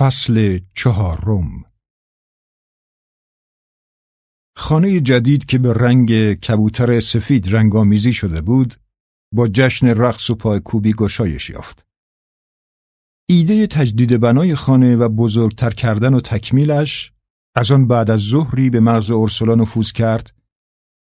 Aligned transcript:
فصل 0.00 0.58
چهارم 0.74 1.64
خانه 4.56 5.00
جدید 5.00 5.44
که 5.44 5.58
به 5.58 5.72
رنگ 5.72 6.34
کبوتر 6.34 7.00
سفید 7.00 7.54
رنگامیزی 7.56 8.12
شده 8.12 8.40
بود 8.40 8.80
با 9.34 9.48
جشن 9.48 9.86
رقص 9.86 10.30
و 10.30 10.34
پایکوبی 10.34 10.92
گشایش 10.92 11.50
یافت. 11.50 11.86
ایده 13.28 13.66
تجدید 13.66 14.20
بنای 14.20 14.54
خانه 14.54 14.96
و 14.96 15.08
بزرگتر 15.08 15.70
کردن 15.70 16.14
و 16.14 16.20
تکمیلش 16.20 17.12
از 17.56 17.70
آن 17.70 17.86
بعد 17.86 18.10
از 18.10 18.20
ظهری 18.20 18.70
به 18.70 18.80
مغز 18.80 19.10
اورسولا 19.10 19.54
نفوذ 19.54 19.92
کرد 19.92 20.34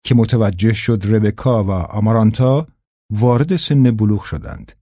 که 0.04 0.14
متوجه 0.14 0.74
شد 0.74 1.02
ربکا 1.04 1.64
و 1.64 1.70
آمارانتا 1.70 2.68
وارد 3.12 3.56
سن 3.56 3.90
بلوغ 3.90 4.22
شدند. 4.22 4.81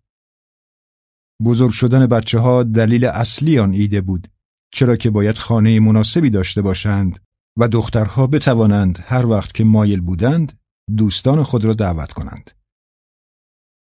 بزرگ 1.44 1.70
شدن 1.70 2.06
بچه 2.06 2.38
ها 2.38 2.62
دلیل 2.62 3.04
اصلی 3.04 3.58
آن 3.58 3.72
ایده 3.72 4.00
بود 4.00 4.28
چرا 4.72 4.96
که 4.96 5.10
باید 5.10 5.38
خانه 5.38 5.80
مناسبی 5.80 6.30
داشته 6.30 6.62
باشند 6.62 7.18
و 7.58 7.68
دخترها 7.68 8.26
بتوانند 8.26 8.98
هر 9.02 9.26
وقت 9.26 9.54
که 9.54 9.64
مایل 9.64 10.00
بودند 10.00 10.60
دوستان 10.96 11.42
خود 11.42 11.64
را 11.64 11.74
دعوت 11.74 12.12
کنند. 12.12 12.50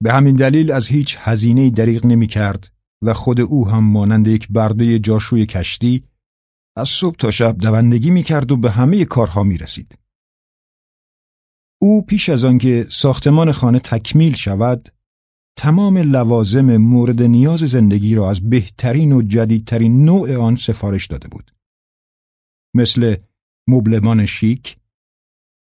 به 0.03 0.13
همین 0.13 0.37
دلیل 0.37 0.73
از 0.73 0.87
هیچ 0.87 1.17
هزینه‌ای 1.21 1.71
دریغ 1.71 2.07
نمی 2.07 2.27
کرد 2.27 2.73
و 3.03 3.15
خود 3.15 3.41
او 3.41 3.69
هم 3.69 3.85
مانند 3.85 4.29
یک 4.29 4.49
برده 4.49 4.99
جاشوی 4.99 5.47
کشتی 5.47 6.05
از 6.77 6.89
صبح 6.89 7.17
تا 7.17 7.31
شب 7.31 7.59
دوندگی 7.59 8.11
می 8.11 8.23
کرد 8.23 8.53
و 8.53 8.57
به 8.57 8.71
همه 8.71 9.05
کارها 9.05 9.43
می 9.43 9.59
رسید. 9.59 9.99
او 11.81 12.05
پیش 12.05 12.29
از 12.29 12.45
آنکه 12.45 12.87
ساختمان 12.91 13.53
خانه 13.53 13.79
تکمیل 13.79 14.35
شود 14.35 14.89
تمام 15.57 15.99
لوازم 15.99 16.77
مورد 16.77 17.23
نیاز 17.23 17.61
زندگی 17.61 18.15
را 18.15 18.31
از 18.31 18.51
بهترین 18.51 19.13
و 19.13 19.23
جدیدترین 19.23 20.05
نوع 20.05 20.37
آن 20.37 20.57
سفارش 20.57 21.07
داده 21.07 21.29
بود. 21.29 21.55
مثل 22.75 23.17
مبلمان 23.69 24.27
شیک، 24.27 24.77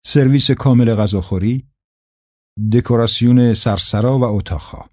سرویس 0.06 0.50
کامل 0.50 0.94
غذاخوری، 0.94 1.64
دکوراسیون 2.72 3.54
سرسرا 3.54 4.18
و 4.18 4.22
اتاقها. 4.22 4.90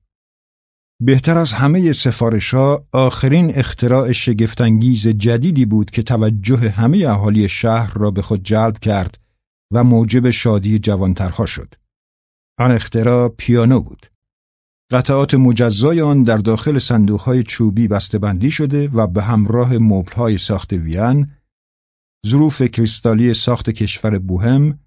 بهتر 1.01 1.37
از 1.37 1.53
همه 1.53 1.93
سفارش 1.93 2.53
ها 2.53 2.87
آخرین 2.91 3.57
اختراع 3.57 4.11
شگفتانگیز 4.11 5.07
جدیدی 5.07 5.65
بود 5.65 5.91
که 5.91 6.03
توجه 6.03 6.69
همه 6.69 6.97
اهالی 6.97 7.49
شهر 7.49 7.93
را 7.93 8.11
به 8.11 8.21
خود 8.21 8.43
جلب 8.43 8.79
کرد 8.79 9.19
و 9.73 9.83
موجب 9.83 10.29
شادی 10.29 10.79
جوانترها 10.79 11.45
شد. 11.45 11.73
آن 12.59 12.71
اختراع 12.71 13.27
پیانو 13.27 13.79
بود. 13.79 14.14
قطعات 14.91 15.33
مجزای 15.33 16.01
آن 16.01 16.23
در 16.23 16.37
داخل 16.37 16.79
صندوقهای 16.79 17.43
چوبی 17.43 17.87
بندی 18.21 18.51
شده 18.51 18.87
و 18.87 19.07
به 19.07 19.23
همراه 19.23 19.77
مبلهای 19.77 20.37
ساخت 20.37 20.73
وین، 20.73 21.31
ظروف 22.27 22.61
کریستالی 22.61 23.33
ساخت 23.33 23.69
کشور 23.69 24.19
بوهم، 24.19 24.79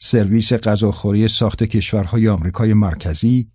سرویس 0.00 0.52
غذاخوری 0.52 1.28
ساخت 1.28 1.62
کشورهای 1.62 2.28
آمریکای 2.28 2.74
مرکزی، 2.74 3.50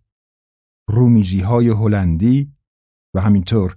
رومیزی 0.90 1.40
های 1.40 1.70
هلندی 1.70 2.52
و 3.16 3.22
همینطور 3.22 3.76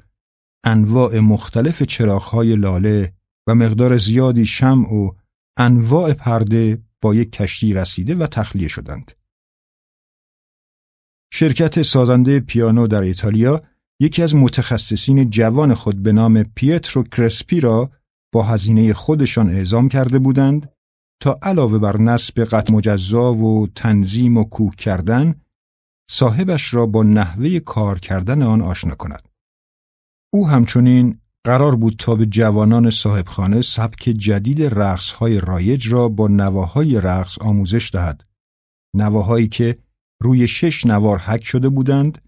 انواع 0.65 1.19
مختلف 1.19 1.83
چراغهای 1.83 2.57
لاله 2.57 3.15
و 3.49 3.55
مقدار 3.55 3.99
زیادی 3.99 4.47
شمع 4.47 4.95
و 4.95 5.11
انواع 5.57 6.13
پرده 6.13 6.83
با 7.01 7.15
یک 7.15 7.33
کشتی 7.33 7.75
رسیده 7.75 8.15
و 8.15 8.27
تخلیه 8.27 8.69
شدند. 8.69 9.13
شرکت 11.37 11.83
سازنده 11.83 12.41
پیانو 12.41 12.87
در 12.87 13.03
ایتالیا 13.03 13.63
یکی 14.01 14.23
از 14.23 14.35
متخصصین 14.35 15.31
جوان 15.31 15.75
خود 15.75 16.03
به 16.03 16.13
نام 16.13 16.43
پیترو 16.43 17.03
کرسپی 17.03 17.61
را 17.61 17.91
با 18.33 18.43
هزینه 18.43 18.95
خودشان 18.95 19.49
اعزام 19.49 19.89
کرده 19.89 20.19
بودند 20.19 20.73
تا 21.23 21.39
علاوه 21.43 21.79
بر 21.79 21.97
نصب 21.97 22.45
قط 22.45 22.71
مجزا 22.71 23.35
و 23.35 23.67
تنظیم 23.67 24.37
و 24.37 24.45
کوک 24.45 24.75
کردن 24.75 25.35
صاحبش 26.11 26.75
را 26.75 26.87
با 26.87 27.03
نحوه 27.03 27.59
کار 27.59 27.99
کردن 27.99 28.43
آن 28.43 28.63
آشنا 28.63 28.95
کند. 28.95 29.29
او 30.33 30.49
همچنین 30.49 31.19
قرار 31.45 31.77
بود 31.77 31.97
تا 31.99 32.15
به 32.15 32.27
جوانان 32.27 32.91
صاحبخانه 32.91 33.63
سبک 33.63 34.03
جدید 34.03 34.63
رقصهای 34.63 35.41
رایج 35.41 35.93
را 35.93 36.09
با 36.09 36.29
نواهای 36.29 37.01
رقص 37.01 37.39
آموزش 37.39 37.91
دهد. 37.93 38.25
نواهایی 38.97 39.49
که 39.49 39.79
روی 40.23 40.49
شش 40.49 40.87
نوار 40.87 41.19
حک 41.19 41.45
شده 41.45 41.69
بودند 41.69 42.23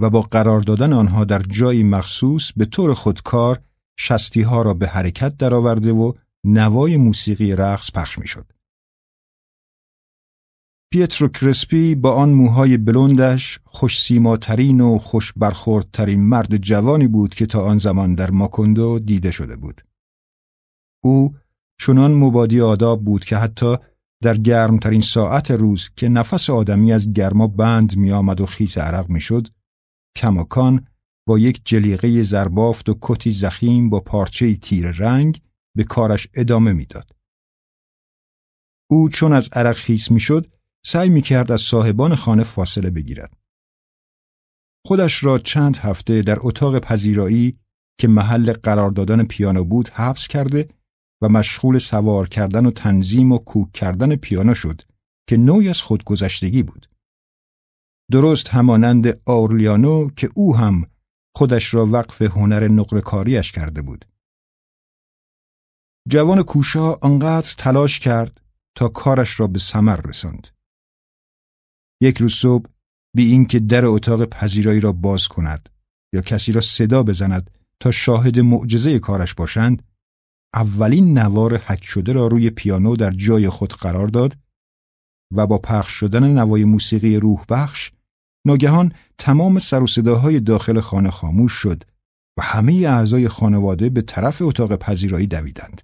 و 0.00 0.10
با 0.10 0.22
قرار 0.22 0.60
دادن 0.60 0.92
آنها 0.92 1.24
در 1.24 1.42
جایی 1.42 1.82
مخصوص 1.82 2.52
به 2.52 2.64
طور 2.64 2.94
خودکار 2.94 3.60
شستی 3.98 4.42
ها 4.42 4.62
را 4.62 4.74
به 4.74 4.88
حرکت 4.88 5.36
درآورده 5.36 5.92
و 5.92 6.12
نوای 6.44 6.96
موسیقی 6.96 7.52
رقص 7.52 7.90
پخش 7.90 8.18
می‌شد. 8.18 8.52
پیترو 10.92 11.28
کرسپی 11.28 11.94
با 11.94 12.14
آن 12.14 12.28
موهای 12.28 12.76
بلندش 12.76 13.58
خوش 13.64 14.02
سیماترین 14.02 14.80
و 14.80 14.98
خوش 14.98 15.32
برخوردترین 15.32 16.28
مرد 16.28 16.56
جوانی 16.56 17.06
بود 17.06 17.34
که 17.34 17.46
تا 17.46 17.64
آن 17.64 17.78
زمان 17.78 18.14
در 18.14 18.30
ماکوندو 18.30 18.98
دیده 18.98 19.30
شده 19.30 19.56
بود. 19.56 19.80
او 21.04 21.34
چنان 21.80 22.14
مبادی 22.14 22.60
آداب 22.60 23.04
بود 23.04 23.24
که 23.24 23.36
حتی 23.36 23.76
در 24.22 24.36
گرمترین 24.36 25.00
ساعت 25.00 25.50
روز 25.50 25.90
که 25.96 26.08
نفس 26.08 26.50
آدمی 26.50 26.92
از 26.92 27.12
گرما 27.12 27.46
بند 27.46 27.96
می 27.96 28.12
آمد 28.12 28.40
و 28.40 28.46
خیس 28.46 28.78
عرق 28.78 29.08
می 29.08 29.20
شد، 29.20 29.48
کماکان 30.16 30.86
با 31.28 31.38
یک 31.38 31.60
جلیقه 31.64 32.22
زربافت 32.22 32.88
و 32.88 32.98
کتی 33.02 33.32
زخیم 33.32 33.90
با 33.90 34.00
پارچه 34.00 34.54
تیر 34.54 34.90
رنگ 34.90 35.40
به 35.76 35.84
کارش 35.84 36.28
ادامه 36.34 36.72
می‌داد. 36.72 37.16
او 38.90 39.08
چون 39.08 39.32
از 39.32 39.48
عرق 39.52 39.76
خیس 39.76 40.10
می 40.10 40.20
شد، 40.20 40.46
سعی 40.86 41.08
می 41.08 41.20
کرد 41.20 41.52
از 41.52 41.60
صاحبان 41.60 42.14
خانه 42.14 42.44
فاصله 42.44 42.90
بگیرد. 42.90 43.36
خودش 44.86 45.24
را 45.24 45.38
چند 45.38 45.76
هفته 45.76 46.22
در 46.22 46.38
اتاق 46.40 46.78
پذیرایی 46.78 47.58
که 48.00 48.08
محل 48.08 48.52
قرار 48.52 48.90
دادن 48.90 49.24
پیانو 49.24 49.64
بود 49.64 49.88
حبس 49.88 50.28
کرده 50.28 50.68
و 51.22 51.28
مشغول 51.28 51.78
سوار 51.78 52.28
کردن 52.28 52.66
و 52.66 52.70
تنظیم 52.70 53.32
و 53.32 53.38
کوک 53.38 53.72
کردن 53.72 54.16
پیانو 54.16 54.54
شد 54.54 54.82
که 55.28 55.36
نوعی 55.36 55.68
از 55.68 55.82
خودگذشتگی 55.82 56.62
بود. 56.62 56.90
درست 58.10 58.48
همانند 58.48 59.22
آورلیانو 59.26 60.10
که 60.10 60.30
او 60.34 60.56
هم 60.56 60.86
خودش 61.36 61.74
را 61.74 61.86
وقف 61.86 62.22
هنر 62.22 62.68
نقرکاریش 62.68 63.52
کرده 63.52 63.82
بود. 63.82 64.04
جوان 66.08 66.42
کوشا 66.42 66.92
آنقدر 66.92 67.54
تلاش 67.58 68.00
کرد 68.00 68.40
تا 68.76 68.88
کارش 68.88 69.40
را 69.40 69.46
به 69.46 69.58
ثمر 69.58 69.96
رساند. 69.96 70.46
یک 72.02 72.18
روز 72.18 72.34
صبح 72.34 72.70
بی 73.16 73.30
اینکه 73.30 73.58
در 73.58 73.86
اتاق 73.86 74.24
پذیرایی 74.24 74.80
را 74.80 74.92
باز 74.92 75.28
کند 75.28 75.68
یا 76.14 76.20
کسی 76.20 76.52
را 76.52 76.60
صدا 76.60 77.02
بزند 77.02 77.50
تا 77.80 77.90
شاهد 77.90 78.38
معجزه 78.38 78.98
کارش 78.98 79.34
باشند 79.34 79.87
اولین 80.54 81.18
نوار 81.18 81.56
حک 81.56 81.84
شده 81.84 82.12
را 82.12 82.26
روی 82.26 82.50
پیانو 82.50 82.96
در 82.96 83.10
جای 83.10 83.48
خود 83.48 83.72
قرار 83.72 84.06
داد 84.06 84.36
و 85.34 85.46
با 85.46 85.58
پخش 85.58 85.92
شدن 85.92 86.32
نوای 86.38 86.64
موسیقی 86.64 87.16
روح 87.16 87.44
بخش 87.48 87.92
ناگهان 88.46 88.92
تمام 89.18 89.58
سر 89.58 89.82
و 89.82 89.86
صداهای 89.86 90.40
داخل 90.40 90.80
خانه 90.80 91.10
خاموش 91.10 91.52
شد 91.52 91.82
و 92.38 92.42
همه 92.42 92.72
اعضای 92.72 93.28
خانواده 93.28 93.90
به 93.90 94.02
طرف 94.02 94.42
اتاق 94.42 94.76
پذیرایی 94.76 95.26
دویدند. 95.26 95.82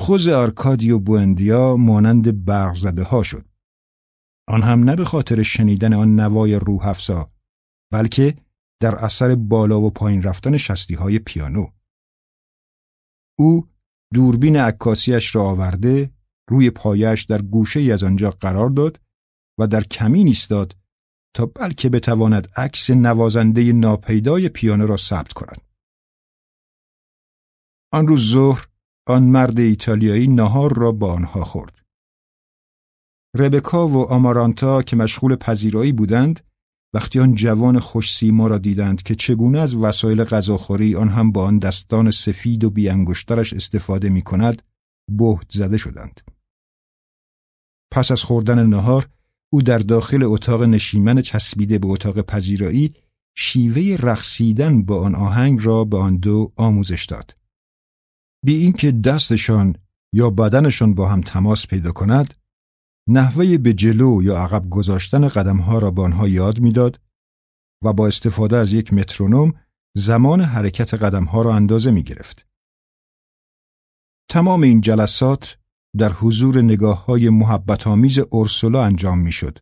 خوز 0.00 0.28
آرکادیو 0.28 0.98
بوندیا 0.98 1.76
مانند 1.76 2.44
برق 2.44 2.76
زده 2.76 3.02
ها 3.02 3.22
شد. 3.22 3.48
آن 4.48 4.62
هم 4.62 4.84
نه 4.84 4.96
به 4.96 5.04
خاطر 5.04 5.42
شنیدن 5.42 5.92
آن 5.92 6.20
نوای 6.20 6.54
روح 6.54 6.86
افزا 6.86 7.30
بلکه 7.92 8.36
در 8.82 8.94
اثر 8.94 9.34
بالا 9.34 9.80
و 9.80 9.90
پایین 9.90 10.22
رفتن 10.22 10.56
شستی 10.56 10.94
های 10.94 11.18
پیانو. 11.18 11.66
او 13.38 13.68
دوربین 14.14 14.56
عکاسیش 14.56 15.34
را 15.34 15.42
آورده 15.42 16.12
روی 16.50 16.70
پایش 16.70 17.24
در 17.24 17.42
گوشه 17.42 17.80
از 17.80 18.02
آنجا 18.02 18.30
قرار 18.30 18.70
داد 18.70 19.00
و 19.58 19.66
در 19.66 19.84
کمین 19.84 20.26
ایستاد 20.26 20.76
تا 21.34 21.46
بلکه 21.46 21.88
بتواند 21.88 22.48
عکس 22.56 22.90
نوازنده 22.90 23.72
ناپیدای 23.72 24.48
پیانو 24.48 24.86
را 24.86 24.96
ثبت 24.96 25.32
کند. 25.32 25.60
آن 27.92 28.08
روز 28.08 28.32
ظهر 28.32 28.66
آن 29.06 29.22
مرد 29.22 29.58
ایتالیایی 29.58 30.26
نهار 30.26 30.74
را 30.74 30.92
با 30.92 31.12
آنها 31.12 31.44
خورد. 31.44 31.82
ربکا 33.36 33.88
و 33.88 33.96
آمارانتا 33.96 34.82
که 34.82 34.96
مشغول 34.96 35.36
پذیرایی 35.36 35.92
بودند 35.92 36.47
وقتی 36.94 37.20
آن 37.20 37.34
جوان 37.34 37.78
خوش 37.78 38.14
سیما 38.14 38.46
را 38.46 38.58
دیدند 38.58 39.02
که 39.02 39.14
چگونه 39.14 39.60
از 39.60 39.74
وسایل 39.74 40.24
غذاخوری 40.24 40.94
آن 40.96 41.08
هم 41.08 41.32
با 41.32 41.44
آن 41.44 41.58
دستان 41.58 42.10
سفید 42.10 42.64
و 42.64 42.70
بیانگشترش 42.70 43.52
استفاده 43.52 44.08
می 44.08 44.22
کند 44.22 44.62
بهت 45.18 45.46
زده 45.50 45.76
شدند. 45.76 46.20
پس 47.92 48.10
از 48.10 48.22
خوردن 48.22 48.66
نهار 48.66 49.08
او 49.52 49.62
در 49.62 49.78
داخل 49.78 50.22
اتاق 50.22 50.62
نشیمن 50.62 51.22
چسبیده 51.22 51.78
به 51.78 51.86
اتاق 51.86 52.20
پذیرایی 52.20 52.94
شیوه 53.36 53.96
رقصیدن 54.00 54.82
با 54.82 55.00
آن 55.00 55.14
آهنگ 55.14 55.60
را 55.62 55.84
به 55.84 55.98
آن 55.98 56.16
دو 56.16 56.52
آموزش 56.56 57.04
داد. 57.04 57.36
بی 58.44 58.56
اینکه 58.56 58.92
دستشان 58.92 59.76
یا 60.12 60.30
بدنشان 60.30 60.94
با 60.94 61.08
هم 61.08 61.20
تماس 61.20 61.66
پیدا 61.66 61.92
کند، 61.92 62.34
نحوه 63.08 63.58
به 63.58 63.72
جلو 63.72 64.22
یا 64.22 64.36
عقب 64.36 64.70
گذاشتن 64.70 65.28
قدمها 65.28 65.78
را 65.78 65.90
به 65.90 66.02
آنها 66.02 66.28
یاد 66.28 66.60
می‌داد 66.60 67.00
و 67.84 67.92
با 67.92 68.06
استفاده 68.06 68.56
از 68.56 68.72
یک 68.72 68.94
مترونوم 68.94 69.54
زمان 69.96 70.40
حرکت 70.40 70.94
قدمها 70.94 71.42
را 71.42 71.54
اندازه 71.54 71.90
می 71.90 72.02
گرفت. 72.02 72.46
تمام 74.30 74.62
این 74.62 74.80
جلسات 74.80 75.58
در 75.96 76.12
حضور 76.12 76.62
نگاه 76.62 77.04
های 77.04 77.28
محبت 77.28 77.86
آمیز 77.86 78.18
ارسولا 78.32 78.84
انجام 78.84 79.18
می 79.18 79.32
شد 79.32 79.58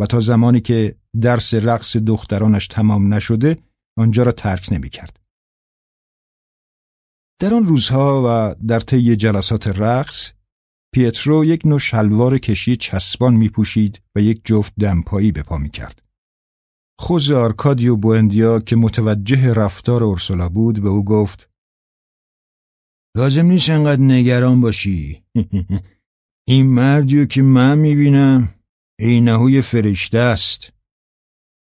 و 0.00 0.06
تا 0.06 0.20
زمانی 0.20 0.60
که 0.60 0.96
درس 1.20 1.54
رقص 1.54 1.96
دخترانش 1.96 2.66
تمام 2.66 3.14
نشده 3.14 3.58
آنجا 3.98 4.22
را 4.22 4.32
ترک 4.32 4.68
نمی 4.72 4.88
کرد. 4.88 5.20
در 7.40 7.54
آن 7.54 7.64
روزها 7.64 8.22
و 8.26 8.54
در 8.66 8.80
طی 8.80 9.16
جلسات 9.16 9.68
رقص 9.68 10.32
پیترو 10.92 11.44
یک 11.44 11.66
نوع 11.66 11.78
شلوار 11.78 12.38
کشی 12.38 12.76
چسبان 12.76 13.34
می 13.34 13.48
پوشید 13.48 14.02
و 14.14 14.20
یک 14.20 14.40
جفت 14.44 14.72
دمپایی 14.80 15.32
به 15.32 15.42
پا 15.42 15.58
می 15.58 15.70
کرد. 15.70 16.02
خوز 17.00 17.30
آرکادیو 17.30 17.96
بوندیا 17.96 18.60
که 18.60 18.76
متوجه 18.76 19.54
رفتار 19.54 20.04
ارسولا 20.04 20.48
بود 20.48 20.82
به 20.82 20.88
او 20.88 21.04
گفت 21.04 21.50
لازم 23.16 23.46
نیست 23.46 23.70
انقدر 23.70 24.00
نگران 24.00 24.60
باشی 24.60 25.22
این 26.48 26.66
مردیو 26.66 27.26
که 27.26 27.42
من 27.42 27.78
می‌بینم 27.78 28.54
اینهوی 28.98 29.62
فرشته 29.62 30.18
است 30.18 30.72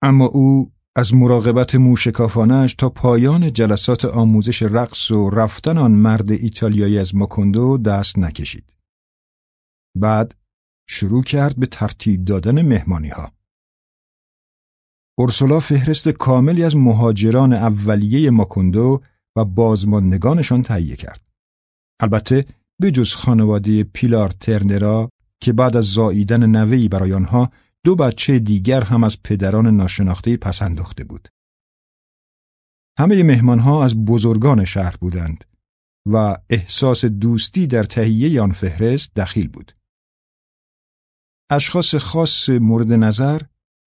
اما 0.04 0.26
او 0.26 0.72
از 0.96 1.14
مراقبت 1.14 1.76
موشکافانش 1.76 2.74
تا 2.74 2.90
پایان 2.90 3.54
جلسات 3.54 4.06
آموزش 4.06 4.64
رقص 4.64 5.12
و 5.12 5.30
رفتن 5.30 5.78
آن 5.78 5.92
مرد 5.92 6.32
ایتالیایی 6.32 6.98
از 6.98 7.16
ماکوندو 7.16 7.78
دست 7.78 8.20
نکشید. 8.20 8.81
بعد 9.96 10.36
شروع 10.90 11.24
کرد 11.24 11.60
به 11.60 11.66
ترتیب 11.66 12.26
دادن 12.26 12.62
مهمانی 12.62 13.10
ها. 13.10 13.32
اورسولا 15.18 15.60
فهرست 15.60 16.10
کاملی 16.10 16.64
از 16.64 16.76
مهاجران 16.76 17.54
اولیه 17.54 18.30
ماکوندو 18.30 19.02
و 19.36 19.46
بازماندگانشان 19.46 20.64
تهیه 20.64 20.96
کرد. 20.96 21.22
البته 22.02 22.46
بجز 22.82 23.14
خانواده 23.14 23.84
پیلار 23.84 24.30
ترنرا 24.30 25.10
که 25.40 25.54
بعد 25.54 25.78
از 25.78 25.86
زاییدن 25.86 26.46
نوهی 26.46 26.88
برای 26.88 27.14
آنها 27.14 27.52
دو 27.84 27.96
بچه 27.96 28.40
دیگر 28.40 28.84
هم 28.84 29.04
از 29.04 29.24
پدران 29.24 29.68
ناشناخته 29.68 30.38
پسنداخته 30.38 31.04
بود. 31.04 31.28
همه 33.00 33.24
مهمانها 33.24 33.86
از 33.86 34.06
بزرگان 34.06 34.66
شهر 34.66 34.96
بودند 35.02 35.44
و 36.06 36.38
احساس 36.50 37.06
دوستی 37.06 37.68
در 37.68 37.84
تهیه 37.84 38.42
آن 38.42 38.52
فهرست 38.52 39.16
دخیل 39.16 39.48
بود. 39.48 39.76
اشخاص 41.52 41.96
خاص 41.96 42.50
مورد 42.50 42.92
نظر 42.92 43.42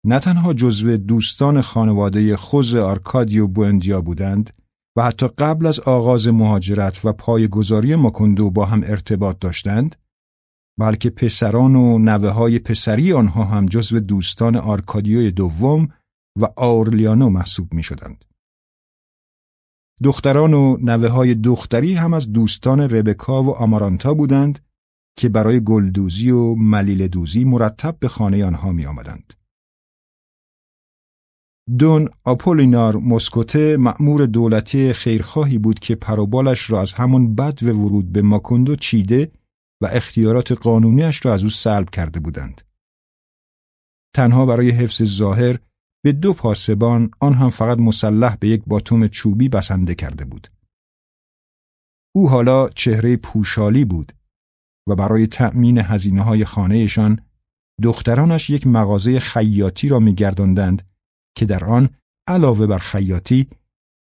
نه 0.07 0.19
تنها 0.19 0.55
جزو 0.55 0.97
دوستان 0.97 1.61
خانواده 1.61 2.37
خوز 2.37 2.75
آرکادیو 2.75 3.47
بوندیا 3.47 4.01
بودند 4.01 4.51
و 4.97 5.03
حتی 5.03 5.29
قبل 5.29 5.67
از 5.67 5.81
آغاز 5.81 6.29
مهاجرت 6.29 7.05
و 7.05 7.13
پایگذاری 7.13 7.95
ماکندو 7.95 8.51
با 8.51 8.65
هم 8.65 8.83
ارتباط 8.85 9.37
داشتند 9.41 9.97
بلکه 10.79 11.11
پسران 11.11 11.77
و 11.77 11.99
نوه 11.99 12.29
های 12.29 12.59
پسری 12.59 13.13
آنها 13.13 13.45
هم 13.45 13.67
جزو 13.67 14.01
دوستان 14.01 14.57
آرکادیوی 14.57 15.31
دوم 15.31 15.89
و 16.41 16.49
آورلیانو 16.57 17.29
محسوب 17.29 17.75
می 17.75 17.83
شدند. 17.83 18.25
دختران 20.03 20.55
و 20.55 20.77
نوه 20.81 21.09
های 21.09 21.35
دختری 21.35 21.95
هم 21.95 22.15
از 22.15 22.33
دوستان 22.33 22.81
ربکا 22.81 23.43
و 23.43 23.51
آمارانتا 23.51 24.15
بودند 24.15 24.59
که 25.17 25.29
برای 25.29 25.61
گلدوزی 25.61 26.31
و 26.31 26.55
ملیل 26.55 27.09
دوزی 27.09 27.45
مرتب 27.45 27.97
به 27.99 28.09
خانه 28.09 28.45
آنها 28.45 28.73
می 28.73 28.87
آمدند. 28.87 29.33
دون 31.79 32.09
آپولینار 32.25 32.97
مسکوته 32.97 33.77
مأمور 33.77 34.27
دولتی 34.27 34.93
خیرخواهی 34.93 35.59
بود 35.59 35.79
که 35.79 35.95
پروبالش 35.95 36.71
را 36.71 36.81
از 36.81 36.93
همون 36.93 37.35
بد 37.35 37.63
و 37.63 37.67
ورود 37.67 38.13
به 38.13 38.23
ماکوندو 38.23 38.77
چیده 38.77 39.33
و 39.83 39.87
اختیارات 39.93 40.53
قانونیش 40.53 41.27
را 41.27 41.35
از 41.35 41.43
او 41.43 41.51
سلب 41.51 41.91
کرده 41.91 42.21
بودند. 42.21 42.61
تنها 44.15 44.47
برای 44.47 44.71
حفظ 44.71 45.03
ظاهر 45.03 45.59
به 46.05 46.13
دو 46.13 46.33
پاسبان 46.33 47.11
آن 47.21 47.35
هم 47.35 47.51
فقط 47.51 47.79
مسلح 47.79 48.37
به 48.37 48.49
یک 48.49 48.63
باتوم 48.67 49.09
چوبی 49.09 49.49
بسنده 49.49 49.95
کرده 49.95 50.25
بود. 50.25 50.51
او 52.15 52.29
حالا 52.29 52.69
چهره 52.69 53.17
پوشالی 53.17 53.85
بود 53.85 54.13
و 54.89 54.95
برای 54.95 55.27
تأمین 55.27 55.79
هزینه 55.79 56.23
های 56.23 56.45
خانهشان 56.45 57.21
دخترانش 57.83 58.51
یک 58.51 58.67
مغازه 58.67 59.21
خیاطی 59.21 59.89
را 59.89 59.99
میگرداندند 59.99 60.83
که 61.37 61.47
در 61.47 61.65
آن 61.65 61.91
علاوه 62.29 62.67
بر 62.67 62.79
خیاطی 62.79 63.47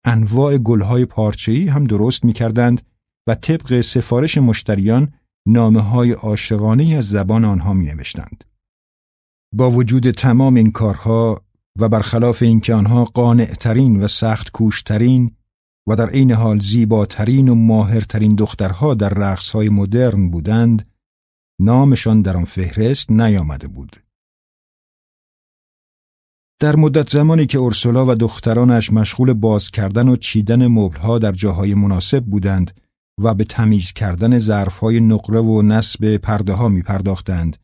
انواع 0.05 0.59
گلهای 0.59 1.05
پارچه‌ای 1.05 1.69
هم 1.69 1.85
درست 1.85 2.25
می‌کردند 2.25 2.83
و 3.27 3.35
طبق 3.35 3.81
سفارش 3.81 4.39
مشتریان 4.39 5.13
نامه 5.47 5.81
های 5.81 6.13
عاشقانه 6.13 6.95
از 6.95 7.09
زبان 7.09 7.45
آنها 7.45 7.73
می 7.73 7.87
نوشتند. 7.87 8.45
با 9.55 9.71
وجود 9.71 10.11
تمام 10.11 10.55
این 10.55 10.73
کارها 10.73 11.43
و 11.79 11.89
برخلاف 11.89 12.43
اینکه 12.43 12.75
آنها 12.75 13.05
قانعترین 13.05 14.05
و 14.05 14.09
سخت 14.09 14.51
کوشترین 14.51 15.37
و 15.89 15.97
در 15.97 16.11
عین 16.11 16.33
حال 16.33 16.61
زیباترین 16.61 17.49
و 17.49 17.55
ماهرترین 17.55 18.35
دخترها 18.35 18.95
در 18.95 19.09
رقصهای 19.09 19.69
مدرن 19.69 20.31
بودند 20.31 20.93
نامشان 21.61 22.23
در 22.23 22.37
آن 22.37 22.45
فهرست 22.45 23.11
نیامده 23.11 23.69
بود. 23.69 23.97
در 26.61 26.77
مدت 26.77 27.11
زمانی 27.11 27.47
که 27.47 27.59
اورسولا 27.59 28.07
و 28.07 28.15
دخترانش 28.15 28.93
مشغول 28.93 29.33
باز 29.33 29.71
کردن 29.71 30.09
و 30.09 30.17
چیدن 30.17 30.67
مبلها 30.67 31.19
در 31.19 31.33
جاهای 31.33 31.75
مناسب 31.75 32.25
بودند 32.25 32.81
و 33.21 33.35
به 33.35 33.45
تمیز 33.45 33.93
کردن 33.93 34.39
ظرفهای 34.39 35.01
نقره 35.01 35.41
و 35.41 35.63
نصب 35.63 36.17
پرده 36.17 36.53
ها 36.53 36.69
می 36.69 36.83
پرداختند 36.83 37.57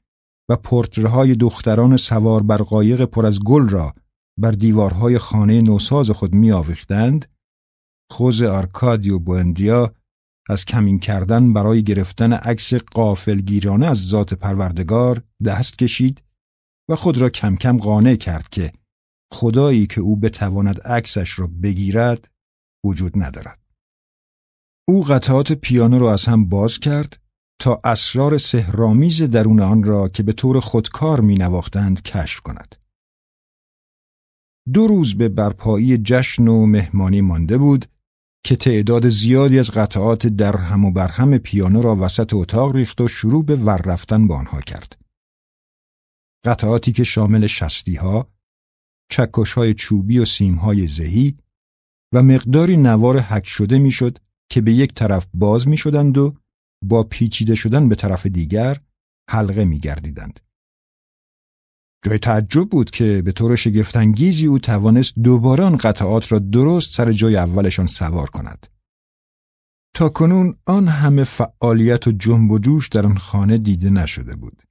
و 0.48 0.56
پورترهای 0.56 1.34
دختران 1.34 1.96
سوار 1.96 2.42
بر 2.42 2.56
قایق 2.56 3.04
پر 3.04 3.26
از 3.26 3.40
گل 3.40 3.68
را 3.68 3.94
بر 4.38 4.50
دیوارهای 4.50 5.18
خانه 5.18 5.60
نوساز 5.60 6.10
خود 6.10 6.34
می 6.34 6.52
آویختند 6.52 7.26
خوز 8.10 8.42
آرکادیو 8.42 9.18
بوندیا 9.18 9.94
از 10.48 10.64
کمین 10.64 10.98
کردن 10.98 11.52
برای 11.52 11.82
گرفتن 11.82 12.32
عکس 12.32 12.74
قافلگیرانه 12.74 13.86
از 13.86 14.06
ذات 14.06 14.34
پروردگار 14.34 15.22
دست 15.44 15.78
کشید 15.78 16.22
و 16.90 16.96
خود 16.96 17.18
را 17.18 17.30
کم 17.30 17.56
کم 17.56 17.78
قانع 17.78 18.16
کرد 18.16 18.48
که 18.48 18.72
خدایی 19.32 19.86
که 19.86 20.00
او 20.00 20.16
بتواند 20.16 20.80
عکسش 20.80 21.38
را 21.38 21.46
بگیرد 21.62 22.30
وجود 22.84 23.12
ندارد. 23.22 23.58
او 24.88 25.04
قطعات 25.04 25.52
پیانو 25.52 25.98
را 25.98 26.12
از 26.12 26.24
هم 26.24 26.48
باز 26.48 26.78
کرد 26.78 27.20
تا 27.60 27.80
اسرار 27.84 28.38
سهرامیز 28.38 29.22
درون 29.22 29.60
آن 29.60 29.82
را 29.82 30.08
که 30.08 30.22
به 30.22 30.32
طور 30.32 30.60
خودکار 30.60 31.20
می 31.20 31.34
نواختند 31.34 32.02
کشف 32.02 32.40
کند. 32.40 32.76
دو 34.72 34.86
روز 34.86 35.14
به 35.14 35.28
برپایی 35.28 35.98
جشن 35.98 36.48
و 36.48 36.66
مهمانی 36.66 37.20
مانده 37.20 37.58
بود 37.58 37.86
که 38.44 38.56
تعداد 38.56 39.08
زیادی 39.08 39.58
از 39.58 39.70
قطعات 39.70 40.26
در 40.26 40.56
هم 40.56 40.84
و 40.84 40.92
برهم 40.92 41.38
پیانو 41.38 41.82
را 41.82 41.96
وسط 41.96 42.34
اتاق 42.34 42.76
ریخت 42.76 43.00
و 43.00 43.08
شروع 43.08 43.44
به 43.44 43.56
ور 43.56 43.76
رفتن 43.76 44.26
با 44.26 44.36
آنها 44.36 44.60
کرد. 44.60 44.98
قطعاتی 46.44 46.92
که 46.92 47.04
شامل 47.04 47.46
شستی 47.46 47.94
ها، 47.94 48.32
چکش 49.10 49.52
های 49.52 49.74
چوبی 49.74 50.18
و 50.18 50.24
سیم 50.24 50.54
های 50.54 50.88
زهی 50.88 51.38
و 52.14 52.22
مقداری 52.22 52.76
نوار 52.76 53.20
حک 53.20 53.46
شده 53.46 53.78
می‌شد 53.78 54.18
که 54.50 54.60
به 54.60 54.72
یک 54.72 54.94
طرف 54.94 55.26
باز 55.34 55.68
می 55.68 55.76
شدند 55.76 56.18
و 56.18 56.36
با 56.84 57.02
پیچیده 57.02 57.54
شدن 57.54 57.88
به 57.88 57.94
طرف 57.94 58.26
دیگر 58.26 58.80
حلقه 59.30 59.64
می 59.64 59.78
گردیدند. 59.78 60.40
جای 62.04 62.18
تعجب 62.18 62.68
بود 62.68 62.90
که 62.90 63.22
به 63.24 63.32
طور 63.32 63.56
شگفتانگیزی 63.56 64.46
او 64.46 64.58
توانست 64.58 65.14
دوباره 65.18 65.64
آن 65.64 65.76
قطعات 65.76 66.32
را 66.32 66.38
درست 66.38 66.92
سر 66.92 67.12
جای 67.12 67.36
اولشان 67.36 67.86
سوار 67.86 68.30
کند. 68.30 68.66
تا 69.94 70.08
کنون 70.08 70.58
آن 70.66 70.88
همه 70.88 71.24
فعالیت 71.24 72.06
و 72.06 72.12
جنب 72.12 72.50
و 72.50 72.58
جوش 72.58 72.88
در 72.88 73.06
آن 73.06 73.18
خانه 73.18 73.58
دیده 73.58 73.90
نشده 73.90 74.36
بود. 74.36 74.62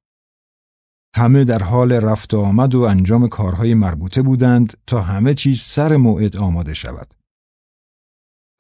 همه 1.16 1.44
در 1.44 1.64
حال 1.64 1.92
رفت 1.92 2.34
و 2.34 2.40
آمد 2.40 2.76
و 2.76 2.82
انجام 2.82 3.28
کارهای 3.28 3.74
مربوطه 3.74 4.22
بودند 4.22 4.78
تا 4.88 5.02
همه 5.02 5.34
چیز 5.34 5.62
سر 5.62 5.96
موعد 5.98 6.38
آماده 6.38 6.74
شود. 6.74 7.14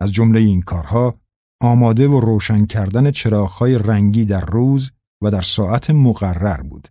از 0.01 0.11
جمله 0.11 0.39
این 0.39 0.61
کارها 0.61 1.21
آماده 1.61 2.07
و 2.07 2.19
روشن 2.19 2.65
کردن 2.65 3.11
چراغهای 3.11 3.77
رنگی 3.77 4.25
در 4.25 4.45
روز 4.45 4.91
و 5.23 5.31
در 5.31 5.41
ساعت 5.41 5.89
مقرر 5.89 6.61
بود. 6.61 6.87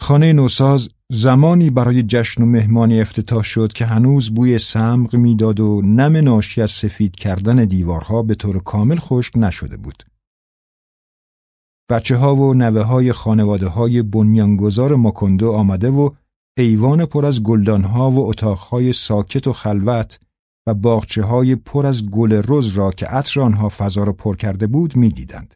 خانه 0.00 0.32
نوساز 0.32 0.88
زمانی 1.12 1.70
برای 1.70 2.02
جشن 2.02 2.42
و 2.42 2.46
مهمانی 2.46 3.00
افتتاح 3.00 3.42
شد 3.42 3.72
که 3.72 3.86
هنوز 3.86 4.30
بوی 4.34 4.58
سمق 4.58 5.16
می‌داد 5.16 5.60
و 5.60 5.82
نم 5.84 6.16
ناشی 6.16 6.62
از 6.62 6.70
سفید 6.70 7.16
کردن 7.16 7.64
دیوارها 7.64 8.22
به 8.22 8.34
طور 8.34 8.62
کامل 8.62 8.96
خشک 8.98 9.32
نشده 9.36 9.76
بود. 9.76 10.04
بچه 11.90 12.16
ها 12.16 12.36
و 12.36 12.54
نوه 12.54 12.82
های 12.82 13.12
خانواده 13.12 13.66
های 13.66 14.02
بنیانگذار 14.02 14.94
ماکندو 14.94 15.52
آمده 15.52 15.90
و 15.90 16.10
ایوان 16.58 17.06
پر 17.06 17.26
از 17.26 17.42
گلدان 17.42 17.84
ها 17.84 18.10
و 18.10 18.28
اتاق 18.28 18.90
ساکت 18.90 19.46
و 19.46 19.52
خلوت 19.52 20.20
و 20.66 20.74
باغچه 20.74 21.22
های 21.22 21.56
پر 21.56 21.86
از 21.86 22.10
گل 22.10 22.42
رز 22.48 22.68
را 22.68 22.90
که 22.90 23.06
عطر 23.06 23.40
آنها 23.40 23.68
فضا 23.68 24.04
را 24.04 24.12
پر 24.12 24.36
کرده 24.36 24.66
بود 24.66 24.96
می‌دیدند. 24.96 25.54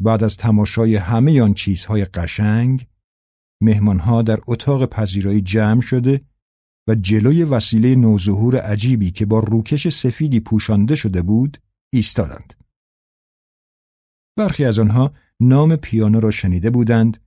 بعد 0.00 0.24
از 0.24 0.36
تماشای 0.36 0.96
همه 0.96 1.42
آن 1.42 1.54
چیزهای 1.54 2.04
قشنگ 2.04 2.86
مهمانها 3.62 4.22
در 4.22 4.40
اتاق 4.46 4.86
پذیرایی 4.86 5.40
جمع 5.40 5.80
شده 5.80 6.20
و 6.88 6.94
جلوی 6.94 7.42
وسیله 7.44 7.94
نوظهور 7.94 8.56
عجیبی 8.56 9.10
که 9.10 9.26
با 9.26 9.38
روکش 9.38 9.88
سفیدی 9.88 10.40
پوشانده 10.40 10.96
شده 10.96 11.22
بود 11.22 11.58
ایستادند. 11.92 12.54
برخی 14.38 14.64
از 14.64 14.78
آنها 14.78 15.12
نام 15.40 15.76
پیانو 15.76 16.20
را 16.20 16.30
شنیده 16.30 16.70
بودند 16.70 17.18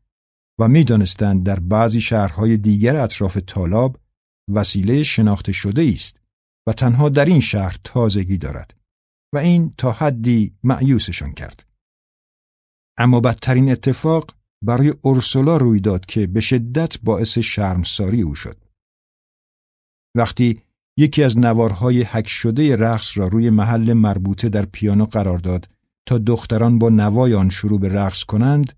و 0.59 0.67
می‌دانستند 0.67 1.45
در 1.45 1.59
بعضی 1.59 2.01
شهرهای 2.01 2.57
دیگر 2.57 2.95
اطراف 2.95 3.37
تالاب 3.47 3.99
وسیله 4.49 5.03
شناخته 5.03 5.51
شده 5.51 5.91
است 5.93 6.21
و 6.67 6.73
تنها 6.73 7.09
در 7.09 7.25
این 7.25 7.39
شهر 7.39 7.79
تازگی 7.83 8.37
دارد 8.37 8.73
و 9.33 9.37
این 9.37 9.73
تا 9.77 9.91
حدی 9.91 10.55
معیوسشان 10.63 11.33
کرد. 11.33 11.72
اما 12.97 13.19
بدترین 13.19 13.71
اتفاق 13.71 14.35
برای 14.63 14.93
اورسولا 15.01 15.57
روی 15.57 15.79
داد 15.79 16.05
که 16.05 16.27
به 16.27 16.41
شدت 16.41 16.99
باعث 17.01 17.37
شرمساری 17.37 18.21
او 18.21 18.35
شد. 18.35 18.63
وقتی 20.15 20.61
یکی 20.97 21.23
از 21.23 21.37
نوارهای 21.37 22.01
حک 22.01 22.27
شده 22.27 22.75
رقص 22.75 23.17
را 23.17 23.27
روی 23.27 23.49
محل 23.49 23.93
مربوطه 23.93 24.49
در 24.49 24.65
پیانو 24.65 25.05
قرار 25.05 25.37
داد 25.37 25.69
تا 26.05 26.17
دختران 26.17 26.79
با 26.79 26.89
نوای 26.89 27.33
آن 27.33 27.49
شروع 27.49 27.79
به 27.79 27.89
رقص 27.89 28.23
کنند، 28.23 28.73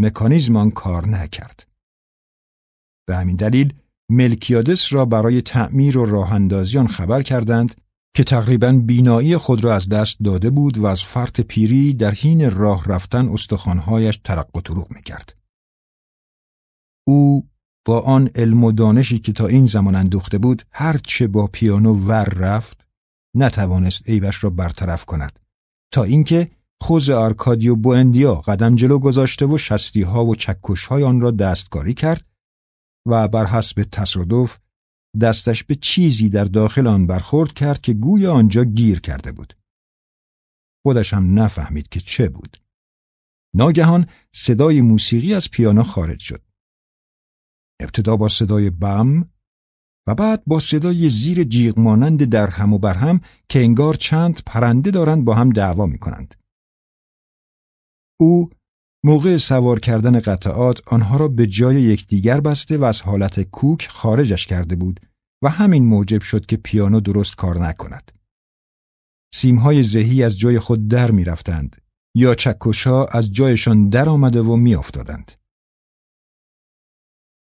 مکانیزم 0.00 0.56
آن 0.56 0.70
کار 0.70 1.08
نکرد. 1.08 1.68
به 3.08 3.16
همین 3.16 3.36
دلیل 3.36 3.74
ملکیادس 4.10 4.92
را 4.92 5.04
برای 5.04 5.42
تعمیر 5.42 5.98
و 5.98 6.04
راه 6.04 6.32
آن 6.32 6.86
خبر 6.86 7.22
کردند 7.22 7.74
که 8.16 8.24
تقریبا 8.24 8.72
بینایی 8.72 9.36
خود 9.36 9.64
را 9.64 9.74
از 9.74 9.88
دست 9.88 10.18
داده 10.24 10.50
بود 10.50 10.78
و 10.78 10.86
از 10.86 11.02
فرط 11.02 11.40
پیری 11.40 11.94
در 11.94 12.10
حین 12.10 12.50
راه 12.50 12.84
رفتن 12.84 13.28
استخوانهایش 13.28 14.20
ترق 14.24 14.56
و 14.56 14.60
طروق 14.60 14.90
می‌کرد. 14.90 15.36
او 17.06 17.48
با 17.86 18.00
آن 18.00 18.30
علم 18.34 18.64
و 18.64 18.72
دانشی 18.72 19.18
که 19.18 19.32
تا 19.32 19.46
این 19.46 19.66
زمان 19.66 19.94
اندوخته 19.94 20.38
بود 20.38 20.62
هرچه 20.70 21.26
با 21.26 21.46
پیانو 21.46 22.06
ور 22.06 22.24
رفت 22.24 22.86
نتوانست 23.36 24.08
عیبش 24.08 24.44
را 24.44 24.50
برطرف 24.50 25.04
کند 25.04 25.38
تا 25.92 26.02
اینکه 26.02 26.50
خوز 26.80 27.10
آرکادیو 27.10 27.76
بوندیا 27.76 28.34
قدم 28.34 28.74
جلو 28.74 28.98
گذاشته 28.98 29.46
و 29.46 29.58
شستی 29.58 30.02
ها 30.02 30.24
و 30.24 30.34
چکش 30.34 30.86
های 30.86 31.04
آن 31.04 31.20
را 31.20 31.30
دستکاری 31.30 31.94
کرد 31.94 32.24
و 33.06 33.28
بر 33.28 33.46
حسب 33.46 33.86
تصادف 33.92 34.58
دستش 35.20 35.64
به 35.64 35.74
چیزی 35.74 36.28
در 36.28 36.44
داخل 36.44 36.86
آن 36.86 37.06
برخورد 37.06 37.52
کرد 37.52 37.80
که 37.80 37.94
گوی 37.94 38.26
آنجا 38.26 38.64
گیر 38.64 39.00
کرده 39.00 39.32
بود. 39.32 39.56
خودش 40.86 41.14
هم 41.14 41.38
نفهمید 41.38 41.88
که 41.88 42.00
چه 42.00 42.28
بود. 42.28 42.62
ناگهان 43.54 44.06
صدای 44.34 44.80
موسیقی 44.80 45.34
از 45.34 45.50
پیانو 45.50 45.82
خارج 45.82 46.20
شد. 46.20 46.42
ابتدا 47.80 48.16
با 48.16 48.28
صدای 48.28 48.70
بم 48.70 49.30
و 50.06 50.14
بعد 50.14 50.42
با 50.46 50.60
صدای 50.60 51.08
زیر 51.08 51.44
جیغ 51.44 51.78
مانند 51.78 52.24
در 52.24 52.50
هم 52.50 52.72
و 52.72 52.78
برهم 52.78 53.20
که 53.48 53.58
انگار 53.58 53.94
چند 53.94 54.40
پرنده 54.46 54.90
دارند 54.90 55.24
با 55.24 55.34
هم 55.34 55.50
دعوا 55.50 55.86
می 55.86 55.98
کنند. 55.98 56.34
او 58.20 58.50
موقع 59.04 59.36
سوار 59.36 59.80
کردن 59.80 60.20
قطعات 60.20 60.88
آنها 60.88 61.16
را 61.16 61.28
به 61.28 61.46
جای 61.46 61.82
یکدیگر 61.82 62.40
بسته 62.40 62.78
و 62.78 62.84
از 62.84 63.02
حالت 63.02 63.40
کوک 63.40 63.88
خارجش 63.88 64.46
کرده 64.46 64.76
بود 64.76 65.00
و 65.42 65.48
همین 65.48 65.84
موجب 65.84 66.22
شد 66.22 66.46
که 66.46 66.56
پیانو 66.56 67.00
درست 67.00 67.36
کار 67.36 67.58
نکند. 67.58 68.12
سیمهای 69.34 69.82
زهی 69.82 70.22
از 70.22 70.38
جای 70.38 70.58
خود 70.58 70.88
در 70.88 71.10
می 71.10 71.24
رفتند 71.24 71.76
یا 72.14 72.34
چکشها 72.34 73.06
از 73.06 73.32
جایشان 73.32 73.88
در 73.88 74.08
آمده 74.08 74.42
و 74.42 74.56
می 74.56 74.74
افتادند. 74.74 75.32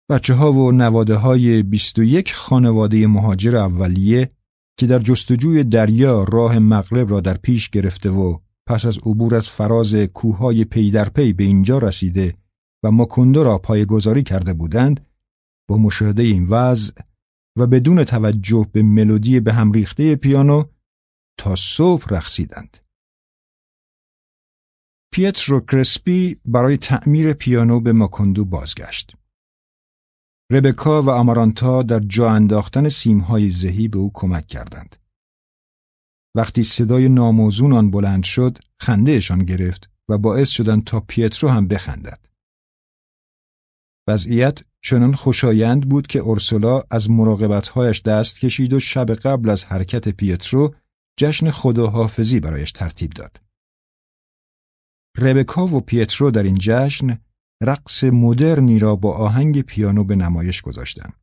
بچه 0.10 0.34
ها 0.34 0.54
و 0.54 0.72
نواده 0.72 1.16
های 1.16 1.64
21 1.64 2.34
خانواده 2.34 3.08
مهاجر 3.08 3.56
اولیه 3.56 4.32
که 4.80 4.88
در 4.88 5.00
جستجوی 5.00 5.64
دریا 5.64 6.24
راه 6.24 6.60
مغرب 6.60 7.12
را 7.12 7.22
در 7.22 7.38
پیش 7.38 7.70
گرفته 7.70 8.10
و 8.10 8.38
پس 8.68 8.86
از 8.86 8.98
عبور 8.98 9.36
از 9.36 9.50
فراز 9.50 9.96
کوههای 9.96 10.66
پی 10.66 10.92
در 10.92 11.10
پی 11.10 11.34
به 11.34 11.44
اینجا 11.44 11.78
رسیده 11.78 12.34
و 12.84 12.92
مکندو 12.92 13.44
را 13.44 13.58
پایگذاری 13.58 14.24
کرده 14.24 14.54
بودند 14.54 15.06
با 15.70 15.78
مشاهده 15.78 16.24
این 16.24 16.48
وضع 16.48 16.94
و 17.60 17.68
بدون 17.68 18.04
توجه 18.04 18.70
به 18.72 18.84
ملودی 18.84 19.40
به 19.40 19.54
هم 19.54 19.72
ریخته 19.72 20.16
پیانو 20.16 20.64
تا 21.40 21.56
صبح 21.56 22.06
رقصیدند. 22.10 22.78
پیترو 25.14 25.60
کرسپی 25.60 26.42
برای 26.46 26.78
تعمیر 26.78 27.34
پیانو 27.34 27.80
به 27.80 27.94
ماکندو 27.94 28.46
بازگشت. 28.46 29.16
ربکا 30.52 31.04
و 31.04 31.10
آمارانتا 31.10 31.84
در 31.84 32.00
جا 32.00 32.30
انداختن 32.30 32.90
سیمهای 32.90 33.52
زهی 33.52 33.88
به 33.88 33.98
او 33.98 34.12
کمک 34.14 34.48
کردند. 34.48 34.96
وقتی 36.36 36.64
صدای 36.64 37.10
ناموزون 37.10 37.74
آن 37.74 37.92
بلند 37.92 38.24
شد 38.24 38.58
خندهشان 38.80 39.46
گرفت 39.46 39.90
و 40.10 40.18
باعث 40.18 40.50
شدند 40.50 40.84
تا 40.84 41.00
پیترو 41.00 41.50
هم 41.50 41.68
بخندد. 41.68 42.26
وضعیت 44.08 44.60
چنان 44.82 45.16
خوشایند 45.16 45.90
بود 45.90 46.08
که 46.08 46.20
اورسولا 46.20 46.84
از 46.92 47.10
مراقبتهایش 47.10 48.02
دست 48.02 48.40
کشید 48.40 48.74
و 48.74 48.80
شب 48.80 49.12
قبل 49.12 49.50
از 49.50 49.66
حرکت 49.66 50.10
پیترو 50.10 50.76
جشن 51.20 51.52
خداحافظی 51.52 52.40
برایش 52.40 52.72
ترتیب 52.72 53.12
داد. 53.12 53.42
ربکا 55.18 55.68
و 55.68 55.82
پیترو 55.82 56.32
در 56.32 56.44
این 56.44 56.58
جشن 56.60 57.20
رقص 57.64 58.04
مدرنی 58.04 58.80
را 58.80 58.96
با 58.96 59.18
آهنگ 59.18 59.62
پیانو 59.62 60.04
به 60.04 60.16
نمایش 60.16 60.62
گذاشتند. 60.62 61.14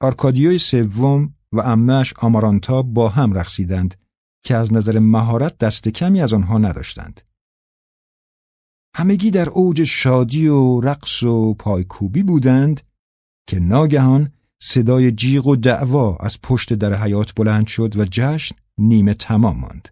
آرکادیوی 0.00 0.58
سوم 0.58 1.34
و 1.52 1.60
امهش 1.60 2.14
آمارانتا 2.16 2.82
با 2.82 3.08
هم 3.08 3.32
رقصیدند 3.32 3.94
که 4.44 4.54
از 4.54 4.72
نظر 4.72 4.98
مهارت 4.98 5.58
دست 5.58 5.88
کمی 5.88 6.20
از 6.20 6.32
آنها 6.32 6.58
نداشتند. 6.58 7.27
همگی 8.94 9.30
در 9.30 9.48
اوج 9.48 9.84
شادی 9.84 10.48
و 10.48 10.80
رقص 10.80 11.22
و 11.22 11.54
پایکوبی 11.54 12.22
بودند 12.22 12.80
که 13.48 13.60
ناگهان 13.60 14.32
صدای 14.60 15.12
جیغ 15.12 15.46
و 15.46 15.56
دعوا 15.56 16.16
از 16.16 16.40
پشت 16.42 16.72
در 16.72 16.94
حیات 16.94 17.34
بلند 17.34 17.66
شد 17.66 17.96
و 17.96 18.04
جشن 18.04 18.56
نیمه 18.78 19.14
تمام 19.14 19.60
ماند. 19.60 19.88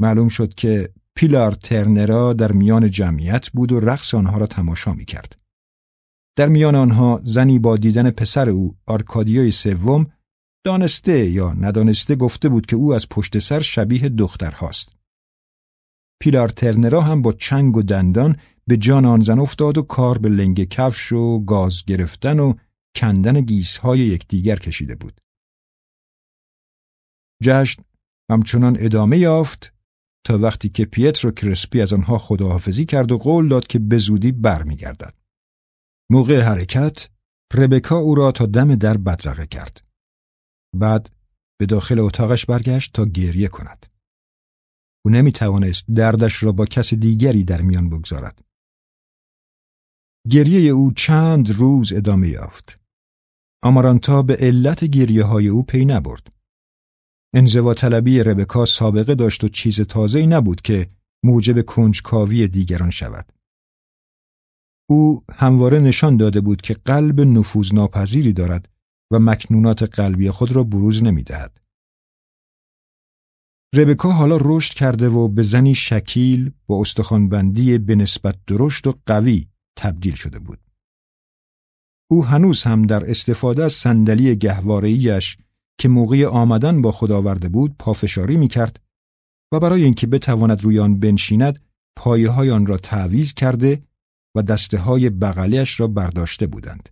معلوم 0.00 0.28
شد 0.28 0.54
که 0.54 0.92
پیلار 1.14 1.52
ترنرا 1.52 2.32
در 2.32 2.52
میان 2.52 2.90
جمعیت 2.90 3.48
بود 3.48 3.72
و 3.72 3.80
رقص 3.80 4.14
آنها 4.14 4.38
را 4.38 4.46
تماشا 4.46 4.92
می 4.92 5.04
کرد. 5.04 5.36
در 6.36 6.48
میان 6.48 6.74
آنها 6.74 7.20
زنی 7.24 7.58
با 7.58 7.76
دیدن 7.76 8.10
پسر 8.10 8.50
او 8.50 8.76
آرکادیوی 8.86 9.50
سوم 9.50 10.06
دانسته 10.64 11.30
یا 11.30 11.52
ندانسته 11.52 12.16
گفته 12.16 12.48
بود 12.48 12.66
که 12.66 12.76
او 12.76 12.94
از 12.94 13.08
پشت 13.08 13.38
سر 13.38 13.60
شبیه 13.60 14.08
دختر 14.08 14.50
هاست. 14.50 14.95
پیلار 16.20 16.48
ترنرا 16.48 17.00
هم 17.00 17.22
با 17.22 17.32
چنگ 17.32 17.76
و 17.76 17.82
دندان 17.82 18.36
به 18.66 18.76
جان 18.76 19.04
آن 19.04 19.20
زن 19.20 19.38
افتاد 19.38 19.78
و 19.78 19.82
کار 19.82 20.18
به 20.18 20.28
لنگ 20.28 20.64
کفش 20.64 21.12
و 21.12 21.44
گاز 21.44 21.84
گرفتن 21.84 22.40
و 22.40 22.54
کندن 22.96 23.40
گیسهای 23.40 23.98
یکدیگر 23.98 24.56
کشیده 24.56 24.96
بود. 24.96 25.20
جشن 27.42 27.82
همچنان 28.30 28.76
ادامه 28.80 29.18
یافت 29.18 29.72
تا 30.26 30.38
وقتی 30.38 30.68
که 30.68 30.84
پیترو 30.84 31.30
کرسپی 31.30 31.80
از 31.80 31.92
آنها 31.92 32.18
خداحافظی 32.18 32.84
کرد 32.84 33.12
و 33.12 33.18
قول 33.18 33.48
داد 33.48 33.66
که 33.66 33.78
به 33.78 33.98
زودی 33.98 34.32
برمیگردد. 34.32 35.14
موقع 36.10 36.40
حرکت 36.40 37.08
ربکا 37.54 37.96
او 37.96 38.14
را 38.14 38.32
تا 38.32 38.46
دم 38.46 38.74
در 38.74 38.96
بدرقه 38.96 39.46
کرد. 39.46 39.84
بعد 40.76 41.10
به 41.58 41.66
داخل 41.66 41.98
اتاقش 41.98 42.46
برگشت 42.46 42.92
تا 42.92 43.04
گریه 43.04 43.48
کند. 43.48 43.86
او 45.06 45.12
نمی 45.12 45.32
توانست 45.32 45.84
دردش 45.90 46.42
را 46.42 46.52
با 46.52 46.66
کس 46.66 46.94
دیگری 46.94 47.44
در 47.44 47.62
میان 47.62 47.90
بگذارد. 47.90 48.44
گریه 50.30 50.70
او 50.70 50.92
چند 50.92 51.50
روز 51.50 51.92
ادامه 51.92 52.28
یافت. 52.28 52.80
آمارانتا 53.62 54.22
به 54.22 54.36
علت 54.36 54.84
گریه 54.84 55.24
های 55.24 55.48
او 55.48 55.62
پی 55.62 55.84
نبرد. 55.84 56.26
انزوا 57.34 57.74
طلبی 57.74 58.22
ربکا 58.22 58.64
سابقه 58.64 59.14
داشت 59.14 59.44
و 59.44 59.48
چیز 59.48 59.80
تازه‌ای 59.80 60.26
نبود 60.26 60.60
که 60.60 60.90
موجب 61.24 61.64
کنجکاوی 61.64 62.48
دیگران 62.48 62.90
شود. 62.90 63.32
او 64.90 65.24
همواره 65.34 65.78
نشان 65.78 66.16
داده 66.16 66.40
بود 66.40 66.62
که 66.62 66.74
قلب 66.74 67.20
نفوذناپذیری 67.20 68.32
دارد 68.32 68.68
و 69.12 69.18
مکنونات 69.18 69.82
قلبی 69.82 70.30
خود 70.30 70.52
را 70.52 70.64
بروز 70.64 71.02
نمی 71.02 71.22
دهد. 71.22 71.65
ربکا 73.74 74.12
حالا 74.12 74.38
رشد 74.40 74.74
کرده 74.74 75.08
و 75.08 75.28
به 75.28 75.42
زنی 75.42 75.74
شکیل 75.74 76.52
با 76.66 76.80
استخوانبندی 76.80 77.78
به 77.78 77.94
نسبت 77.94 78.38
درشت 78.46 78.86
و 78.86 78.94
قوی 79.06 79.46
تبدیل 79.78 80.14
شده 80.14 80.38
بود. 80.38 80.58
او 82.10 82.24
هنوز 82.24 82.62
هم 82.62 82.82
در 82.82 83.10
استفاده 83.10 83.64
از 83.64 83.72
صندلی 83.72 84.36
گهواره‌ایش 84.36 85.38
که 85.80 85.88
موقع 85.88 86.26
آمدن 86.26 86.82
با 86.82 86.92
خود 86.92 87.12
آورده 87.12 87.48
بود 87.48 87.76
پافشاری 87.78 88.36
می 88.36 88.48
کرد 88.48 88.80
و 89.52 89.60
برای 89.60 89.84
اینکه 89.84 90.06
بتواند 90.06 90.62
روی 90.62 90.78
آن 90.78 91.00
بنشیند 91.00 91.64
پایه 91.96 92.30
های 92.30 92.50
آن 92.50 92.66
را 92.66 92.76
تعویز 92.76 93.34
کرده 93.34 93.82
و 94.36 94.42
دسته 94.42 94.78
های 94.78 95.10
بغلیش 95.10 95.80
را 95.80 95.86
برداشته 95.86 96.46
بودند. 96.46 96.88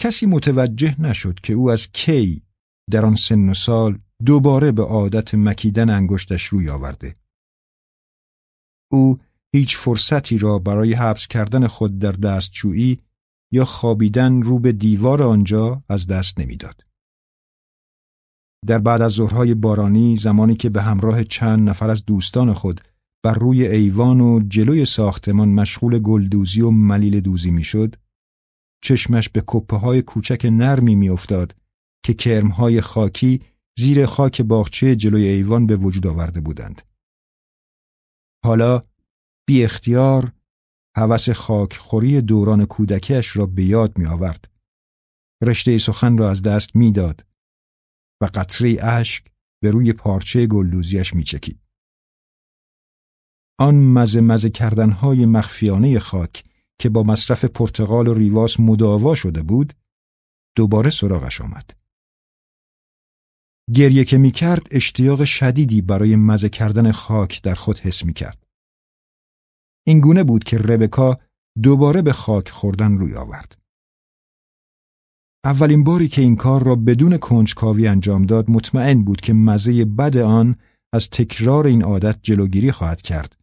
کسی 0.00 0.26
متوجه 0.26 1.00
نشد 1.00 1.40
که 1.42 1.52
او 1.52 1.70
از 1.70 1.92
کی 1.92 2.42
در 2.90 3.04
آن 3.06 3.14
سن 3.14 3.48
و 3.48 3.54
سال 3.54 3.98
دوباره 4.26 4.72
به 4.72 4.82
عادت 4.82 5.34
مکیدن 5.34 5.90
انگشتش 5.90 6.44
روی 6.44 6.68
آورده. 6.68 7.16
او 8.90 9.18
هیچ 9.54 9.76
فرصتی 9.76 10.38
را 10.38 10.58
برای 10.58 10.92
حبس 10.92 11.26
کردن 11.26 11.66
خود 11.66 11.98
در 11.98 12.12
دستچویی 12.12 13.00
یا 13.52 13.64
خوابیدن 13.64 14.42
رو 14.42 14.58
به 14.58 14.72
دیوار 14.72 15.22
آنجا 15.22 15.82
از 15.88 16.06
دست 16.06 16.40
نمی‌داد. 16.40 16.84
در 18.66 18.78
بعد 18.78 19.02
از 19.02 19.12
ظهرهای 19.12 19.54
بارانی 19.54 20.16
زمانی 20.16 20.54
که 20.54 20.70
به 20.70 20.82
همراه 20.82 21.24
چند 21.24 21.68
نفر 21.68 21.90
از 21.90 22.04
دوستان 22.04 22.52
خود 22.52 22.80
بر 23.24 23.34
روی 23.34 23.66
ایوان 23.66 24.20
و 24.20 24.40
جلوی 24.48 24.84
ساختمان 24.84 25.48
مشغول 25.48 25.98
گلدوزی 25.98 26.60
و 26.60 26.70
ملیل 26.70 27.20
دوزی 27.20 27.50
می‌شد 27.50 27.96
چشمش 28.82 29.28
به 29.28 29.42
کپه 29.46 29.76
های 29.76 30.02
کوچک 30.02 30.46
نرمی 30.52 30.94
میافتاد 30.94 31.56
که 32.04 32.14
کرمهای 32.14 32.80
خاکی 32.80 33.40
زیر 33.78 34.06
خاک 34.06 34.42
باغچه 34.42 34.96
جلوی 34.96 35.26
ایوان 35.26 35.66
به 35.66 35.76
وجود 35.76 36.06
آورده 36.06 36.40
بودند. 36.40 36.82
حالا 38.44 38.82
بی 39.46 39.64
اختیار 39.64 40.32
هوس 40.96 41.30
خاکخوری 41.30 42.20
دوران 42.20 42.64
کودکش 42.64 43.36
را 43.36 43.46
به 43.46 43.64
یاد 43.64 43.98
می 43.98 44.06
آورد. 44.06 44.50
رشته 45.42 45.78
سخن 45.78 46.18
را 46.18 46.30
از 46.30 46.42
دست 46.42 46.76
می‌داد 46.76 47.26
و 48.20 48.30
قطره 48.34 48.76
اشک 48.82 49.26
به 49.62 49.70
روی 49.70 49.92
پارچه 49.92 50.46
گلدوزیش 50.46 51.14
می 51.14 51.24
چکید. 51.24 51.60
آن 53.58 53.74
مزه 53.74 54.20
مزه 54.20 54.50
کردنهای 54.50 55.26
مخفیانه 55.26 55.98
خاک 55.98 56.44
که 56.78 56.88
با 56.88 57.02
مصرف 57.02 57.44
پرتقال 57.44 58.08
و 58.08 58.14
ریواس 58.14 58.60
مداوا 58.60 59.14
شده 59.14 59.42
بود 59.42 59.72
دوباره 60.56 60.90
سراغش 60.90 61.40
آمد. 61.40 61.83
گریه 63.72 64.04
که 64.04 64.18
می 64.18 64.30
کرد 64.30 64.62
اشتیاق 64.70 65.24
شدیدی 65.24 65.82
برای 65.82 66.16
مزه 66.16 66.48
کردن 66.48 66.92
خاک 66.92 67.42
در 67.42 67.54
خود 67.54 67.78
حس 67.78 68.04
می 68.04 68.12
کرد. 68.12 68.46
این 69.86 70.00
گونه 70.00 70.24
بود 70.24 70.44
که 70.44 70.58
ربکا 70.58 71.18
دوباره 71.62 72.02
به 72.02 72.12
خاک 72.12 72.48
خوردن 72.48 72.98
روی 72.98 73.14
آورد. 73.14 73.58
اولین 75.44 75.84
باری 75.84 76.08
که 76.08 76.22
این 76.22 76.36
کار 76.36 76.64
را 76.64 76.76
بدون 76.76 77.16
کنجکاوی 77.16 77.86
انجام 77.86 78.26
داد 78.26 78.50
مطمئن 78.50 79.04
بود 79.04 79.20
که 79.20 79.32
مزه 79.32 79.84
بد 79.84 80.16
آن 80.16 80.56
از 80.94 81.10
تکرار 81.10 81.66
این 81.66 81.82
عادت 81.82 82.18
جلوگیری 82.22 82.72
خواهد 82.72 83.02
کرد 83.02 83.36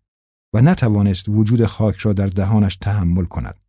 و 0.54 0.62
نتوانست 0.62 1.30
وجود 1.30 1.66
خاک 1.66 1.98
را 1.98 2.14
در 2.14 2.28
دهانش 2.28 2.76
تحمل 2.76 3.26
کند. 3.26 3.60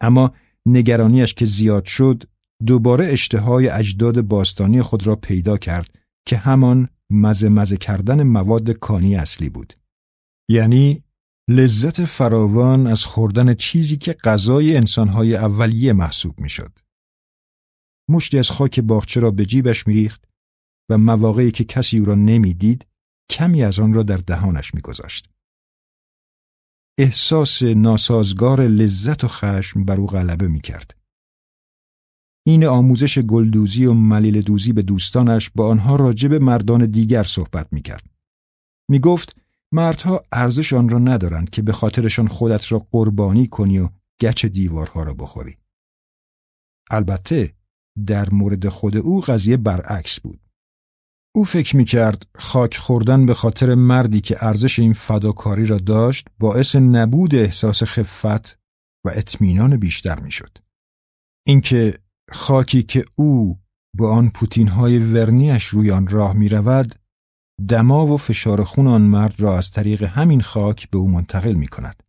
اما 0.00 0.34
نگرانیش 0.66 1.34
که 1.34 1.46
زیاد 1.46 1.84
شد 1.84 2.24
دوباره 2.66 3.06
اشتهای 3.06 3.68
اجداد 3.68 4.20
باستانی 4.20 4.82
خود 4.82 5.06
را 5.06 5.16
پیدا 5.16 5.56
کرد 5.56 5.98
که 6.26 6.36
همان 6.36 6.88
مزه 7.10 7.48
مزه 7.48 7.76
کردن 7.76 8.22
مواد 8.22 8.70
کانی 8.70 9.16
اصلی 9.16 9.50
بود. 9.50 9.74
یعنی 10.50 11.04
لذت 11.50 12.04
فراوان 12.04 12.86
از 12.86 13.04
خوردن 13.04 13.54
چیزی 13.54 13.96
که 13.96 14.12
غذای 14.12 14.76
انسانهای 14.76 15.36
اولیه 15.36 15.92
محسوب 15.92 16.40
می‌شد. 16.40 16.78
مشتی 18.10 18.38
از 18.38 18.50
خاک 18.50 18.80
باغچه 18.80 19.20
را 19.20 19.30
به 19.30 19.46
جیبش 19.46 19.86
میریخت 19.86 20.24
و 20.90 20.98
مواقعی 20.98 21.50
که 21.50 21.64
کسی 21.64 21.98
او 21.98 22.04
را 22.04 22.14
نمی‌دید 22.14 22.86
کمی 23.30 23.62
از 23.62 23.78
آن 23.80 23.94
را 23.94 24.02
در 24.02 24.16
دهانش 24.16 24.74
میگذاشت. 24.74 25.30
احساس 26.98 27.62
ناسازگار 27.62 28.60
لذت 28.60 29.24
و 29.24 29.28
خشم 29.28 29.84
بر 29.84 29.96
او 29.96 30.06
غلبه 30.06 30.48
می‌کرد. 30.48 30.96
این 32.48 32.64
آموزش 32.64 33.18
گلدوزی 33.18 33.86
و 33.86 33.92
ملیل 33.94 34.42
دوزی 34.42 34.72
به 34.72 34.82
دوستانش 34.82 35.50
با 35.54 35.68
آنها 35.68 35.96
راجب 35.96 36.34
مردان 36.34 36.86
دیگر 36.86 37.22
صحبت 37.22 37.72
می‌کرد. 37.72 38.04
می‌گفت 38.88 39.36
مردها 39.72 40.24
ارزش 40.32 40.72
آن 40.72 40.88
را 40.88 40.98
ندارند 40.98 41.50
که 41.50 41.62
به 41.62 41.72
خاطرشان 41.72 42.28
خودت 42.28 42.72
را 42.72 42.86
قربانی 42.90 43.46
کنی 43.46 43.78
و 43.78 43.88
گچ 44.20 44.46
دیوارها 44.46 45.02
را 45.02 45.14
بخوری. 45.14 45.56
البته 46.90 47.52
در 48.06 48.30
مورد 48.30 48.68
خود 48.68 48.96
او 48.96 49.20
قضیه 49.20 49.56
برعکس 49.56 50.20
بود. 50.20 50.40
او 51.34 51.44
فکر 51.44 51.76
می 51.76 51.84
کرد 51.84 52.26
خاک 52.38 52.76
خوردن 52.76 53.26
به 53.26 53.34
خاطر 53.34 53.74
مردی 53.74 54.20
که 54.20 54.36
ارزش 54.40 54.78
این 54.78 54.92
فداکاری 54.92 55.66
را 55.66 55.78
داشت 55.78 56.28
باعث 56.38 56.76
نبود 56.76 57.34
احساس 57.34 57.82
خفت 57.82 58.58
و 59.04 59.10
اطمینان 59.14 59.76
بیشتر 59.76 60.20
می 60.20 60.30
شد. 60.30 60.58
اینکه 61.46 61.98
خاکی 62.30 62.82
که 62.82 63.04
او 63.14 63.60
با 63.96 64.14
آن 64.14 64.30
پوتین 64.30 64.68
های 64.68 64.98
ورنیش 64.98 65.64
روی 65.64 65.90
آن 65.90 66.06
راه 66.06 66.32
می 66.32 66.48
رود 66.48 66.94
دما 67.68 68.06
و 68.06 68.16
فشار 68.16 68.64
خون 68.64 68.86
آن 68.86 69.02
مرد 69.02 69.40
را 69.40 69.58
از 69.58 69.70
طریق 69.70 70.02
همین 70.02 70.42
خاک 70.42 70.90
به 70.90 70.98
او 70.98 71.10
منتقل 71.10 71.54
می 71.54 71.66
کند. 71.66 72.02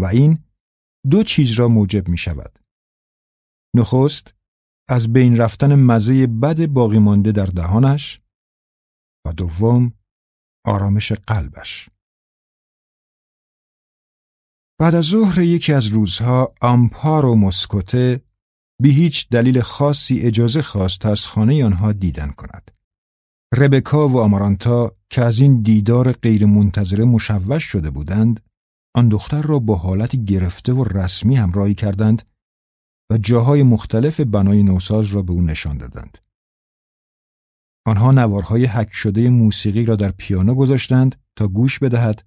و 0.00 0.04
این 0.04 0.44
دو 1.10 1.22
چیز 1.22 1.52
را 1.52 1.68
موجب 1.68 2.08
می 2.08 2.18
شود. 2.18 2.58
نخست 3.76 4.34
از 4.88 5.12
بین 5.12 5.36
رفتن 5.36 5.74
مزه 5.74 6.26
بد 6.26 6.66
باقی 6.66 6.98
مانده 6.98 7.32
در 7.32 7.46
دهانش 7.46 8.20
و 9.26 9.32
دوم 9.32 9.92
آرامش 10.66 11.12
قلبش. 11.12 11.90
بعد 14.80 14.94
از 14.94 15.04
ظهر 15.04 15.38
یکی 15.38 15.72
از 15.72 15.86
روزها 15.86 16.54
آمپار 16.60 17.26
و 17.26 17.34
مسکوته 17.34 18.24
بی 18.82 18.90
هیچ 18.90 19.28
دلیل 19.28 19.60
خاصی 19.60 20.20
اجازه 20.20 20.62
خواست 20.62 21.00
تا 21.00 21.10
از 21.10 21.26
خانه 21.26 21.64
آنها 21.64 21.92
دیدن 21.92 22.30
کند. 22.30 22.70
ربکا 23.58 24.08
و 24.08 24.20
آمارانتا 24.20 24.96
که 25.10 25.22
از 25.22 25.38
این 25.38 25.62
دیدار 25.62 26.12
غیرمنتظره 26.12 27.04
مشوش 27.04 27.64
شده 27.64 27.90
بودند، 27.90 28.40
آن 28.94 29.08
دختر 29.08 29.42
را 29.42 29.58
با 29.58 29.76
حالتی 29.76 30.24
گرفته 30.24 30.72
و 30.72 30.84
رسمی 30.84 31.36
همراهی 31.36 31.74
کردند 31.74 32.22
و 33.10 33.18
جاهای 33.18 33.62
مختلف 33.62 34.20
بنای 34.20 34.62
نوساز 34.62 35.06
را 35.06 35.22
به 35.22 35.32
او 35.32 35.42
نشان 35.42 35.78
دادند. 35.78 36.18
آنها 37.86 38.10
نوارهای 38.10 38.64
حک 38.64 38.92
شده 38.92 39.30
موسیقی 39.30 39.84
را 39.84 39.96
در 39.96 40.10
پیانو 40.10 40.54
گذاشتند 40.54 41.16
تا 41.36 41.48
گوش 41.48 41.78
بدهد 41.78 42.24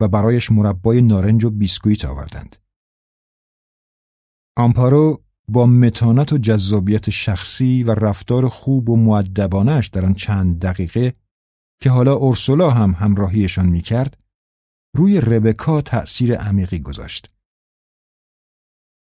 و 0.00 0.08
برایش 0.08 0.50
مربای 0.50 1.02
نارنج 1.02 1.44
و 1.44 1.50
بیسکویت 1.50 2.04
آوردند. 2.04 2.56
آمپارو 4.56 5.23
با 5.48 5.66
متانت 5.66 6.32
و 6.32 6.38
جذابیت 6.38 7.10
شخصی 7.10 7.82
و 7.82 7.90
رفتار 7.90 8.48
خوب 8.48 8.90
و 8.90 8.96
معدبانش 8.96 9.86
در 9.86 10.04
آن 10.04 10.14
چند 10.14 10.60
دقیقه 10.60 11.14
که 11.80 11.90
حالا 11.90 12.14
اورسولا 12.14 12.70
هم 12.70 12.90
همراهیشان 12.90 13.66
می‌کرد 13.66 14.18
روی 14.96 15.20
ربکا 15.20 15.80
تأثیر 15.80 16.34
عمیقی 16.34 16.78
گذاشت. 16.78 17.30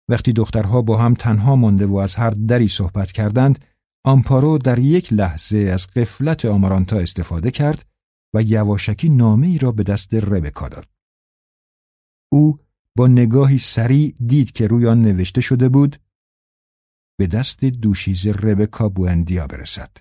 وقتی 0.08 0.32
دخترها 0.32 0.82
با 0.82 0.98
هم 0.98 1.14
تنها 1.14 1.56
مانده 1.56 1.86
و 1.86 1.96
از 1.96 2.14
هر 2.14 2.30
دری 2.30 2.68
صحبت 2.68 3.12
کردند 3.12 3.64
آمپارو 4.04 4.58
در 4.58 4.78
یک 4.78 5.12
لحظه 5.12 5.58
از 5.58 5.86
قفلت 5.86 6.44
آمارانتا 6.44 6.96
استفاده 6.96 7.50
کرد 7.50 7.86
و 8.34 8.42
یواشکی 8.42 9.08
نامه 9.08 9.58
را 9.58 9.72
به 9.72 9.82
دست 9.82 10.14
ربکا 10.14 10.68
داد. 10.68 10.88
او 12.32 12.58
با 12.96 13.06
نگاهی 13.06 13.58
سریع 13.58 14.14
دید 14.26 14.52
که 14.52 14.66
روی 14.66 14.86
آن 14.86 15.02
نوشته 15.02 15.40
شده 15.40 15.68
بود 15.68 15.96
به 17.18 17.26
دست 17.26 17.64
دوشیز 17.64 18.26
ربکا 18.26 18.88
بوندیا 18.88 19.46
برسد. 19.46 19.96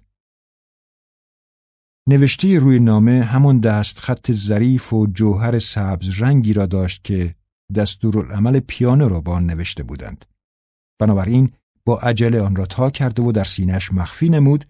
نوشته 2.07 2.59
روی 2.59 2.79
نامه 2.79 3.23
همان 3.23 3.59
دست 3.59 3.99
خط 3.99 4.31
ظریف 4.31 4.93
و 4.93 5.07
جوهر 5.07 5.59
سبز 5.59 6.21
رنگی 6.21 6.53
را 6.53 6.65
داشت 6.65 7.03
که 7.03 7.35
دستورالعمل 7.75 8.59
پیانو 8.59 9.07
را 9.07 9.21
با 9.21 9.33
آن 9.33 9.45
نوشته 9.45 9.83
بودند. 9.83 10.25
بنابراین 10.99 11.51
با 11.85 11.99
عجله 11.99 12.41
آن 12.41 12.55
را 12.55 12.65
تا 12.65 12.89
کرده 12.89 13.23
و 13.23 13.31
در 13.31 13.43
سینهش 13.43 13.93
مخفی 13.93 14.29
نمود 14.29 14.67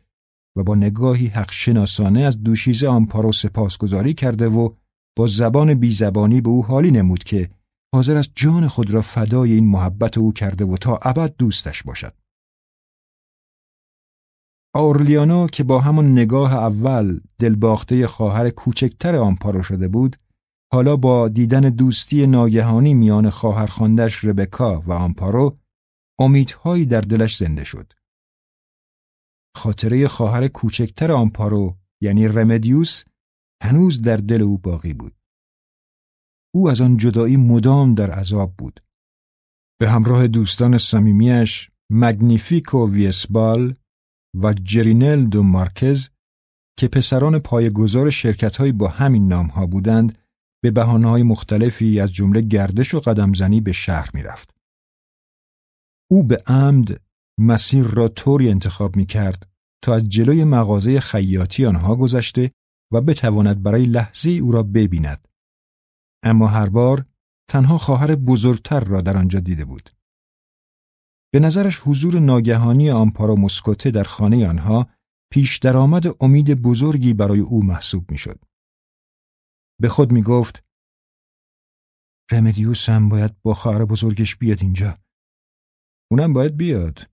و 0.57 0.63
با 0.63 0.75
نگاهی 0.75 1.27
حق 1.27 1.51
شناسانه 1.51 2.21
از 2.21 2.43
دوشیزه 2.43 2.87
آمپارو 2.87 3.31
سپاسگزاری 3.31 4.13
کرده 4.13 4.47
و 4.47 4.69
با 5.17 5.27
زبان 5.27 5.73
بیزبانی 5.73 6.41
به 6.41 6.49
او 6.49 6.65
حالی 6.65 6.91
نمود 6.91 7.23
که 7.23 7.49
حاضر 7.93 8.15
است 8.15 8.31
جان 8.35 8.67
خود 8.67 8.89
را 8.91 9.01
فدای 9.01 9.51
این 9.51 9.67
محبت 9.67 10.17
او 10.17 10.33
کرده 10.33 10.65
و 10.65 10.77
تا 10.77 10.99
ابد 11.03 11.35
دوستش 11.37 11.83
باشد. 11.83 12.13
آورلیانو 14.75 15.47
که 15.47 15.63
با 15.63 15.79
همان 15.79 16.11
نگاه 16.11 16.53
اول 16.53 17.19
دلباخته 17.39 18.07
خواهر 18.07 18.49
کوچکتر 18.49 19.15
آمپارو 19.15 19.63
شده 19.63 19.87
بود، 19.87 20.15
حالا 20.73 20.95
با 20.95 21.27
دیدن 21.27 21.61
دوستی 21.61 22.27
ناگهانی 22.27 22.93
میان 22.93 23.29
خواهر 23.29 23.65
خاندش 23.65 24.23
ربکا 24.23 24.81
و 24.81 24.91
آمپارو 24.91 25.57
امیدهایی 26.19 26.85
در 26.85 27.01
دلش 27.01 27.37
زنده 27.37 27.63
شد. 27.63 27.93
خاطره 29.55 30.07
خواهر 30.07 30.47
کوچکتر 30.47 31.11
آمپارو 31.11 31.75
یعنی 32.01 32.27
رمدیوس 32.27 33.03
هنوز 33.63 34.01
در 34.01 34.17
دل 34.17 34.41
او 34.41 34.57
باقی 34.57 34.93
بود. 34.93 35.15
او 36.55 36.69
از 36.69 36.81
آن 36.81 36.97
جدایی 36.97 37.37
مدام 37.37 37.93
در 37.93 38.11
عذاب 38.11 38.53
بود. 38.57 38.83
به 39.79 39.89
همراه 39.89 40.27
دوستان 40.27 40.77
صمیمیش 40.77 41.71
مگنیفیکو 41.91 42.91
ویسبال 42.91 43.75
و 44.41 44.53
جرینل 44.53 45.25
دو 45.25 45.43
مارکز 45.43 46.09
که 46.79 46.87
پسران 46.87 47.39
پایگزار 47.39 48.09
شرکتهایی 48.09 48.71
با 48.71 48.87
همین 48.87 49.27
نامها 49.27 49.65
بودند 49.65 50.17
به 50.63 50.71
بحانه‌های 50.71 51.23
مختلفی 51.23 51.99
از 51.99 52.13
جمله 52.13 52.41
گردش 52.41 52.93
و 52.93 52.99
قدمزنی 52.99 53.61
به 53.61 53.71
شهر 53.71 54.09
می‌رفت. 54.13 54.55
او 56.11 56.23
به 56.23 56.43
عمد 56.47 57.01
مسیر 57.39 57.83
را 57.83 58.07
طوری 58.07 58.49
انتخاب 58.49 58.95
می 58.95 59.05
کرد 59.05 59.49
تا 59.83 59.95
از 59.95 60.09
جلوی 60.09 60.43
مغازه 60.43 60.99
خیاطی 60.99 61.65
آنها 61.65 61.95
گذشته 61.95 62.51
و 62.93 63.01
بتواند 63.01 63.63
برای 63.63 63.85
لحظه 63.85 64.29
او 64.29 64.51
را 64.51 64.63
ببیند. 64.63 65.27
اما 66.23 66.47
هر 66.47 66.69
بار 66.69 67.05
تنها 67.49 67.77
خواهر 67.77 68.15
بزرگتر 68.15 68.79
را 68.79 69.01
در 69.01 69.17
آنجا 69.17 69.39
دیده 69.39 69.65
بود. 69.65 69.94
به 71.35 71.39
نظرش 71.39 71.79
حضور 71.79 72.19
ناگهانی 72.19 72.89
آمپارا 72.89 73.35
مسکوته 73.35 73.91
در 73.91 74.03
خانه 74.03 74.47
آنها 74.49 74.89
پیش 75.31 75.57
درآمد 75.57 76.23
امید 76.23 76.61
بزرگی 76.61 77.13
برای 77.13 77.39
او 77.39 77.63
محسوب 77.63 78.11
می‌شد. 78.11 78.39
به 79.81 79.89
خود 79.89 80.11
می 80.11 80.23
گفت 80.23 80.63
رمدیوس 82.31 82.89
هم 82.89 83.09
باید 83.09 83.41
با 83.41 83.53
خواهر 83.53 83.85
بزرگش 83.85 84.35
بیاد 84.35 84.57
اینجا. 84.61 84.97
اونم 86.11 86.33
باید 86.33 86.57
بیاد. 86.57 87.09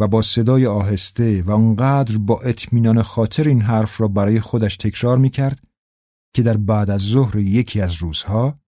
و 0.00 0.08
با 0.08 0.22
صدای 0.22 0.66
آهسته 0.66 1.42
و 1.42 1.50
انقدر 1.50 2.18
با 2.18 2.40
اطمینان 2.40 3.02
خاطر 3.02 3.48
این 3.48 3.62
حرف 3.62 4.00
را 4.00 4.08
برای 4.08 4.40
خودش 4.40 4.76
تکرار 4.76 5.18
می 5.18 5.30
کرد 5.30 5.68
که 6.34 6.42
در 6.42 6.56
بعد 6.56 6.90
از 6.90 7.00
ظهر 7.00 7.36
یکی 7.36 7.80
از 7.80 7.94
روزها 7.94 8.60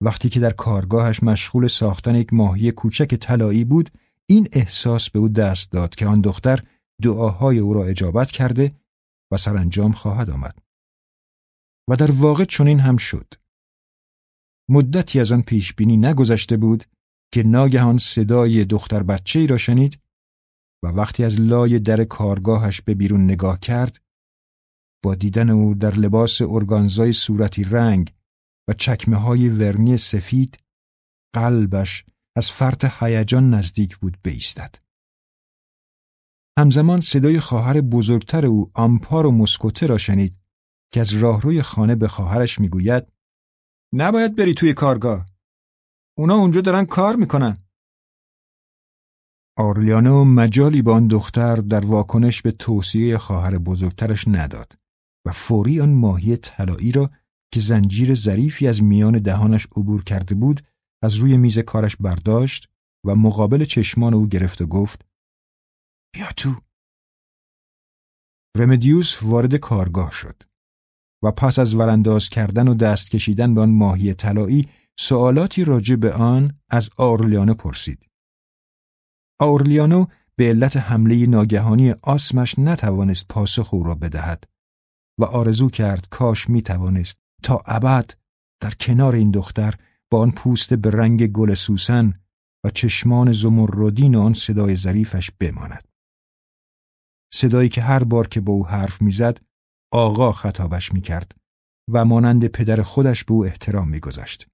وقتی 0.00 0.28
که 0.28 0.40
در 0.40 0.52
کارگاهش 0.52 1.22
مشغول 1.22 1.68
ساختن 1.68 2.14
یک 2.14 2.32
ماهی 2.34 2.72
کوچک 2.72 3.14
طلایی 3.14 3.64
بود 3.64 3.90
این 4.26 4.48
احساس 4.52 5.10
به 5.10 5.18
او 5.18 5.28
دست 5.28 5.72
داد 5.72 5.94
که 5.94 6.06
آن 6.06 6.20
دختر 6.20 6.62
دعاهای 7.02 7.58
او 7.58 7.74
را 7.74 7.84
اجابت 7.84 8.30
کرده 8.30 8.72
و 9.32 9.36
سرانجام 9.36 9.92
خواهد 9.92 10.30
آمد. 10.30 10.58
و 11.90 11.96
در 11.96 12.10
واقع 12.10 12.44
چنین 12.44 12.80
هم 12.80 12.96
شد. 12.96 13.34
مدتی 14.70 15.20
از 15.20 15.32
آن 15.32 15.42
پیش 15.42 15.74
بینی 15.74 15.96
نگذشته 15.96 16.56
بود 16.56 16.84
که 17.32 17.42
ناگهان 17.42 17.98
صدای 17.98 18.64
دختر 18.64 19.02
بچه 19.02 19.38
ای 19.38 19.46
را 19.46 19.56
شنید 19.56 19.98
و 20.84 20.88
وقتی 20.88 21.24
از 21.24 21.40
لای 21.40 21.78
در 21.78 22.04
کارگاهش 22.04 22.80
به 22.80 22.94
بیرون 22.94 23.24
نگاه 23.24 23.60
کرد 23.60 24.00
با 25.04 25.14
دیدن 25.14 25.50
او 25.50 25.74
در 25.74 25.94
لباس 25.94 26.42
ارگانزای 26.42 27.12
صورتی 27.12 27.64
رنگ 27.64 28.14
چکمه 28.72 29.16
های 29.16 29.48
ورنی 29.48 29.96
سفید 29.96 30.58
قلبش 31.34 32.04
از 32.36 32.50
فرط 32.50 32.86
هیجان 33.02 33.54
نزدیک 33.54 33.96
بود 33.96 34.18
بیستد. 34.22 34.74
همزمان 36.58 37.00
صدای 37.00 37.40
خواهر 37.40 37.80
بزرگتر 37.80 38.46
او 38.46 38.70
آمپار 38.74 39.26
و 39.26 39.30
مسکوته 39.30 39.86
را 39.86 39.98
شنید 39.98 40.36
که 40.92 41.00
از 41.00 41.14
راهروی 41.14 41.62
خانه 41.62 41.94
به 41.94 42.08
خواهرش 42.08 42.60
می‌گوید 42.60 43.12
نباید 43.94 44.36
بری 44.36 44.54
توی 44.54 44.74
کارگاه. 44.74 45.26
اونا 46.18 46.34
اونجا 46.34 46.60
دارن 46.60 46.84
کار 46.84 47.16
می‌کنن. 47.16 47.56
آرلیانو 49.56 50.24
مجالی 50.24 50.82
با 50.82 50.94
آن 50.94 51.06
دختر 51.06 51.56
در 51.56 51.86
واکنش 51.86 52.42
به 52.42 52.52
توصیه 52.52 53.18
خواهر 53.18 53.58
بزرگترش 53.58 54.28
نداد 54.28 54.78
و 55.26 55.32
فوری 55.32 55.80
آن 55.80 55.92
ماهی 55.92 56.36
طلایی 56.36 56.92
را 56.92 57.10
که 57.52 57.60
زنجیر 57.60 58.14
ظریفی 58.14 58.68
از 58.68 58.82
میان 58.82 59.18
دهانش 59.18 59.66
عبور 59.76 60.04
کرده 60.04 60.34
بود 60.34 60.60
از 61.02 61.14
روی 61.14 61.36
میز 61.36 61.58
کارش 61.58 61.96
برداشت 61.96 62.68
و 63.06 63.14
مقابل 63.14 63.64
چشمان 63.64 64.14
او 64.14 64.26
گرفت 64.26 64.62
و 64.62 64.66
گفت 64.66 65.04
بیا 66.14 66.26
تو. 66.36 66.54
رمدیوس 68.56 69.22
وارد 69.22 69.56
کارگاه 69.56 70.12
شد 70.12 70.42
و 71.22 71.30
پس 71.30 71.58
از 71.58 71.74
ورانداز 71.74 72.28
کردن 72.28 72.68
و 72.68 72.74
دست 72.74 73.10
کشیدن 73.10 73.54
به 73.54 73.60
آن 73.60 73.70
ماهی 73.70 74.14
طلایی 74.14 74.68
سوالاتی 74.98 75.64
راجع 75.64 75.96
به 75.96 76.12
آن 76.12 76.60
از 76.68 76.90
آرلیانو 76.96 77.54
پرسید. 77.54 78.06
آورلیانو 79.40 80.06
به 80.36 80.48
علت 80.48 80.76
حمله 80.76 81.26
ناگهانی 81.26 81.90
آسمش 82.02 82.58
نتوانست 82.58 83.28
پاسخ 83.28 83.74
او 83.74 83.82
را 83.82 83.94
بدهد 83.94 84.44
و 85.18 85.24
آرزو 85.24 85.70
کرد 85.70 86.08
کاش 86.10 86.50
می 86.50 86.62
توانست 86.62 87.18
تا 87.42 87.62
ابد 87.66 88.14
در 88.62 88.70
کنار 88.70 89.14
این 89.14 89.30
دختر 89.30 89.74
با 90.10 90.20
آن 90.20 90.30
پوست 90.30 90.74
به 90.74 90.90
رنگ 90.90 91.26
گل 91.26 91.54
سوسن 91.54 92.20
و 92.64 92.70
چشمان 92.70 93.32
زمردین 93.32 94.16
آن 94.16 94.34
صدای 94.34 94.76
ظریفش 94.76 95.30
بماند. 95.40 95.88
صدایی 97.32 97.68
که 97.68 97.82
هر 97.82 98.04
بار 98.04 98.28
که 98.28 98.40
با 98.40 98.52
او 98.52 98.66
حرف 98.66 99.02
می‌زد 99.02 99.40
آقا 99.92 100.32
خطابش 100.32 100.92
می‌کرد 100.92 101.34
و 101.92 102.04
مانند 102.04 102.46
پدر 102.46 102.82
خودش 102.82 103.24
به 103.24 103.32
او 103.32 103.44
احترام 103.44 103.88
میگذاشت. 103.88 104.46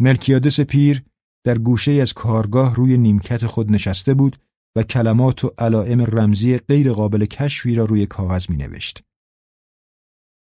ملکیادس 0.00 0.60
پیر 0.60 1.04
در 1.44 1.58
گوشه 1.58 1.92
از 1.92 2.12
کارگاه 2.12 2.74
روی 2.74 2.96
نیمکت 2.96 3.46
خود 3.46 3.70
نشسته 3.70 4.14
بود 4.14 4.36
و 4.76 4.82
کلمات 4.82 5.44
و 5.44 5.50
علائم 5.58 6.00
رمزی 6.00 6.58
غیر 6.58 6.92
قابل 6.92 7.24
کشفی 7.24 7.74
را 7.74 7.84
روی 7.84 8.06
کاغذ 8.06 8.50
می 8.50 8.56
نوشت. 8.56 9.02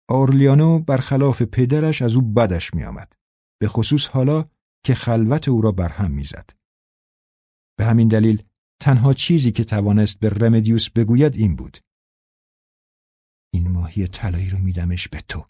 آرلیانو 0.08 0.78
برخلاف 0.78 1.42
پدرش 1.42 2.02
از 2.02 2.16
او 2.16 2.22
بدش 2.22 2.74
می 2.74 2.84
آمد. 2.84 3.12
به 3.60 3.68
خصوص 3.68 4.06
حالا 4.06 4.44
که 4.84 4.94
خلوت 4.94 5.48
او 5.48 5.60
را 5.60 5.72
برهم 5.72 6.10
می‌زد. 6.10 6.50
به 7.78 7.84
همین 7.84 8.08
دلیل 8.08 8.42
تنها 8.82 9.14
چیزی 9.14 9.52
که 9.52 9.64
توانست 9.64 10.18
به 10.18 10.28
رمدیوس 10.28 10.90
بگوید 10.90 11.36
این 11.36 11.56
بود. 11.56 11.78
این 13.54 13.70
ماهی 13.70 14.06
طلایی 14.08 14.50
رو 14.50 14.58
میدمش 14.58 15.08
به 15.08 15.20
تو. 15.28 15.46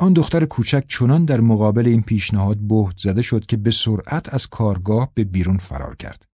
آن 0.00 0.12
دختر 0.12 0.44
کوچک 0.44 0.84
چنان 0.88 1.24
در 1.24 1.40
مقابل 1.40 1.86
این 1.86 2.02
پیشنهاد 2.02 2.58
بهت 2.58 2.98
زده 2.98 3.22
شد 3.22 3.46
که 3.46 3.56
به 3.56 3.70
سرعت 3.70 4.34
از 4.34 4.46
کارگاه 4.46 5.12
به 5.14 5.24
بیرون 5.24 5.58
فرار 5.58 5.96
کرد. 5.96 6.28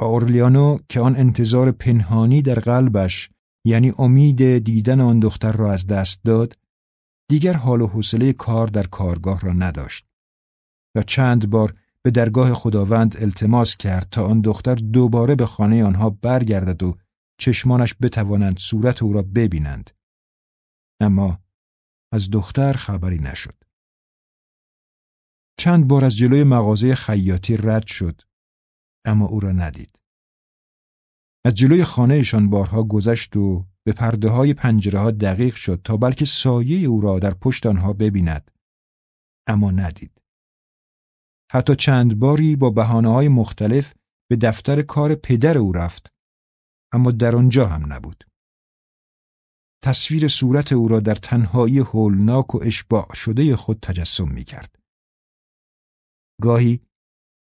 اورلیانو 0.00 0.78
که 0.88 1.00
آن 1.00 1.16
انتظار 1.16 1.72
پنهانی 1.72 2.42
در 2.42 2.60
قلبش 2.60 3.30
یعنی 3.64 3.92
امید 3.98 4.58
دیدن 4.58 5.00
آن 5.00 5.20
دختر 5.20 5.52
را 5.52 5.72
از 5.72 5.86
دست 5.86 6.24
داد 6.24 6.58
دیگر 7.28 7.52
حال 7.52 7.80
و 7.80 7.86
حوصله 7.86 8.32
کار 8.32 8.66
در 8.66 8.86
کارگاه 8.86 9.40
را 9.40 9.52
نداشت 9.52 10.06
و 10.96 11.02
چند 11.02 11.50
بار 11.50 11.74
به 12.02 12.10
درگاه 12.10 12.54
خداوند 12.54 13.16
التماس 13.18 13.76
کرد 13.76 14.08
تا 14.10 14.26
آن 14.26 14.40
دختر 14.40 14.74
دوباره 14.74 15.34
به 15.34 15.46
خانه 15.46 15.84
آنها 15.84 16.10
برگردد 16.10 16.82
و 16.82 16.98
چشمانش 17.38 17.94
بتوانند 18.02 18.58
صورت 18.58 19.02
او 19.02 19.12
را 19.12 19.22
ببینند 19.22 19.90
اما 21.00 21.40
از 22.12 22.30
دختر 22.30 22.72
خبری 22.72 23.18
نشد. 23.18 23.64
چند 25.58 25.88
بار 25.88 26.04
از 26.04 26.16
جلوی 26.16 26.44
مغازه 26.44 26.94
خیاطی 26.94 27.56
رد 27.56 27.86
شد 27.86 28.22
اما 29.04 29.26
او 29.26 29.40
را 29.40 29.52
ندید. 29.52 29.99
از 31.44 31.54
جلوی 31.54 31.84
خانهشان 31.84 32.50
بارها 32.50 32.82
گذشت 32.82 33.36
و 33.36 33.66
به 33.86 33.92
پرده 33.92 34.28
های 34.28 34.54
پنجره 34.54 34.98
ها 34.98 35.10
دقیق 35.10 35.54
شد 35.54 35.80
تا 35.84 35.96
بلکه 35.96 36.24
سایه 36.24 36.88
او 36.88 37.00
را 37.00 37.18
در 37.18 37.34
پشت 37.34 37.66
آنها 37.66 37.92
ببیند 37.92 38.50
اما 39.46 39.70
ندید. 39.70 40.22
حتی 41.52 41.76
چند 41.76 42.18
باری 42.18 42.56
با 42.56 42.70
بحانه 42.70 43.08
های 43.08 43.28
مختلف 43.28 43.94
به 44.30 44.36
دفتر 44.36 44.82
کار 44.82 45.14
پدر 45.14 45.58
او 45.58 45.72
رفت 45.72 46.12
اما 46.92 47.10
در 47.10 47.36
آنجا 47.36 47.66
هم 47.66 47.92
نبود. 47.92 48.24
تصویر 49.84 50.28
صورت 50.28 50.72
او 50.72 50.88
را 50.88 51.00
در 51.00 51.14
تنهایی 51.14 51.78
هولناک 51.78 52.54
و 52.54 52.60
اشباع 52.62 53.14
شده 53.14 53.56
خود 53.56 53.78
تجسم 53.82 54.28
می 54.28 54.44
کرد. 54.44 54.78
گاهی 56.42 56.80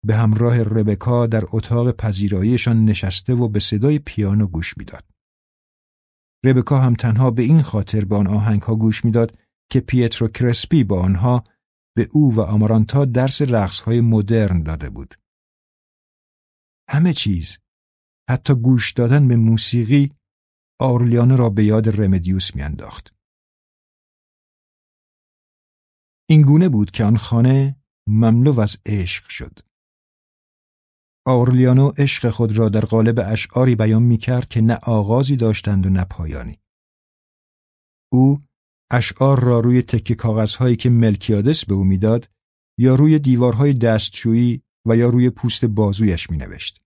به 0.05 0.15
همراه 0.15 0.63
ربکا 0.63 1.27
در 1.27 1.43
اتاق 1.47 1.91
پذیراییشان 1.91 2.85
نشسته 2.85 3.33
و 3.33 3.47
به 3.47 3.59
صدای 3.59 3.99
پیانو 3.99 4.47
گوش 4.47 4.77
می‌داد. 4.77 5.05
ربکا 6.45 6.77
هم 6.77 6.93
تنها 6.93 7.31
به 7.31 7.43
این 7.43 7.61
خاطر 7.61 8.05
به 8.05 8.15
آن 8.15 8.27
آهنگ 8.27 8.61
ها 8.61 8.75
گوش 8.75 9.05
می‌داد 9.05 9.37
که 9.71 9.79
پیترو 9.79 10.27
کرسپی 10.27 10.83
با 10.83 11.01
آنها 11.01 11.43
به 11.95 12.09
او 12.11 12.35
و 12.35 12.41
آمارانتا 12.41 13.05
درس 13.05 13.41
رقصهای 13.41 14.01
مدرن 14.01 14.63
داده 14.63 14.89
بود. 14.89 15.15
همه 16.89 17.13
چیز، 17.13 17.57
حتی 18.29 18.55
گوش 18.55 18.91
دادن 18.91 19.27
به 19.27 19.35
موسیقی، 19.35 20.11
آرلیانو 20.79 21.37
را 21.37 21.49
به 21.49 21.63
یاد 21.63 22.01
رمدیوس 22.01 22.55
میانداخت. 22.55 23.13
این 26.29 26.41
گونه 26.41 26.69
بود 26.69 26.91
که 26.91 27.03
آن 27.03 27.17
خانه 27.17 27.75
مملو 28.07 28.59
از 28.59 28.77
عشق 28.85 29.29
شد. 29.29 29.59
آورلیانو 31.29 31.91
عشق 31.97 32.29
خود 32.29 32.57
را 32.57 32.69
در 32.69 32.85
قالب 32.85 33.19
اشعاری 33.25 33.75
بیان 33.75 34.03
می 34.03 34.17
کرد 34.17 34.47
که 34.47 34.61
نه 34.61 34.75
آغازی 34.83 35.35
داشتند 35.35 35.85
و 35.85 35.89
نه 35.89 36.03
پایانی. 36.03 36.59
او 38.11 38.43
اشعار 38.91 39.43
را 39.43 39.59
روی 39.59 39.81
تکه 39.81 40.15
کاغذهایی 40.15 40.75
که 40.75 40.89
ملکیادس 40.89 41.65
به 41.65 41.73
او 41.73 41.83
می‌داد 41.83 42.29
یا 42.79 42.95
روی 42.95 43.19
دیوارهای 43.19 43.73
دستشویی 43.73 44.61
و 44.87 44.97
یا 44.97 45.09
روی 45.09 45.29
پوست 45.29 45.65
بازویش 45.65 46.29
می 46.29 46.37
نوشت. 46.37 46.81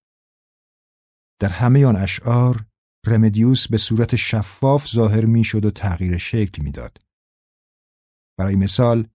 در 1.41 1.49
همه 1.49 1.85
آن 1.85 1.95
اشعار 1.95 2.65
رمدیوس 3.05 3.67
به 3.67 3.77
صورت 3.77 4.15
شفاف 4.15 4.87
ظاهر 4.87 5.25
می 5.25 5.43
شد 5.43 5.65
و 5.65 5.71
تغییر 5.71 6.17
شکل 6.17 6.63
می‌داد. 6.63 6.97
برای 8.39 8.55
مثال 8.55 9.07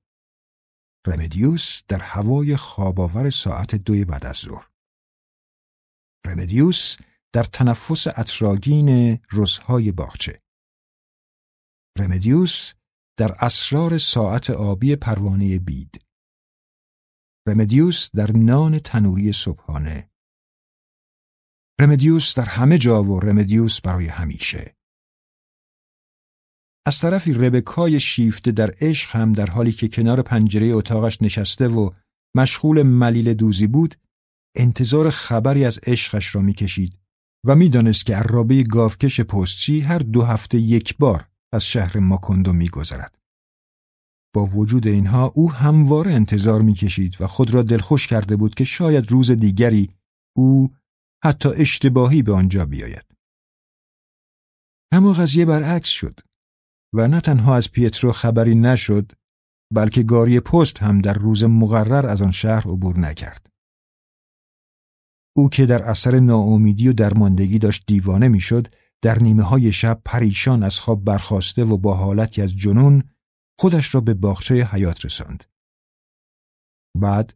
رمدیوس 1.06 1.82
در 1.88 1.98
هوای 1.98 2.56
خواباور 2.56 3.30
ساعت 3.30 3.74
دوی 3.74 4.04
بعد 4.04 4.26
از 4.26 4.36
ظهر 4.36 4.68
رمدیوس 6.26 6.96
در 7.32 7.42
تنفس 7.42 8.06
اطراگین 8.06 9.18
روزهای 9.30 9.92
باغچه. 9.92 10.42
رمدیوس 11.98 12.72
در 13.18 13.36
اسرار 13.40 13.98
ساعت 13.98 14.50
آبی 14.50 14.96
پروانه 14.96 15.58
بید. 15.58 16.04
رمدیوس 17.48 18.10
در 18.14 18.30
نان 18.36 18.78
تنوری 18.78 19.32
صبحانه. 19.32 20.10
رمدیوس 21.80 22.34
در 22.34 22.44
همه 22.44 22.78
جا 22.78 23.02
و 23.02 23.20
رمدیوس 23.20 23.80
برای 23.80 24.06
همیشه. 24.06 24.76
از 26.86 26.98
طرفی 26.98 27.32
ربکای 27.32 28.00
شیفته 28.00 28.52
در 28.52 28.74
عشق 28.80 29.16
هم 29.16 29.32
در 29.32 29.50
حالی 29.50 29.72
که 29.72 29.88
کنار 29.88 30.22
پنجره 30.22 30.66
اتاقش 30.66 31.22
نشسته 31.22 31.68
و 31.68 31.90
مشغول 32.36 32.82
ملیل 32.82 33.34
دوزی 33.34 33.66
بود 33.66 33.94
انتظار 34.58 35.10
خبری 35.10 35.64
از 35.64 35.80
عشقش 35.86 36.34
را 36.34 36.40
می‌کشید 36.40 36.98
و 37.46 37.54
می‌دانست 37.54 38.06
که 38.06 38.16
عرابه 38.16 38.62
گاوکش 38.62 39.20
پستچی 39.20 39.80
هر 39.80 39.98
دو 39.98 40.22
هفته 40.22 40.58
یک 40.58 40.96
بار 40.98 41.28
از 41.52 41.64
شهر 41.64 41.98
ماکندو 41.98 42.52
میگذرد. 42.52 43.18
با 44.34 44.46
وجود 44.46 44.86
اینها 44.86 45.24
او 45.24 45.52
همواره 45.52 46.12
انتظار 46.12 46.62
می‌کشید 46.62 47.20
و 47.20 47.26
خود 47.26 47.54
را 47.54 47.62
دلخوش 47.62 48.06
کرده 48.06 48.36
بود 48.36 48.54
که 48.54 48.64
شاید 48.64 49.10
روز 49.10 49.30
دیگری 49.30 49.90
او 50.36 50.74
حتی 51.24 51.48
اشتباهی 51.48 52.22
به 52.22 52.32
آنجا 52.32 52.66
بیاید. 52.66 53.04
اما 54.92 55.12
قضیه 55.12 55.44
برعکس 55.44 55.88
شد. 55.88 56.20
و 56.94 57.08
نه 57.08 57.20
تنها 57.20 57.56
از 57.56 57.70
پیترو 57.70 58.12
خبری 58.12 58.54
نشد 58.54 59.12
بلکه 59.74 60.02
گاری 60.02 60.40
پست 60.40 60.82
هم 60.82 61.00
در 61.00 61.14
روز 61.14 61.44
مقرر 61.44 62.06
از 62.06 62.22
آن 62.22 62.30
شهر 62.30 62.68
عبور 62.68 62.98
نکرد. 62.98 63.46
او 65.38 65.48
که 65.48 65.66
در 65.66 65.82
اثر 65.82 66.18
ناامیدی 66.18 66.88
و 66.88 66.92
درماندگی 66.92 67.58
داشت 67.58 67.84
دیوانه 67.86 68.28
می‌شد 68.28 68.74
در 69.02 69.18
نیمه 69.18 69.42
های 69.42 69.72
شب 69.72 70.00
پریشان 70.04 70.62
از 70.62 70.80
خواب 70.80 71.04
برخواسته 71.04 71.64
و 71.64 71.76
با 71.76 71.94
حالتی 71.94 72.42
از 72.42 72.56
جنون 72.56 73.02
خودش 73.60 73.94
را 73.94 74.00
به 74.00 74.14
باغچه 74.14 74.54
حیات 74.54 75.04
رساند. 75.04 75.44
بعد 77.00 77.34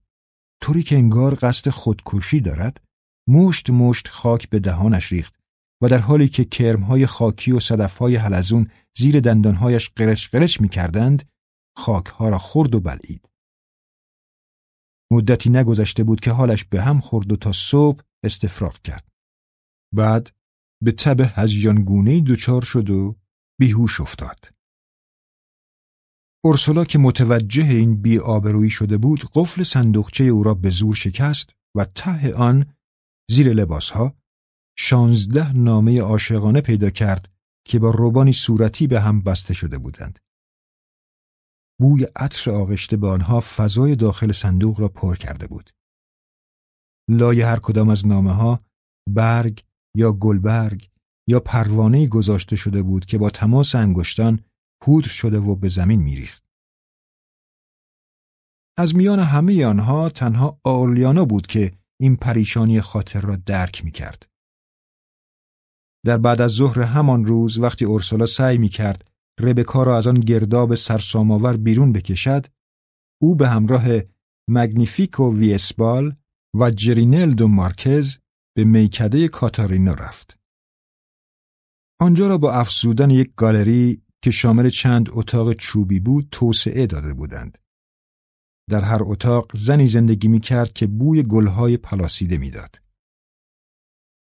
طوری 0.61 0.83
که 0.83 0.97
انگار 0.97 1.35
قصد 1.35 1.71
خودکشی 1.71 2.41
دارد 2.41 2.81
مشت 3.29 3.71
مشت 3.71 4.09
خاک 4.09 4.49
به 4.49 4.59
دهانش 4.59 5.13
ریخت 5.13 5.35
و 5.83 5.89
در 5.89 5.99
حالی 5.99 6.29
که 6.29 6.45
کرمهای 6.45 7.07
خاکی 7.07 7.53
و 7.53 7.61
صدفهای 7.61 8.17
حلزون 8.17 8.71
زیر 8.99 9.21
دندانهایش 9.21 9.91
قرش 9.97 10.29
قرش 10.29 10.61
می 10.61 10.69
کردند، 10.69 11.29
خاکها 11.77 12.29
را 12.29 12.39
خورد 12.39 12.75
و 12.75 12.81
بلعید. 12.81 13.32
مدتی 15.13 15.51
نگذشته 15.51 16.05
بود 16.05 16.21
که 16.21 16.31
حالش 16.31 16.65
به 16.65 16.83
هم 16.83 17.01
خورد 17.01 17.33
و 17.33 17.37
تا 17.37 17.53
صبح 17.53 18.03
استفراغ 18.25 18.79
کرد. 18.83 19.09
بعد 19.95 20.31
به 20.83 20.93
تب 20.93 21.21
هزیانگونهی 21.21 22.21
دچار 22.21 22.63
شد 22.63 22.91
و 22.91 23.17
بیهوش 23.61 24.01
افتاد. 24.01 24.51
اورسولا 26.45 26.85
که 26.85 26.99
متوجه 26.99 27.65
این 27.65 28.03
بی 28.03 28.19
آبرویی 28.19 28.71
شده 28.71 28.99
بود 28.99 29.25
قفل 29.35 29.63
صندوقچه 29.63 30.25
او 30.25 30.43
را 30.43 30.55
به 30.55 30.71
زور 30.71 30.95
شکست 30.95 31.51
و 31.77 31.85
ته 31.85 32.35
آن 32.35 32.67
زیر 33.31 33.53
لباسها 33.53 34.15
شانزده 34.79 35.53
نامه 35.53 36.01
عاشقانه 36.01 36.61
پیدا 36.61 36.91
کرد 36.91 37.33
که 37.67 37.79
با 37.79 37.91
روبانی 37.91 38.33
صورتی 38.33 38.87
به 38.87 39.01
هم 39.01 39.23
بسته 39.23 39.55
شده 39.55 39.79
بودند. 39.79 40.19
بوی 41.83 42.07
عطر 42.17 42.51
آغشته 42.51 42.97
به 42.97 43.09
آنها 43.09 43.41
فضای 43.41 43.97
داخل 43.97 44.33
صندوق 44.33 44.81
را 44.81 44.89
پر 44.89 45.17
کرده 45.17 45.47
بود. 45.47 45.71
لای 47.11 47.41
هر 47.41 47.59
کدام 47.59 47.89
از 47.89 48.07
نامه 48.07 48.33
ها 48.33 48.61
برگ 49.09 49.65
یا 49.97 50.13
گلبرگ 50.13 50.91
یا 51.29 51.41
پروانه 51.41 52.09
گذاشته 52.09 52.57
شده 52.57 52.83
بود 52.83 53.05
که 53.05 53.19
با 53.19 53.31
تماس 53.31 53.75
انگشتان 53.75 54.45
پودر 54.83 55.09
شده 55.09 55.39
و 55.39 55.57
به 55.57 55.69
زمین 55.69 56.03
میریخت. 56.03 56.45
از 58.79 58.95
میان 58.95 59.19
همه 59.19 59.67
آنها 59.67 60.09
تنها 60.09 60.61
آرلیانا 60.65 61.25
بود 61.25 61.47
که 61.47 61.73
این 62.01 62.17
پریشانی 62.17 62.81
خاطر 62.81 63.21
را 63.21 63.37
درک 63.37 63.85
می 63.85 63.91
کرد. 63.91 64.27
در 66.07 66.19
بعد 66.19 66.41
از 66.41 66.51
ظهر 66.51 66.83
همان 66.83 67.25
روز 67.25 67.59
وقتی 67.59 67.85
اورسولا 67.85 68.27
سعی 68.27 68.59
می 68.59 68.69
کرد 68.69 69.12
ربکا 69.41 69.83
را 69.83 69.99
از 69.99 70.07
آن 70.07 70.21
گرداب 70.21 70.75
سرسامآور 70.75 71.57
بیرون 71.57 71.93
بکشد 71.93 72.47
او 73.23 73.35
به 73.35 73.49
همراه 73.49 73.85
مگنیفیکو 74.51 75.37
ویسبال 75.37 76.17
و 76.61 76.71
جرینلدو 76.71 77.49
مارکز 77.49 78.19
به 78.57 78.65
میکده 78.65 79.29
کاتارینا 79.29 79.95
رفت. 79.95 80.39
آنجا 82.01 82.29
را 82.29 82.39
با 82.39 82.53
افزودن 82.53 83.11
یک 83.11 83.33
گالری 83.37 84.03
که 84.23 84.31
شامل 84.31 84.71
چند 84.71 85.09
اتاق 85.11 85.53
چوبی 85.53 86.01
بود 86.01 86.29
توسعه 86.31 86.87
داده 86.87 87.15
بودند. 87.15 87.59
در 88.71 88.81
هر 88.81 88.99
اتاق 89.03 89.57
زنی 89.57 89.89
زندگی 89.89 90.29
می 90.29 90.41
کرد 90.41 90.73
که 90.73 90.87
بوی 90.87 91.23
گلهای 91.23 91.77
پلاسیده 91.77 92.39
می‌داد. 92.39 92.81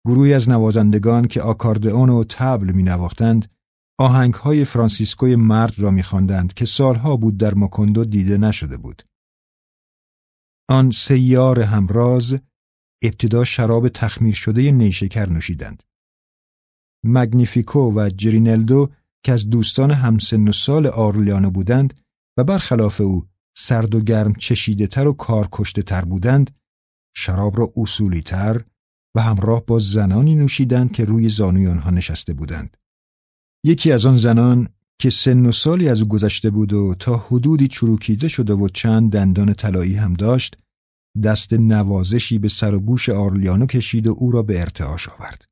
گروهی 0.07 0.35
از 0.35 0.49
نوازندگان 0.49 1.29
که 1.29 1.43
آکاردئون 1.43 2.09
و 2.09 2.25
تبل 2.25 2.73
می 2.73 2.83
نواختند 2.83 3.53
آهنگ 4.01 4.35
های 4.35 4.65
فرانسیسکوی 4.65 5.37
مرد 5.37 5.79
را 5.79 5.91
می 5.91 6.03
خواندند 6.03 6.55
که 6.55 6.67
سالها 6.67 7.17
بود 7.17 7.37
در 7.37 7.55
ماکندو 7.55 8.05
دیده 8.05 8.39
نشده 8.39 8.77
بود. 8.77 9.03
آن 10.69 10.91
سیار 10.91 11.61
همراز 11.61 12.39
ابتدا 13.03 13.45
شراب 13.45 13.89
تخمیر 13.89 14.35
شده 14.35 14.73
نیشکر 14.73 15.29
نوشیدند. 15.29 15.83
مگنیفیکو 17.05 17.93
و 17.95 18.11
جرینلدو 18.17 18.89
که 19.25 19.33
از 19.33 19.51
دوستان 19.51 19.91
همسن 19.91 20.49
و 20.49 20.53
سال 20.53 20.87
آرلیانو 20.87 21.51
بودند 21.51 21.95
و 22.37 22.45
برخلاف 22.45 23.01
او 23.01 23.27
سرد 23.57 23.95
و 23.95 24.01
گرم 24.01 24.35
چشیده 24.35 24.87
تر 24.87 25.09
و 25.09 25.13
کار 25.13 25.49
کشته 25.53 25.83
تر 25.83 26.05
بودند 26.05 26.51
شراب 27.17 27.59
را 27.59 27.73
اصولی 27.77 28.23
تر 28.23 28.65
و 29.17 29.21
همراه 29.21 29.65
با 29.67 29.79
زنانی 29.79 30.35
نوشیدند 30.35 30.93
که 30.93 31.05
روی 31.05 31.29
زانوی 31.29 31.67
آنها 31.67 31.91
نشسته 31.91 32.35
بودند. 32.35 32.77
یکی 33.65 33.93
از 33.93 34.07
آن 34.07 34.17
زنان 34.17 34.69
که 35.01 35.11
سن 35.11 35.47
و 35.47 35.53
سالی 35.53 35.89
از 35.89 36.01
او 36.01 36.09
گذشته 36.09 36.51
بود 36.51 36.73
و 36.73 36.95
تا 36.95 37.17
حدودی 37.17 37.69
چروکیده 37.69 38.29
شده 38.29 38.53
و 38.53 38.69
چند 38.69 39.13
دندان 39.13 39.55
طلایی 39.55 39.95
هم 39.95 40.15
داشت 40.15 40.57
دست 41.25 41.53
نوازشی 41.53 42.39
به 42.39 42.49
سر 42.49 42.75
و 42.75 42.81
گوش 42.81 43.09
آرلیانو 43.09 43.67
کشید 43.67 44.07
و 44.07 44.15
او 44.19 44.31
را 44.31 44.43
به 44.43 44.61
ارتعاش 44.61 45.09
آورد. 45.09 45.45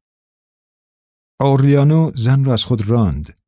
آرلیانو 1.41 2.13
زن 2.15 2.45
را 2.45 2.53
از 2.53 2.65
خود 2.65 2.89
راند. 2.89 3.41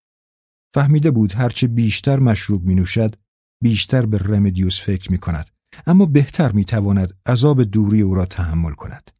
فهمیده 0.75 1.11
بود 1.11 1.33
هرچه 1.33 1.67
بیشتر 1.67 2.19
مشروب 2.19 2.65
می 2.65 2.75
نوشد 2.75 3.17
بیشتر 3.63 4.07
به 4.07 4.19
رمدیوس 4.19 4.81
فکر 4.81 5.13
می 5.13 5.19
کند 5.19 5.51
اما 5.87 6.07
بهتر 6.07 6.53
می 6.53 6.65
تواند 6.65 7.19
عذاب 7.27 7.63
دوری 7.63 8.03
او 8.03 8.15
را 8.15 8.27
تحمل 8.27 8.73
کند. 8.73 9.11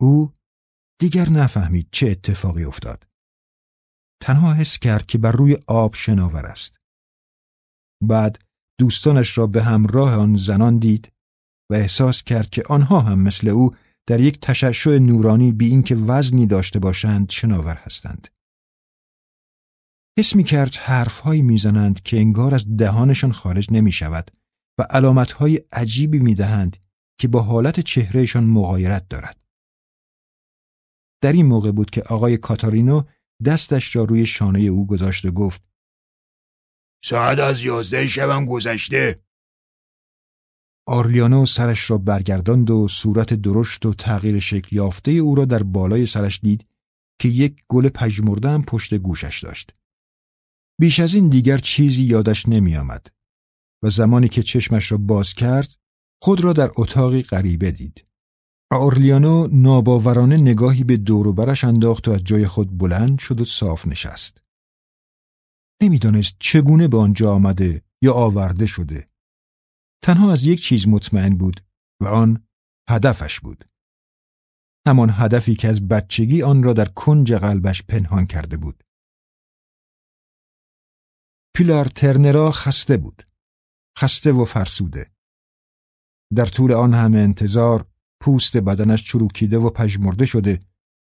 او 0.00 0.32
دیگر 1.00 1.30
نفهمید 1.30 1.88
چه 1.92 2.10
اتفاقی 2.10 2.64
افتاد. 2.64 3.13
تنها 4.22 4.54
حس 4.54 4.78
کرد 4.78 5.06
که 5.06 5.18
بر 5.18 5.32
روی 5.32 5.58
آب 5.66 5.94
شناور 5.94 6.46
است. 6.46 6.76
بعد 8.02 8.38
دوستانش 8.78 9.38
را 9.38 9.46
به 9.46 9.62
همراه 9.62 10.14
آن 10.14 10.36
زنان 10.36 10.78
دید 10.78 11.12
و 11.70 11.74
احساس 11.74 12.22
کرد 12.22 12.50
که 12.50 12.62
آنها 12.68 13.00
هم 13.00 13.20
مثل 13.20 13.48
او 13.48 13.74
در 14.06 14.20
یک 14.20 14.40
تشعشع 14.40 14.98
نورانی 14.98 15.52
بی 15.52 15.68
اینکه 15.68 15.94
وزنی 15.94 16.46
داشته 16.46 16.78
باشند 16.78 17.30
شناور 17.30 17.74
هستند. 17.74 18.28
حس 20.18 20.36
می 20.36 20.44
کرد 20.44 20.74
حرفهایی 20.74 21.42
می‌زنند 21.42 22.02
که 22.02 22.16
انگار 22.16 22.54
از 22.54 22.76
دهانشان 22.76 23.32
خارج 23.32 23.68
نمی 23.70 23.92
شود 23.92 24.30
و 24.78 24.82
علامتهای 24.82 25.60
عجیبی 25.72 26.18
می 26.18 26.34
دهند 26.34 26.76
که 27.20 27.28
با 27.28 27.42
حالت 27.42 27.80
چهرهشان 27.80 28.44
مغایرت 28.44 29.08
دارد. 29.08 29.40
در 31.22 31.32
این 31.32 31.46
موقع 31.46 31.72
بود 31.72 31.90
که 31.90 32.02
آقای 32.02 32.36
کاتارینو 32.36 33.02
دستش 33.44 33.96
را 33.96 34.04
روی 34.04 34.26
شانه 34.26 34.60
او 34.60 34.86
گذاشت 34.86 35.24
و 35.24 35.30
گفت 35.30 35.70
ساعت 37.04 37.38
از 37.38 37.60
یازده 37.60 38.08
شبم 38.08 38.46
گذشته 38.46 39.16
آرلیانو 40.86 41.46
سرش 41.46 41.90
را 41.90 41.98
برگرداند 41.98 42.70
و 42.70 42.88
صورت 42.88 43.34
درشت 43.34 43.86
و 43.86 43.94
تغییر 43.94 44.38
شکل 44.38 44.76
یافته 44.76 45.10
او 45.10 45.34
را 45.34 45.44
در 45.44 45.62
بالای 45.62 46.06
سرش 46.06 46.40
دید 46.40 46.66
که 47.18 47.28
یک 47.28 47.62
گل 47.68 47.88
پژمرده 47.88 48.48
هم 48.48 48.62
پشت 48.62 48.94
گوشش 48.94 49.44
داشت. 49.44 49.72
بیش 50.80 51.00
از 51.00 51.14
این 51.14 51.28
دیگر 51.28 51.58
چیزی 51.58 52.02
یادش 52.02 52.48
نمی 52.48 52.76
آمد 52.76 53.06
و 53.82 53.90
زمانی 53.90 54.28
که 54.28 54.42
چشمش 54.42 54.92
را 54.92 54.98
باز 54.98 55.34
کرد 55.34 55.74
خود 56.22 56.44
را 56.44 56.52
در 56.52 56.70
اتاقی 56.76 57.22
غریبه 57.22 57.70
دید. 57.70 58.04
اورلیانو 58.74 59.48
ناباورانه 59.52 60.36
نگاهی 60.36 60.84
به 60.84 60.96
دور 60.96 61.26
و 61.26 61.32
برش 61.32 61.64
انداخت 61.64 62.08
و 62.08 62.10
از 62.10 62.24
جای 62.24 62.46
خود 62.46 62.78
بلند 62.78 63.18
شد 63.18 63.40
و 63.40 63.44
صاف 63.44 63.86
نشست. 63.86 64.42
نمی‌دانست 65.82 66.36
چگونه 66.38 66.88
به 66.88 66.98
آنجا 66.98 67.32
آمده 67.32 67.82
یا 68.02 68.12
آورده 68.12 68.66
شده. 68.66 69.06
تنها 70.02 70.32
از 70.32 70.44
یک 70.44 70.60
چیز 70.62 70.88
مطمئن 70.88 71.38
بود 71.38 71.64
و 72.02 72.06
آن 72.06 72.46
هدفش 72.90 73.40
بود. 73.40 73.64
همان 74.86 75.10
هدفی 75.12 75.54
که 75.54 75.68
از 75.68 75.88
بچگی 75.88 76.42
آن 76.42 76.62
را 76.62 76.72
در 76.72 76.84
کنج 76.84 77.32
قلبش 77.32 77.82
پنهان 77.82 78.26
کرده 78.26 78.56
بود. 78.56 78.84
پیلار 81.56 81.84
ترنرا 81.84 82.50
خسته 82.50 82.96
بود. 82.96 83.22
خسته 83.98 84.32
و 84.32 84.44
فرسوده. 84.44 85.06
در 86.34 86.46
طول 86.46 86.72
آن 86.72 86.94
همه 86.94 87.18
انتظار 87.18 87.86
پوست 88.24 88.56
بدنش 88.56 89.04
چروکیده 89.04 89.58
و 89.58 89.70
پژمرده 89.70 90.26
شده 90.26 90.58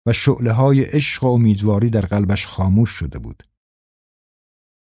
و 0.08 0.14
شعله 0.14 0.52
های 0.52 0.84
عشق 0.84 1.24
و 1.24 1.28
امیدواری 1.28 1.90
در 1.90 2.02
قلبش 2.02 2.48
خاموش 2.48 2.90
شده 2.90 3.20
بود. 3.20 3.44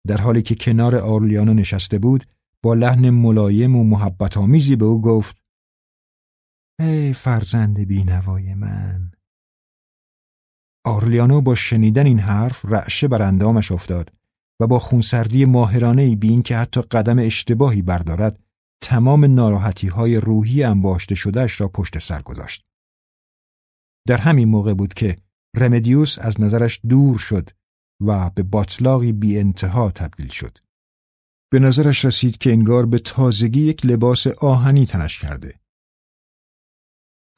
در 0.06 0.16
حالی 0.16 0.42
که 0.42 0.54
کنار 0.54 0.96
آرلیانو 0.96 1.54
نشسته 1.54 1.98
بود 1.98 2.24
با 2.62 2.74
لحن 2.74 3.10
ملایم 3.10 3.76
و 3.76 3.84
محبت 3.84 4.36
آمیزی 4.36 4.76
به 4.76 4.84
او 4.84 5.02
گفت 5.02 5.36
ای 6.80 7.12
فرزند 7.12 7.80
بینوای 7.80 8.54
من 8.54 9.10
آرلیانو 10.84 11.40
با 11.40 11.54
شنیدن 11.54 12.06
این 12.06 12.18
حرف 12.18 12.64
رعشه 12.64 13.08
بر 13.08 13.22
اندامش 13.22 13.72
افتاد 13.72 14.12
و 14.60 14.66
با 14.66 14.78
خونسردی 14.78 15.44
ماهرانه 15.44 16.02
ای 16.02 16.16
بین 16.16 16.42
که 16.42 16.56
حتی 16.56 16.82
قدم 16.82 17.18
اشتباهی 17.18 17.82
بردارد 17.82 18.47
تمام 18.80 19.24
ناراحتی 19.24 19.88
های 19.88 20.16
روحی 20.16 20.64
انباشته 20.64 21.14
شدهش 21.14 21.60
را 21.60 21.68
پشت 21.68 21.98
سر 21.98 22.22
گذاشت. 22.22 22.64
در 24.06 24.16
همین 24.16 24.48
موقع 24.48 24.74
بود 24.74 24.94
که 24.94 25.16
رمدیوس 25.56 26.18
از 26.18 26.40
نظرش 26.40 26.80
دور 26.88 27.18
شد 27.18 27.50
و 28.06 28.30
به 28.30 28.42
باطلاقی 28.42 29.12
بی 29.12 29.38
انتها 29.38 29.90
تبدیل 29.90 30.28
شد. 30.28 30.58
به 31.52 31.58
نظرش 31.58 32.04
رسید 32.04 32.38
که 32.38 32.50
انگار 32.50 32.86
به 32.86 32.98
تازگی 32.98 33.60
یک 33.60 33.86
لباس 33.86 34.26
آهنی 34.26 34.86
تنش 34.86 35.18
کرده. 35.18 35.60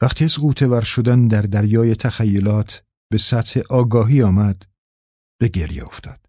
وقتی 0.01 0.25
از 0.25 0.37
غوطه 0.37 0.67
ور 0.67 0.81
شدن 0.81 1.27
در 1.27 1.41
دریای 1.41 1.95
تخیلات 1.95 2.83
به 3.11 3.17
سطح 3.17 3.59
آگاهی 3.69 4.21
آمد 4.21 4.65
به 5.39 5.47
گریه 5.47 5.83
افتاد. 5.83 6.25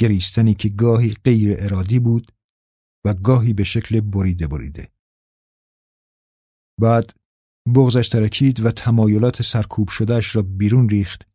گریستنی 0.00 0.54
که 0.54 0.68
گاهی 0.68 1.16
غیر 1.24 1.56
ارادی 1.58 1.98
بود 1.98 2.33
و 3.04 3.14
گاهی 3.14 3.52
به 3.52 3.64
شکل 3.64 4.00
بریده 4.00 4.46
بریده. 4.46 4.88
بعد 6.80 7.10
بغزش 7.74 8.08
ترکید 8.08 8.60
و 8.60 8.70
تمایلات 8.70 9.42
سرکوب 9.42 9.88
شدهش 9.88 10.36
را 10.36 10.42
بیرون 10.42 10.88
ریخت 10.88 11.28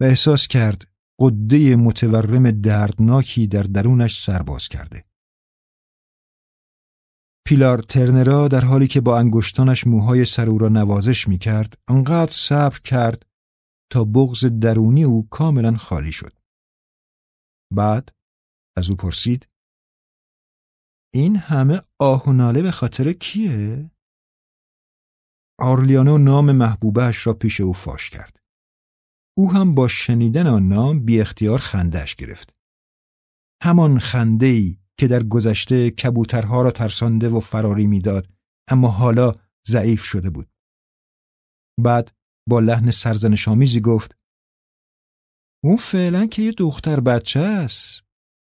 و 0.00 0.04
احساس 0.04 0.46
کرد 0.46 0.90
قده 1.20 1.76
متورم 1.76 2.50
دردناکی 2.50 3.46
در 3.46 3.62
درونش 3.62 4.24
سرباز 4.24 4.68
کرده. 4.68 5.02
پیلار 7.46 7.78
ترنرا 7.78 8.48
در 8.48 8.64
حالی 8.64 8.88
که 8.88 9.00
با 9.00 9.18
انگشتانش 9.18 9.86
موهای 9.86 10.24
سر 10.24 10.50
او 10.50 10.58
را 10.58 10.68
نوازش 10.68 11.28
می 11.28 11.38
کرد 11.38 11.78
انقدر 11.88 12.32
صبر 12.32 12.78
کرد 12.78 13.26
تا 13.92 14.04
بغز 14.04 14.44
درونی 14.44 15.04
او 15.04 15.28
کاملا 15.28 15.76
خالی 15.76 16.12
شد. 16.12 16.32
بعد 17.74 18.12
از 18.76 18.90
او 18.90 18.96
پرسید 18.96 19.48
این 21.14 21.36
همه 21.36 21.80
آه 22.00 22.52
به 22.52 22.70
خاطر 22.70 23.12
کیه؟ 23.12 23.82
آرلیانو 25.60 26.18
نام 26.18 26.52
محبوبهش 26.52 27.26
را 27.26 27.34
پیش 27.34 27.60
او 27.60 27.72
فاش 27.72 28.10
کرد. 28.10 28.40
او 29.38 29.52
هم 29.52 29.74
با 29.74 29.88
شنیدن 29.88 30.46
آن 30.46 30.68
نام 30.68 31.04
بی 31.04 31.20
اختیار 31.20 31.58
خندش 31.58 32.16
گرفت. 32.16 32.54
همان 33.62 33.98
خنده 33.98 34.46
ای 34.46 34.76
که 34.98 35.06
در 35.06 35.22
گذشته 35.22 35.90
کبوترها 35.90 36.62
را 36.62 36.70
ترسانده 36.70 37.28
و 37.28 37.40
فراری 37.40 37.86
می‌داد 37.86 38.28
اما 38.70 38.88
حالا 38.88 39.34
ضعیف 39.68 40.04
شده 40.04 40.30
بود. 40.30 40.50
بعد 41.78 42.12
با 42.48 42.60
لحن 42.60 42.90
سرزنشآمیزی 42.90 43.80
گفت 43.80 44.16
او 45.64 45.76
فعلا 45.76 46.26
که 46.26 46.42
یه 46.42 46.52
دختر 46.52 47.00
بچه 47.00 47.40
است 47.40 48.02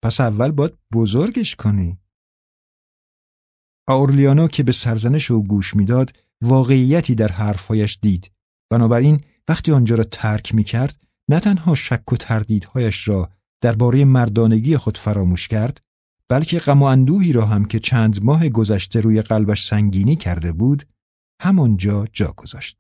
پس 0.05 0.21
اول 0.21 0.51
باید 0.51 0.79
بزرگش 0.93 1.57
کنی. 1.57 2.04
آورلیانو 3.87 4.49
که 4.49 4.63
به 4.63 4.73
سرزنش 4.73 5.31
او 5.31 5.45
گوش 5.45 5.77
می‌داد 5.77 6.13
واقعیتی 6.43 7.15
در 7.15 7.33
حرفهایش 7.33 7.99
دید 8.03 8.31
بنابراین 8.71 9.21
وقتی 9.49 9.73
آنجا 9.73 9.95
را 9.95 10.05
ترک 10.05 10.55
می 10.55 10.65
کرد 10.65 11.05
نه 11.31 11.41
تنها 11.41 11.75
شک 11.75 12.13
و 12.13 12.17
تردیدهایش 12.17 13.09
را 13.09 13.31
درباره 13.61 14.05
مردانگی 14.05 14.77
خود 14.77 14.99
فراموش 14.99 15.49
کرد 15.49 15.81
بلکه 16.29 16.59
غم 16.59 16.83
و 16.83 16.85
اندوهی 16.85 17.33
را 17.33 17.47
هم 17.47 17.65
که 17.65 17.79
چند 17.79 18.25
ماه 18.25 18.49
گذشته 18.49 19.01
روی 19.01 19.23
قلبش 19.23 19.67
سنگینی 19.67 20.17
کرده 20.17 20.53
بود 20.53 20.87
همانجا 21.41 22.07
جا 22.13 22.35
گذاشت. 22.37 22.79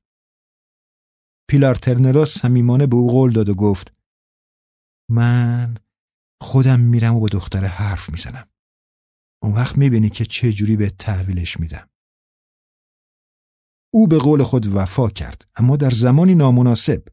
پیلار 1.51 1.75
ترنرا 1.75 2.25
صمیمانه 2.25 2.87
به 2.87 2.97
او 2.97 3.11
قول 3.11 3.33
داد 3.33 3.49
و 3.49 3.55
گفت 3.55 3.93
من 5.11 5.75
خودم 6.43 6.81
میرم 6.81 7.14
و 7.14 7.21
با 7.21 7.27
دختر 7.29 7.64
حرف 7.64 8.11
می‌زنم. 8.11 8.49
اون 9.45 9.55
وقت 9.55 9.79
می‌بینی 9.79 10.11
که 10.11 10.25
چه 10.25 10.53
جوری 10.53 10.77
به 10.77 10.91
تحویلش 10.91 11.61
میدم. 11.61 11.89
او 13.95 14.09
به 14.09 14.19
قول 14.19 14.43
خود 14.43 14.67
وفا 14.67 15.09
کرد 15.09 15.49
اما 15.57 15.77
در 15.77 15.91
زمانی 15.91 16.35
نامناسب. 16.35 17.09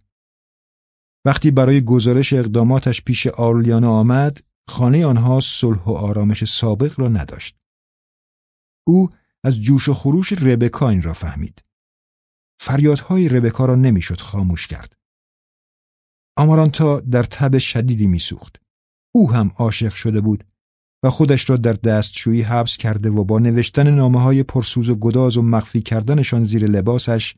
وقتی 1.26 1.52
برای 1.52 1.82
گزارش 1.82 2.34
اقداماتش 2.34 3.02
پیش 3.02 3.28
آرلیانا 3.28 3.92
آمد 3.92 4.38
خانه 4.68 5.06
آنها 5.06 5.40
صلح 5.40 5.84
و 5.84 5.92
آرامش 5.92 6.44
سابق 6.44 7.00
را 7.00 7.08
نداشت. 7.08 7.58
او 8.88 9.10
از 9.44 9.62
جوش 9.62 9.90
و 9.90 9.94
خروش 9.94 10.34
ربکا 10.34 10.90
این 10.90 11.02
را 11.02 11.14
فهمید. 11.14 11.64
فریادهای 12.60 13.30
ربکا 13.30 13.66
را 13.66 13.76
نمی‌شد 13.76 14.22
خاموش 14.22 14.68
کرد. 14.68 14.96
آمارانتا 16.38 17.00
در 17.00 17.24
تب 17.24 17.58
شدیدی 17.58 18.08
میسوخت. 18.08 18.62
او 19.16 19.32
هم 19.32 19.52
عاشق 19.56 19.94
شده 19.94 20.22
بود 20.22 20.51
و 21.04 21.10
خودش 21.10 21.50
را 21.50 21.58
در 21.58 21.74
دستشویی 21.74 22.42
حبس 22.42 22.78
کرده 22.78 23.10
و 23.10 23.24
با 23.24 23.40
نوشتن 23.40 23.96
نامه 23.96 24.22
های 24.22 24.44
پرسوز 24.44 24.90
و 24.90 24.96
گداز 24.96 25.38
و 25.38 25.42
مخفی 25.42 25.82
کردنشان 25.82 26.44
زیر 26.44 26.66
لباسش 26.66 27.36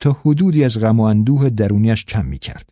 تا 0.00 0.12
حدودی 0.12 0.64
از 0.64 0.80
غم 0.80 1.00
و 1.00 1.02
اندوه 1.02 1.50
درونیش 1.50 2.04
کم 2.04 2.26
می 2.26 2.38
کرد. 2.38 2.70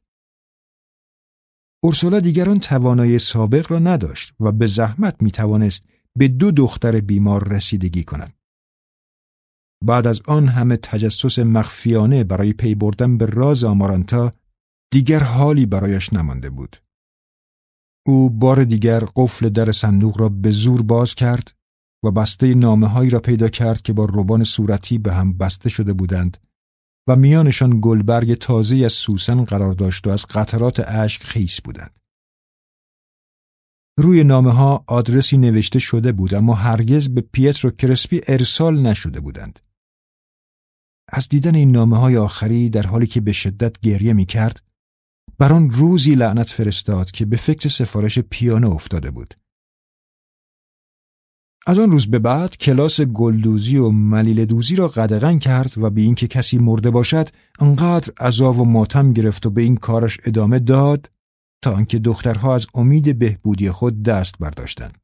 اورسولا 1.85 2.21
دیگران 2.21 2.61
توانایی 2.61 3.19
سابق 3.19 3.73
را 3.73 3.79
نداشت 3.79 4.35
و 4.41 4.53
به 4.53 4.67
زحمت 4.67 5.23
می 5.23 5.31
توانست 5.31 5.85
به 6.17 6.29
دو 6.29 6.51
دختر 6.51 7.01
بیمار 7.01 7.49
رسیدگی 7.49 8.05
کند. 8.05 8.35
بعد 9.85 10.07
از 10.07 10.21
آن 10.27 10.49
همه 10.49 10.77
تجسس 10.77 11.39
مخفیانه 11.39 12.25
برای 12.25 12.53
پی 12.53 12.75
بردن 12.75 13.19
به 13.19 13.27
راز 13.27 13.65
آمارانتا 13.65 14.31
دیگر 14.93 15.23
حالی 15.23 15.67
برایش 15.67 16.13
نمانده 16.13 16.51
بود. 16.51 16.77
او 18.07 18.31
بار 18.31 18.65
دیگر 18.65 19.05
قفل 19.17 19.49
در 19.49 19.73
صندوق 19.73 20.21
را 20.21 20.29
به 20.29 20.51
زور 20.51 20.83
باز 20.83 21.15
کرد 21.15 21.55
و 22.05 22.11
بسته 22.11 22.55
نامه 22.55 22.87
هایی 22.87 23.11
را 23.11 23.21
پیدا 23.21 23.49
کرد 23.49 23.83
که 23.83 23.93
با 23.93 24.05
روبان 24.05 24.45
صورتی 24.45 24.99
به 24.99 25.13
هم 25.13 25.39
بسته 25.39 25.69
شده 25.69 25.93
بودند 25.93 26.37
و 27.09 27.17
میانشان 27.17 27.79
گلبرگ 27.83 28.35
تازه 28.35 28.77
از 28.77 28.93
سوسن 28.93 29.45
قرار 29.45 29.73
داشت 29.73 30.07
و 30.07 30.11
از 30.11 30.27
قطرات 30.27 30.81
اشک 30.81 31.23
خیس 31.23 31.61
بودند. 31.61 31.99
روی 33.99 34.25
نامه 34.25 34.53
ها 34.53 34.85
آدرسی 34.87 35.37
نوشته 35.37 35.79
شده 35.79 36.13
بود 36.13 36.35
اما 36.35 36.55
هرگز 36.55 37.09
به 37.09 37.21
پیترو 37.21 37.71
کرسپی 37.71 38.21
ارسال 38.29 38.83
نشده 38.83 39.21
بودند. 39.21 39.59
از 41.09 41.29
دیدن 41.29 41.55
این 41.55 41.71
نامه 41.71 41.99
های 41.99 42.17
آخری 42.17 42.71
در 42.71 42.87
حالی 42.87 43.07
که 43.07 43.21
به 43.21 43.33
شدت 43.33 43.81
گریه 43.81 44.13
می 44.13 44.25
کرد 44.25 44.63
بر 45.43 45.53
آن 45.53 45.71
روزی 45.71 46.15
لعنت 46.15 46.49
فرستاد 46.49 47.11
که 47.11 47.25
به 47.25 47.37
فکر 47.37 47.69
سفارش 47.69 48.19
پیانو 48.19 48.71
افتاده 48.71 49.11
بود. 49.11 49.35
از 51.67 51.79
آن 51.79 51.91
روز 51.91 52.11
به 52.11 52.19
بعد 52.19 52.57
کلاس 52.57 53.01
گلدوزی 53.01 53.77
و 53.77 53.91
ملیل 53.91 54.45
دوزی 54.45 54.77
را 54.77 54.89
قدغن 54.89 55.39
کرد 55.39 55.79
و 55.79 55.91
به 55.91 56.01
اینکه 56.01 56.27
کسی 56.27 56.59
مرده 56.59 56.91
باشد 56.91 57.29
انقدر 57.61 58.13
عذاب 58.21 58.59
و 58.59 58.65
ماتم 58.65 59.13
گرفت 59.13 59.47
و 59.47 59.51
به 59.51 59.63
این 59.63 59.77
کارش 59.77 60.21
ادامه 60.25 60.59
داد 60.59 61.11
تا 61.65 61.73
آنکه 61.73 61.99
دخترها 61.99 62.55
از 62.55 62.67
امید 62.75 63.19
بهبودی 63.19 63.71
خود 63.71 64.03
دست 64.03 64.39
برداشتند. 64.39 64.99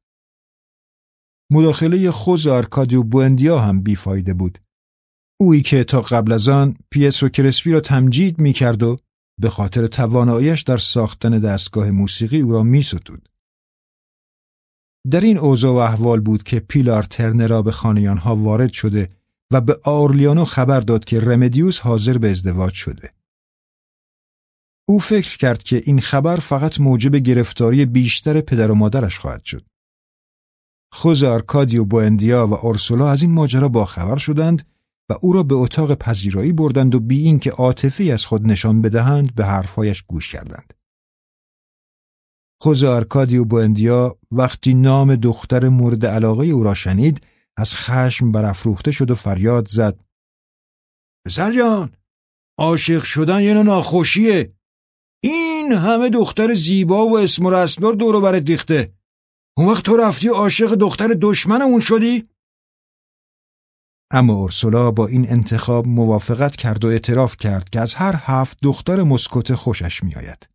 مداخله 1.50 2.10
خوز 2.10 2.46
آرکادیو 2.46 3.02
بوندیا 3.02 3.58
هم 3.58 3.82
بیفایده 3.82 4.34
بود. 4.34 4.58
اویی 5.40 5.62
که 5.62 5.84
تا 5.84 6.02
قبل 6.02 6.32
از 6.32 6.48
آن 6.48 6.76
پیترو 6.90 7.28
کرسپی 7.28 7.72
را 7.72 7.80
تمجید 7.80 8.38
می 8.38 8.52
کرد 8.52 8.82
و 8.82 8.98
به 9.38 9.50
خاطر 9.50 9.86
تواناییش 9.86 10.62
در 10.62 10.76
ساختن 10.76 11.38
دستگاه 11.38 11.90
موسیقی 11.90 12.40
او 12.40 12.52
را 12.52 12.62
می 12.62 12.82
ستود. 12.82 13.28
در 15.10 15.20
این 15.20 15.38
اوضاع 15.38 15.72
و 15.72 15.76
احوال 15.76 16.20
بود 16.20 16.42
که 16.42 16.60
پیلار 16.60 17.02
ترنرا 17.02 17.62
به 17.62 17.72
خانه 17.72 18.10
آنها 18.10 18.36
وارد 18.36 18.72
شده 18.72 19.10
و 19.50 19.60
به 19.60 19.80
آرلیانو 19.84 20.44
خبر 20.44 20.80
داد 20.80 21.04
که 21.04 21.20
رمدیوس 21.20 21.80
حاضر 21.80 22.18
به 22.18 22.30
ازدواج 22.30 22.72
شده. 22.72 23.10
او 24.88 24.98
فکر 24.98 25.38
کرد 25.38 25.62
که 25.62 25.82
این 25.84 26.00
خبر 26.00 26.36
فقط 26.36 26.80
موجب 26.80 27.16
گرفتاری 27.16 27.86
بیشتر 27.86 28.40
پدر 28.40 28.70
و 28.70 28.74
مادرش 28.74 29.18
خواهد 29.18 29.44
شد. 29.44 29.64
خوزه 30.92 31.22
آرکادیو 31.22 31.84
بوئندیا 31.84 32.46
و 32.46 32.54
اورسولا 32.54 33.10
از 33.10 33.22
این 33.22 33.32
ماجرا 33.32 33.68
باخبر 33.68 34.16
شدند 34.16 34.70
و 35.10 35.14
او 35.20 35.32
را 35.32 35.42
به 35.42 35.54
اتاق 35.54 35.94
پذیرایی 35.94 36.52
بردند 36.52 36.94
و 36.94 37.00
بی 37.00 37.22
اینکه 37.24 37.50
عاطفی 37.50 38.12
از 38.12 38.26
خود 38.26 38.46
نشان 38.46 38.82
بدهند 38.82 39.34
به 39.34 39.44
حرفهایش 39.44 40.02
گوش 40.02 40.32
کردند. 40.32 40.74
خوزه 42.62 42.84
آرکادیو 42.84 43.44
بوئندیا 43.44 44.18
وقتی 44.30 44.74
نام 44.74 45.16
دختر 45.16 45.68
مورد 45.68 46.06
علاقه 46.06 46.46
او 46.46 46.64
را 46.64 46.74
شنید 46.74 47.20
از 47.56 47.76
خشم 47.76 48.32
برافروخته 48.32 48.90
شد 48.90 49.10
و 49.10 49.14
فریاد 49.14 49.68
زد 49.68 50.00
پسر 51.26 51.52
جان 51.52 51.92
عاشق 52.58 53.02
شدن 53.02 53.42
یه 53.42 53.54
ناخوشیه 53.54 54.52
این 55.22 55.72
همه 55.72 56.08
دختر 56.08 56.54
زیبا 56.54 57.06
و 57.06 57.18
اسم 57.18 57.46
و 57.46 57.50
رسمدار 57.50 57.92
دورو 57.92 58.20
برت 58.20 58.50
ریخته 58.50 58.90
اون 59.56 59.68
وقت 59.68 59.84
تو 59.84 59.96
رفتی 59.96 60.28
عاشق 60.28 60.74
دختر 60.74 61.16
دشمنمون 61.20 61.80
شدی؟ 61.80 62.28
اما 64.10 64.32
اورسولا 64.32 64.90
با 64.90 65.06
این 65.06 65.30
انتخاب 65.30 65.86
موافقت 65.86 66.56
کرد 66.56 66.84
و 66.84 66.88
اعتراف 66.88 67.36
کرد 67.36 67.70
که 67.70 67.80
از 67.80 67.94
هر 67.94 68.14
هفت 68.16 68.58
دختر 68.62 69.02
مسکوت 69.02 69.54
خوشش 69.54 70.04
میآید. 70.04 70.48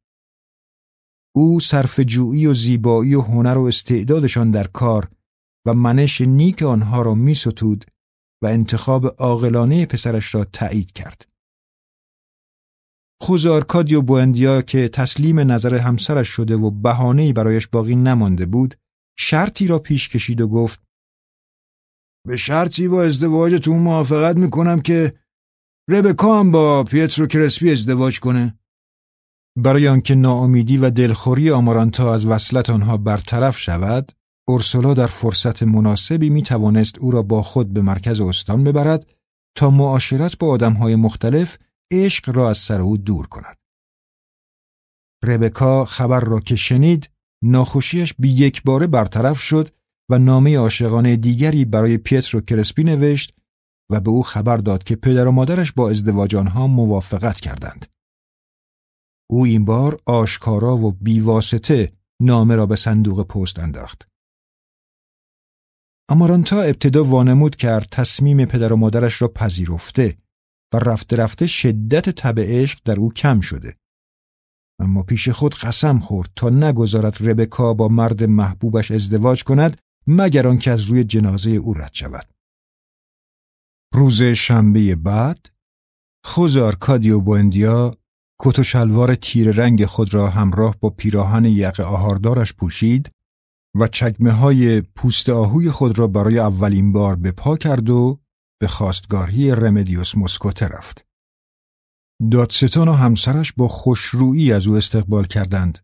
او 1.36 1.60
صرف 1.60 2.00
جویی 2.00 2.48
و 2.48 2.54
زیبایی 2.54 3.16
و 3.16 3.22
هنر 3.22 3.58
و 3.58 3.64
استعدادشان 3.64 4.52
در 4.52 4.68
کار 4.68 5.10
و 5.68 5.74
منش 5.74 6.22
نیک 6.22 6.64
آنها 6.64 7.02
را 7.02 7.16
می 7.16 7.36
ستود 7.36 7.86
و 8.44 8.48
انتخاب 8.48 9.06
عاقلانه 9.06 9.86
پسرش 9.86 10.36
را 10.36 10.46
تایید 10.46 10.92
کرد. 10.92 11.28
خوزارکادیو 13.22 14.02
بوندیا 14.02 14.62
که 14.62 14.88
تسلیم 14.88 15.40
نظر 15.52 15.76
همسرش 15.76 16.28
شده 16.28 16.56
و 16.56 16.72
بهانه‌ای 16.72 17.34
برایش 17.34 17.68
باقی 17.68 17.96
نمانده 17.96 18.46
بود، 18.46 18.76
شرطی 19.20 19.68
را 19.68 19.80
پیش 19.80 20.10
کشید 20.10 20.42
و 20.42 20.48
گفت 20.48 20.82
به 22.28 22.36
شرطی 22.36 22.88
با 22.88 23.04
ازدواجتون 23.04 23.80
موافقت 23.80 24.36
می‌کنم 24.36 24.82
که 24.82 25.14
ربکا 25.90 26.40
هم 26.40 26.52
با 26.52 26.84
پیترو 26.84 27.28
کرسپی 27.28 27.72
ازدواج 27.72 28.20
کنه. 28.20 28.60
برای 29.58 29.88
آنکه 29.88 30.16
ناامیدی 30.16 30.78
و 30.78 30.90
دلخوری 30.90 31.52
آمارانتا 31.52 32.14
از 32.14 32.26
وصلت 32.26 32.70
آنها 32.70 32.98
برطرف 32.98 33.60
شود، 33.60 34.12
اورسولا 34.48 34.94
در 34.94 35.08
فرصت 35.08 35.64
مناسبی 35.64 36.30
می 36.30 36.44
توانست 36.44 36.98
او 36.98 37.12
را 37.12 37.22
با 37.22 37.44
خود 37.44 37.74
به 37.74 37.82
مرکز 37.82 38.22
استان 38.22 38.64
ببرد 38.64 39.14
تا 39.58 39.70
معاشرت 39.70 40.38
با 40.38 40.48
آدمهای 40.48 40.96
مختلف 40.96 41.58
عشق 41.92 42.30
را 42.36 42.50
از 42.50 42.58
سر 42.58 42.82
او 42.82 42.98
دور 42.98 43.28
کند. 43.28 43.58
ربکا 45.24 45.86
خبر 45.86 46.20
را 46.20 46.40
که 46.40 46.56
شنید 46.56 47.10
ناخوشیش 47.44 48.14
بی 48.20 48.30
یک 48.30 48.64
باره 48.64 48.88
برطرف 48.88 49.40
شد 49.40 49.70
و 50.14 50.18
نامه 50.18 50.58
عاشقانه 50.58 51.16
دیگری 51.16 51.66
برای 51.66 51.98
پیترو 51.98 52.42
کرسپی 52.42 52.84
نوشت 52.84 53.36
و 53.92 54.00
به 54.00 54.10
او 54.10 54.24
خبر 54.24 54.58
داد 54.58 54.84
که 54.84 54.96
پدر 54.96 55.28
و 55.28 55.32
مادرش 55.32 55.72
با 55.72 55.90
ازدواج 55.90 56.36
آنها 56.36 56.68
موافقت 56.68 57.40
کردند. 57.40 57.86
او 59.30 59.46
این 59.46 59.66
بار 59.66 60.00
آشکارا 60.06 60.78
و 60.78 60.92
بیواسطه 60.92 61.92
نامه 62.22 62.56
را 62.56 62.66
به 62.66 62.76
صندوق 62.76 63.28
پست 63.28 63.60
انداخت. 63.60 64.08
امارانتا 66.10 66.62
ابتدا 66.62 67.04
وانمود 67.04 67.56
کرد 67.56 67.88
تصمیم 67.92 68.46
پدر 68.46 68.74
و 68.74 68.76
مادرش 68.76 69.22
را 69.22 69.28
پذیرفته 69.28 70.18
و 70.74 70.78
رفته 70.78 71.16
رفته 71.16 71.48
شدت 71.48 72.10
تب 72.10 72.40
عشق 72.40 72.80
در 72.86 73.00
او 73.00 73.14
کم 73.14 73.42
شده. 73.42 73.76
اما 74.80 75.04
پیش 75.04 75.30
خود 75.30 75.56
قسم 75.56 76.00
خورد 76.00 76.30
تا 76.36 76.50
نگذارد 76.50 77.30
ربکا 77.30 77.74
با 77.74 77.88
مرد 77.88 78.24
محبوبش 78.24 78.92
ازدواج 78.92 79.44
کند 79.44 79.78
مگر 80.08 80.48
آنکه 80.48 80.72
از 80.72 80.82
روی 80.82 81.04
جنازه 81.04 81.50
او 81.50 81.74
رد 81.74 81.94
شود. 81.94 82.34
روز 83.94 84.24
شنبه 84.24 84.96
بعد 84.96 85.50
خوز 86.26 86.58
آرکادیو 86.58 87.20
بوندیا 87.20 87.98
کت 88.40 88.60
و 88.60 88.64
شلوار 88.64 89.16
تیر 89.16 89.52
رنگ 89.52 89.86
خود 89.86 90.14
را 90.14 90.30
همراه 90.30 90.78
با 90.80 90.90
پیراهن 90.90 91.46
یق 91.46 91.80
آهاردارش 91.80 92.54
پوشید 92.54 93.10
و 93.80 93.88
چکمه 93.88 94.32
های 94.32 94.82
پوست 94.82 95.30
آهوی 95.30 95.72
خود 95.72 96.00
را 96.00 96.08
برای 96.08 96.40
اولین 96.40 96.94
بار 96.94 97.16
به 97.16 97.32
پا 97.32 97.58
کرد 97.58 97.90
و 97.90 98.20
به 98.62 98.68
خواستگاهی 98.68 99.52
رمدیوس 99.52 100.18
مسکوته 100.18 100.68
رفت. 100.68 101.06
دادستان 102.32 102.88
و 102.88 102.94
همسرش 102.94 103.54
با 103.54 103.68
خوشرویی 103.68 104.54
از 104.54 104.68
او 104.68 104.76
استقبال 104.76 105.26
کردند 105.26 105.80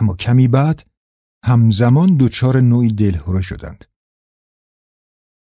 اما 0.00 0.14
کمی 0.16 0.48
بعد 0.48 0.87
همزمان 1.48 2.16
دچار 2.16 2.60
نوعی 2.60 2.92
دلهوره 2.92 3.42
شدند. 3.42 3.84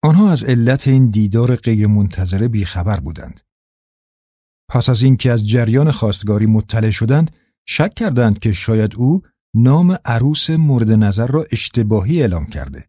آنها 0.04 0.32
از 0.32 0.44
علت 0.44 0.88
این 0.88 1.10
دیدار 1.10 1.56
غیرمنتظره 1.56 2.48
بیخبر 2.48 3.00
بودند. 3.00 3.40
پس 4.70 4.88
از 4.88 5.02
اینکه 5.02 5.32
از 5.32 5.48
جریان 5.48 5.90
خواستگاری 5.90 6.46
مطلع 6.46 6.90
شدند، 6.90 7.36
شک 7.68 7.94
کردند 7.94 8.38
که 8.38 8.52
شاید 8.52 8.94
او 8.94 9.22
نام 9.54 9.98
عروس 10.04 10.50
مورد 10.50 10.90
نظر 10.90 11.26
را 11.26 11.46
اشتباهی 11.52 12.20
اعلام 12.20 12.46
کرده. 12.46 12.88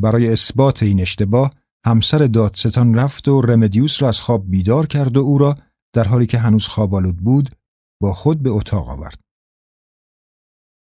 برای 0.00 0.32
اثبات 0.32 0.82
این 0.82 1.00
اشتباه، 1.00 1.54
همسر 1.86 2.18
دادستان 2.18 2.94
رفت 2.94 3.28
و 3.28 3.40
رمدیوس 3.40 4.02
را 4.02 4.08
از 4.08 4.20
خواب 4.20 4.50
بیدار 4.50 4.86
کرد 4.86 5.16
و 5.16 5.20
او 5.20 5.38
را 5.38 5.58
در 5.94 6.08
حالی 6.08 6.26
که 6.26 6.38
هنوز 6.38 6.66
خواب 6.66 6.94
آلود 6.94 7.16
بود 7.16 7.56
با 8.02 8.14
خود 8.14 8.42
به 8.42 8.50
اتاق 8.50 8.88
آورد. 8.88 9.25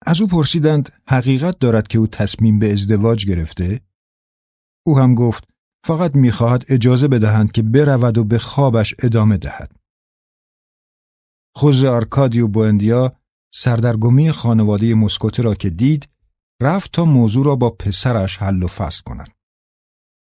از 0.05 0.21
او 0.21 0.27
پرسیدند 0.27 0.91
حقیقت 1.07 1.59
دارد 1.59 1.87
که 1.87 1.99
او 1.99 2.07
تصمیم 2.07 2.59
به 2.59 2.73
ازدواج 2.73 3.25
گرفته؟ 3.25 3.81
او 4.85 4.99
هم 4.99 5.15
گفت 5.15 5.49
فقط 5.85 6.15
می‌خواهد 6.15 6.65
اجازه 6.69 7.07
بدهند 7.07 7.51
که 7.51 7.61
برود 7.61 8.17
و 8.17 8.23
به 8.23 8.37
خوابش 8.37 8.93
ادامه 9.03 9.37
دهد. 9.37 9.71
خوز 11.55 11.83
آرکادیو 11.83 12.47
بوندیا 12.47 13.13
سردرگمی 13.53 14.31
خانواده 14.31 14.95
مسکوته 14.95 15.43
را 15.43 15.55
که 15.55 15.69
دید 15.69 16.09
رفت 16.61 16.91
تا 16.91 17.05
موضوع 17.05 17.45
را 17.45 17.55
با 17.55 17.69
پسرش 17.69 18.37
حل 18.37 18.63
و 18.63 18.67
فصل 18.67 19.01
کند. 19.05 19.29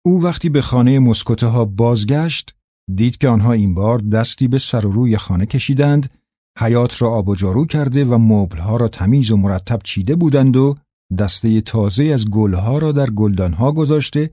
او 0.05 0.23
وقتی 0.23 0.49
به 0.49 0.61
خانه 0.61 0.99
مسکوته 0.99 1.47
ها 1.47 1.65
بازگشت 1.65 2.55
دید 2.95 3.17
که 3.17 3.27
آنها 3.27 3.51
این 3.51 3.73
بار 3.73 3.99
دستی 3.99 4.47
به 4.47 4.57
سر 4.57 4.85
و 4.85 4.91
روی 4.91 5.17
خانه 5.17 5.45
کشیدند 5.45 6.20
حیات 6.61 7.01
را 7.01 7.09
آب 7.09 7.29
و 7.29 7.35
جارو 7.35 7.65
کرده 7.65 8.05
و 8.05 8.17
مبلها 8.17 8.77
را 8.77 8.87
تمیز 8.87 9.31
و 9.31 9.37
مرتب 9.37 9.79
چیده 9.83 10.15
بودند 10.15 10.57
و 10.57 10.75
دسته 11.19 11.61
تازه 11.61 12.03
از 12.03 12.29
گلها 12.29 12.77
را 12.77 12.91
در 12.91 13.09
گلدانها 13.09 13.71
گذاشته 13.71 14.31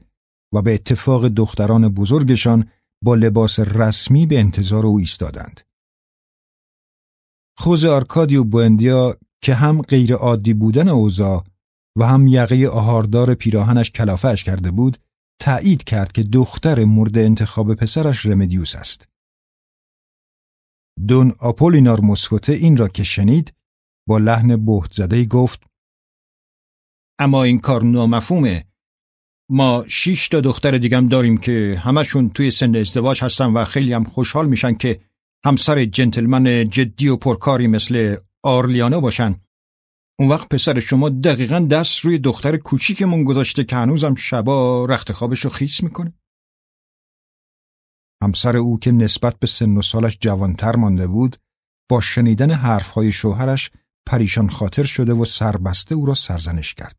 و 0.55 0.63
به 0.63 0.75
اتفاق 0.75 1.29
دختران 1.29 1.89
بزرگشان 1.89 2.71
با 3.05 3.15
لباس 3.15 3.61
رسمی 3.61 4.27
به 4.27 4.39
انتظار 4.39 4.87
او 4.87 4.99
ایستادند. 4.99 5.61
خوز 7.57 7.85
آرکادیو 7.85 8.45
بوندیا 8.45 9.17
که 9.43 9.55
هم 9.55 9.83
غیر 9.83 10.15
عادی 10.15 10.55
بودن 10.55 10.89
اوزا 10.89 11.45
و 11.97 12.07
هم 12.07 12.27
یقه 12.27 12.69
آهاردار 12.69 13.35
پیراهنش 13.35 13.91
کلافهش 13.91 14.45
کرده 14.45 14.71
بود 14.71 14.99
تایید 15.41 15.85
کرد 15.85 16.13
که 16.13 16.23
دختر 16.23 16.85
مورد 16.85 17.19
انتخاب 17.19 17.75
پسرش 17.75 18.27
رمدیوس 18.27 18.77
است. 18.77 19.09
دون 21.07 21.35
آپولینار 21.39 22.01
مسکوته 22.01 22.53
این 22.53 22.77
را 22.77 22.89
که 22.89 23.05
شنید 23.05 23.53
با 24.09 24.19
لحن 24.19 24.67
بهت 24.67 24.93
زده 24.93 25.25
گفت 25.25 25.63
اما 27.19 27.43
این 27.43 27.59
کار 27.59 27.83
نامفهومه. 27.83 28.65
ما 29.51 29.85
شیش 29.89 30.29
تا 30.29 30.41
دختر 30.41 30.79
دیگم 30.79 31.09
داریم 31.09 31.39
که 31.39 31.83
همشون 31.85 32.31
توی 32.31 32.51
سن 32.51 32.77
ازدواج 32.77 33.25
هستن 33.25 33.53
و 33.53 33.65
خیلی 33.65 33.93
هم 33.93 34.05
خوشحال 34.05 34.49
میشن 34.49 34.75
که 34.75 35.01
همسر 35.45 35.85
جنتلمن 35.85 36.71
جدی 36.71 37.09
و 37.09 37.17
پرکاری 37.17 37.67
مثل 37.67 38.17
آرلیانو 38.43 39.01
باشن. 39.01 39.41
اون 40.19 40.29
وقت 40.29 40.49
پسر 40.49 40.81
شما 40.81 41.09
دقیقا 41.09 41.59
دست 41.71 42.01
روی 42.01 42.19
دختر 42.19 42.57
کوچیکمون 42.57 43.25
گذاشته 43.25 43.65
که 43.65 43.77
هنوزم 43.77 44.15
شبا 44.15 44.85
رخت 44.85 45.13
خوابش 45.13 45.41
رو 45.41 45.51
خیس 45.51 45.83
می‌کنه. 45.83 46.13
همسر 48.23 48.57
او 48.57 48.79
که 48.79 48.93
نسبت 48.93 49.39
به 49.39 49.47
سن 49.47 49.77
و 49.77 49.83
سالش 49.83 50.19
جوانتر 50.21 50.77
مانده 50.77 51.07
بود 51.07 51.37
با 51.91 52.01
شنیدن 52.01 52.51
حرفهای 52.51 53.13
شوهرش 53.13 53.71
پریشان 54.07 54.51
خاطر 54.51 54.83
شده 54.83 55.13
و 55.13 55.25
سربسته 55.25 55.95
او 55.95 56.07
را 56.07 56.15
سرزنش 56.15 56.75
کرد. 56.75 56.97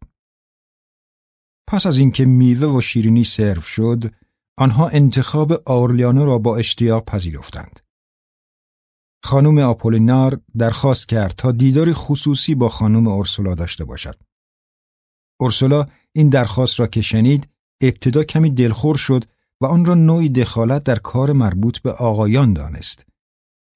پس 1.68 1.86
از 1.86 1.98
اینکه 1.98 2.26
میوه 2.26 2.68
و 2.68 2.82
شیرینی 2.82 3.24
سرو 3.24 3.62
شد، 3.62 4.14
آنها 4.58 4.88
انتخاب 4.88 5.52
آرلیانو 5.66 6.26
را 6.26 6.38
با 6.38 6.58
اشتیاق 6.58 7.06
پذیرفتند. 7.06 7.80
خانم 9.24 9.58
آپولینار 9.58 10.42
درخواست 10.58 11.10
کرد 11.10 11.34
تا 11.38 11.52
دیداری 11.52 11.94
خصوصی 11.94 12.56
با 12.56 12.70
خانم 12.70 13.08
اورسولا 13.08 13.56
داشته 13.56 13.86
باشد. 13.86 14.22
اورسولا 15.40 15.86
این 16.12 16.30
درخواست 16.30 16.80
را 16.80 16.88
که 16.88 17.02
شنید 17.02 17.50
ابتدا 17.82 18.24
کمی 18.24 18.50
دلخور 18.50 18.98
شد 18.98 19.26
و 19.62 19.66
آن 19.66 19.86
را 19.86 19.94
نوعی 19.94 20.30
دخالت 20.30 20.84
در 20.84 21.00
کار 21.00 21.34
مربوط 21.34 21.80
به 21.80 21.92
آقایان 21.92 22.54
دانست. 22.54 23.06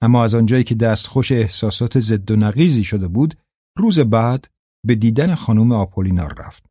اما 0.02 0.24
از 0.24 0.36
آنجایی 0.36 0.64
که 0.64 0.76
دستخوش 0.76 1.32
احساسات 1.32 2.00
ضد 2.00 2.32
و 2.32 2.36
نقیزی 2.36 2.84
شده 2.84 3.08
بود، 3.08 3.38
روز 3.78 4.00
بعد 4.00 4.48
به 4.86 4.96
دیدن 4.96 5.36
خانم 5.36 5.72
آپولینار 5.72 6.34
رفت. 6.38 6.66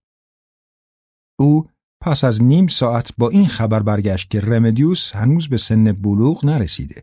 او 1.39 1.69
پس 2.03 2.25
از 2.25 2.43
نیم 2.43 2.67
ساعت 2.67 3.11
با 3.19 3.29
این 3.29 3.47
خبر 3.47 3.83
برگشت 3.83 4.31
که 4.31 4.41
رمدیوس 4.41 5.17
هنوز 5.17 5.49
به 5.49 5.57
سن 5.57 5.93
بلوغ 5.93 6.45
نرسیده. 6.45 7.03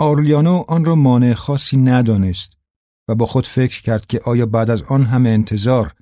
آرلیانو 0.00 0.64
آن 0.68 0.84
را 0.84 0.94
مانع 0.94 1.34
خاصی 1.34 1.76
ندانست 1.76 2.58
و 3.08 3.14
با 3.14 3.26
خود 3.26 3.46
فکر 3.46 3.82
کرد 3.82 4.06
که 4.06 4.20
آیا 4.24 4.46
بعد 4.46 4.70
از 4.70 4.82
آن 4.82 5.02
همه 5.02 5.28
انتظار 5.28 5.94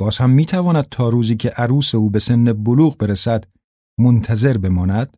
باز 0.00 0.16
هم 0.16 0.30
می‌تواند 0.30 0.84
تا 0.84 1.08
روزی 1.08 1.36
که 1.36 1.48
عروس 1.48 1.94
او 1.94 2.10
به 2.10 2.18
سن 2.18 2.44
بلوغ 2.52 2.98
برسد 2.98 3.44
منتظر 4.00 4.58
بماند؟ 4.58 5.16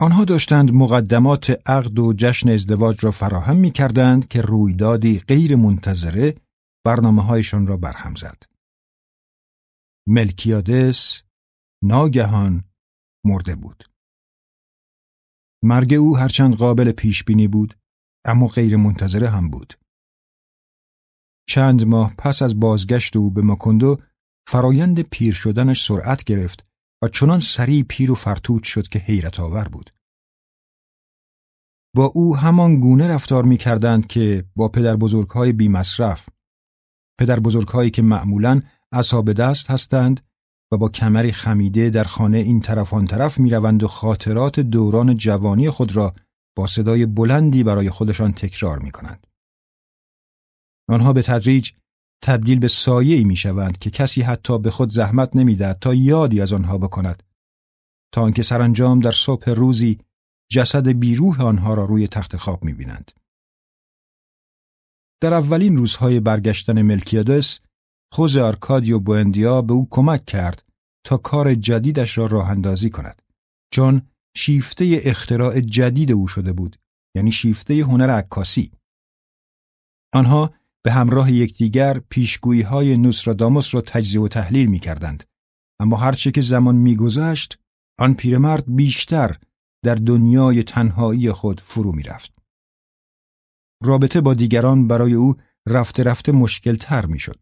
آنها 0.00 0.24
داشتند 0.24 0.70
مقدمات 0.70 1.50
عقد 1.66 1.98
و 1.98 2.12
جشن 2.12 2.48
ازدواج 2.48 3.04
را 3.04 3.10
فراهم 3.10 3.56
می 3.56 3.70
کردند 3.70 4.28
که 4.28 4.42
رویدادی 4.42 5.18
غیر 5.18 5.56
منتظره 5.56 6.34
برنامه 6.84 7.22
هایشان 7.22 7.66
را 7.66 7.76
برهم 7.76 8.14
زد. 8.14 8.42
ملکیادس 10.08 11.22
ناگهان 11.82 12.64
مرده 13.24 13.56
بود. 13.56 13.84
مرگ 15.62 15.94
او 15.94 16.16
هرچند 16.16 16.54
قابل 16.54 16.92
پیش 16.92 17.24
بینی 17.24 17.48
بود 17.48 17.74
اما 18.24 18.46
غیر 18.46 18.76
منتظره 18.76 19.28
هم 19.28 19.50
بود. 19.50 19.74
چند 21.48 21.84
ماه 21.84 22.14
پس 22.18 22.42
از 22.42 22.60
بازگشت 22.60 23.16
او 23.16 23.30
به 23.30 23.42
ماکندو 23.42 23.98
فرایند 24.48 25.00
پیر 25.00 25.34
شدنش 25.34 25.86
سرعت 25.86 26.24
گرفت 26.24 26.66
و 27.02 27.08
چنان 27.08 27.40
سریع 27.40 27.84
پیر 27.88 28.10
و 28.10 28.14
فرتوت 28.14 28.64
شد 28.64 28.88
که 28.88 28.98
حیرت 28.98 29.40
آور 29.40 29.68
بود. 29.68 29.90
با 31.96 32.04
او 32.04 32.36
همان 32.36 32.80
گونه 32.80 33.08
رفتار 33.08 33.44
می 33.44 33.56
کردند 33.56 34.06
که 34.06 34.44
با 34.56 34.68
پدر 34.68 34.96
بزرگهای 34.96 35.52
بی 35.52 35.68
مصرف، 35.68 36.28
پدر 37.20 37.40
بزرگهایی 37.40 37.90
که 37.90 38.02
معمولاً 38.02 38.62
اصاب 38.92 39.32
دست 39.32 39.70
هستند 39.70 40.20
و 40.72 40.76
با 40.76 40.88
کمری 40.88 41.32
خمیده 41.32 41.90
در 41.90 42.04
خانه 42.04 42.38
این 42.38 42.60
طرف 42.60 42.94
آن 42.94 43.06
طرف 43.06 43.38
می 43.38 43.50
روند 43.50 43.82
و 43.82 43.88
خاطرات 43.88 44.60
دوران 44.60 45.16
جوانی 45.16 45.70
خود 45.70 45.96
را 45.96 46.12
با 46.56 46.66
صدای 46.66 47.06
بلندی 47.06 47.62
برای 47.62 47.90
خودشان 47.90 48.32
تکرار 48.32 48.78
می 48.78 48.90
کنند. 48.90 49.26
آنها 50.88 51.12
به 51.12 51.22
تدریج 51.22 51.72
تبدیل 52.22 52.58
به 52.58 52.68
سایه 52.68 53.24
می 53.24 53.36
شوند 53.36 53.78
که 53.78 53.90
کسی 53.90 54.22
حتی 54.22 54.58
به 54.58 54.70
خود 54.70 54.92
زحمت 54.92 55.36
نمی‌دهد 55.36 55.78
تا 55.78 55.94
یادی 55.94 56.40
از 56.40 56.52
آنها 56.52 56.78
بکند. 56.78 57.22
تا 58.12 58.22
آنکه 58.22 58.42
سرانجام 58.42 59.00
در 59.00 59.12
صبح 59.12 59.50
روزی 59.50 59.98
جسد 60.50 60.88
بیروح 60.88 61.42
آنها 61.42 61.74
را 61.74 61.84
روی 61.84 62.08
تخت 62.08 62.36
خواب 62.36 62.64
می 62.64 62.72
بینند. 62.72 63.10
در 65.20 65.34
اولین 65.34 65.76
روزهای 65.76 66.20
برگشتن 66.20 66.82
ملکیادس 66.82 67.60
خوز 68.12 68.36
آرکادیو 68.36 68.98
بوندیا 68.98 69.62
به 69.62 69.72
او 69.72 69.88
کمک 69.90 70.24
کرد 70.24 70.64
تا 71.04 71.16
کار 71.16 71.54
جدیدش 71.54 72.18
را 72.18 72.26
راه 72.26 72.50
اندازی 72.50 72.90
کند. 72.90 73.22
چون 73.72 74.02
شیفته 74.36 75.00
اختراع 75.04 75.60
جدید 75.60 76.12
او 76.12 76.28
شده 76.28 76.52
بود 76.52 76.76
یعنی 77.14 77.32
شیفته 77.32 77.74
هنر 77.74 78.10
عکاسی. 78.10 78.72
آنها 80.14 80.54
به 80.82 80.92
همراه 80.92 81.32
یکدیگر 81.32 81.98
پیشگویی 81.98 82.62
های 82.62 82.96
نوستراداموس 82.96 83.74
را 83.74 83.80
تجزیه 83.80 84.20
و 84.20 84.28
تحلیل 84.28 84.66
می 84.66 84.78
کردند. 84.78 85.24
اما 85.80 85.96
هرچه 85.96 86.30
که 86.30 86.40
زمان 86.40 86.74
میگذشت 86.74 87.58
آن 87.98 88.14
پیرمرد 88.14 88.76
بیشتر 88.76 89.36
در 89.84 89.94
دنیای 89.94 90.62
تنهایی 90.62 91.32
خود 91.32 91.60
فرو 91.60 91.92
می 91.92 92.02
رفت. 92.02 92.32
رابطه 93.82 94.20
با 94.20 94.34
دیگران 94.34 94.88
برای 94.88 95.14
او 95.14 95.34
رفته 95.68 96.02
رفته 96.02 96.32
مشکل 96.32 96.76
تر 96.76 97.06
می 97.06 97.18
شد. 97.18 97.40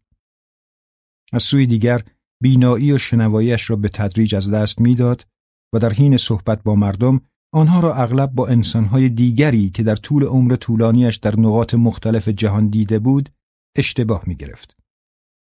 از 1.33 1.43
سوی 1.43 1.67
دیگر 1.67 2.03
بینایی 2.41 2.91
و 2.91 2.97
شنواییش 2.97 3.69
را 3.69 3.75
به 3.75 3.89
تدریج 3.89 4.35
از 4.35 4.51
دست 4.51 4.81
می‌داد 4.81 5.27
و 5.73 5.79
در 5.79 5.93
حین 5.93 6.17
صحبت 6.17 6.63
با 6.63 6.75
مردم 6.75 7.21
آنها 7.53 7.79
را 7.79 7.95
اغلب 7.95 8.31
با 8.31 8.47
انسانهای 8.47 9.09
دیگری 9.09 9.69
که 9.69 9.83
در 9.83 9.95
طول 9.95 10.23
عمر 10.23 10.55
طولانیش 10.55 11.15
در 11.15 11.39
نقاط 11.39 11.73
مختلف 11.73 12.27
جهان 12.27 12.67
دیده 12.67 12.99
بود 12.99 13.29
اشتباه 13.77 14.23
می 14.27 14.35
گرفت. 14.35 14.77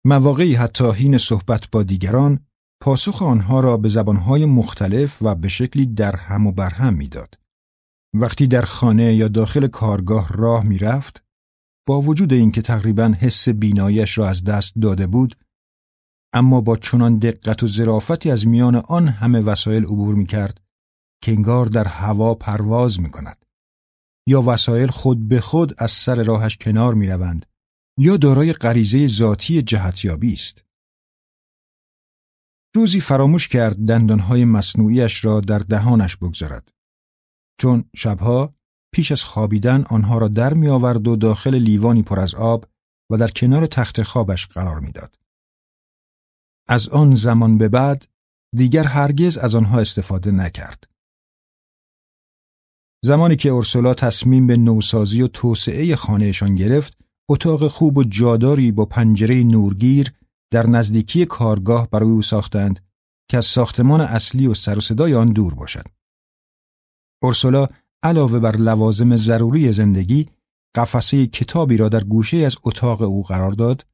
مواقعی 0.06 0.54
حتی 0.54 0.92
حین 0.92 1.18
صحبت 1.18 1.72
با 1.72 1.84
دیگران 1.84 2.40
پاسخ 2.82 3.22
آنها 3.22 3.60
را 3.60 3.78
به 3.78 3.90
زبانهای 3.90 4.46
مختلف 4.46 5.22
و 5.22 5.36
به 5.36 5.48
شکلی 5.48 5.86
در 5.86 6.16
هم 6.16 6.48
و 6.48 6.52
برهم 6.52 6.94
می‌داد. 6.94 7.40
وقتی 8.16 8.48
در 8.48 8.62
خانه 8.62 9.16
یا 9.16 9.28
داخل 9.28 9.68
کارگاه 9.68 10.30
راه 10.34 10.64
می‌رفت، 10.64 11.24
با 11.88 12.02
وجود 12.02 12.34
اینکه 12.34 12.62
تقریبا 12.62 13.16
حس 13.20 13.50
بینایش 13.50 14.18
را 14.18 14.30
از 14.30 14.44
دست 14.44 14.74
داده 14.82 15.08
بود، 15.08 15.38
اما 16.34 16.62
با 16.62 16.78
چنان 16.78 17.20
دقت 17.20 17.64
و 17.64 17.68
ظرافتی 17.68 18.32
از 18.32 18.48
میان 18.48 18.76
آن 18.76 19.08
همه 19.08 19.40
وسایل 19.40 19.84
عبور 19.84 20.16
می 20.16 20.26
کرد 20.26 20.62
که 21.22 21.36
در 21.74 21.88
هوا 21.88 22.36
پرواز 22.36 23.00
می 23.00 23.10
کند. 23.10 23.46
یا 24.28 24.42
وسایل 24.42 24.88
خود 24.88 25.28
به 25.28 25.42
خود 25.42 25.76
از 25.78 25.92
سر 25.92 26.24
راهش 26.24 26.58
کنار 26.58 26.94
می 26.94 27.08
روند 27.08 27.46
یا 28.00 28.18
دارای 28.18 28.54
غریزه 28.54 29.08
ذاتی 29.08 29.62
جهتیابی 29.62 30.34
است. 30.34 30.66
روزی 32.76 33.02
فراموش 33.02 33.48
کرد 33.48 33.76
دندانهای 33.76 34.46
مصنوعیش 34.46 35.26
را 35.26 35.42
در 35.42 35.60
دهانش 35.60 36.18
بگذارد. 36.18 36.72
چون 37.60 37.90
شبها 37.96 38.56
پیش 38.94 39.12
از 39.12 39.24
خوابیدن 39.24 39.84
آنها 39.90 40.18
را 40.18 40.28
در 40.28 40.54
می 40.54 40.68
آورد 40.68 41.08
و 41.08 41.16
داخل 41.16 41.56
لیوانی 41.56 42.04
پر 42.04 42.20
از 42.20 42.36
آب 42.36 42.66
و 43.12 43.18
در 43.18 43.28
کنار 43.28 43.66
تخت 43.66 44.04
خوابش 44.04 44.48
قرار 44.48 44.80
می‌داد. 44.80 45.20
از 46.68 46.90
آن 46.90 47.16
زمان 47.16 47.58
به 47.58 47.70
بعد 47.70 48.08
دیگر 48.56 48.84
هرگز 48.84 49.38
از 49.38 49.56
آنها 49.56 49.80
استفاده 49.80 50.32
نکرد. 50.32 50.90
زمانی 53.02 53.36
که 53.36 53.50
اورسولا 53.50 53.93
تصمیم 53.93 54.47
به 54.47 54.58
نوسازی 54.58 55.22
و 55.22 55.28
توسعه 55.28 55.95
خانهشان 55.95 56.56
گرفت، 56.56 56.97
اتاق 57.30 57.68
خوب 57.68 57.97
و 57.97 58.04
جاداری 58.04 58.72
با 58.72 58.86
پنجره 58.86 59.43
نورگیر 59.43 60.14
در 60.52 60.68
نزدیکی 60.68 61.26
کارگاه 61.26 61.89
برای 61.89 62.10
او 62.10 62.22
ساختند 62.22 62.80
که 63.30 63.38
از 63.38 63.45
ساختمان 63.45 64.02
اصلی 64.02 64.47
و 64.47 64.54
سر 64.54 64.78
و 64.78 64.82
صدای 64.82 65.14
آن 65.14 65.34
دور 65.34 65.54
باشد. 65.54 65.86
اورسولا 67.22 67.68
علاوه 68.04 68.39
بر 68.39 68.56
لوازم 68.56 69.18
ضروری 69.18 69.74
زندگی، 69.74 70.26
قفسه 70.76 71.28
کتابی 71.28 71.78
را 71.78 71.89
در 71.89 72.04
گوشه 72.04 72.38
از 72.38 72.58
اتاق 72.64 73.02
او 73.02 73.24
قرار 73.24 73.52
داد 73.52 73.86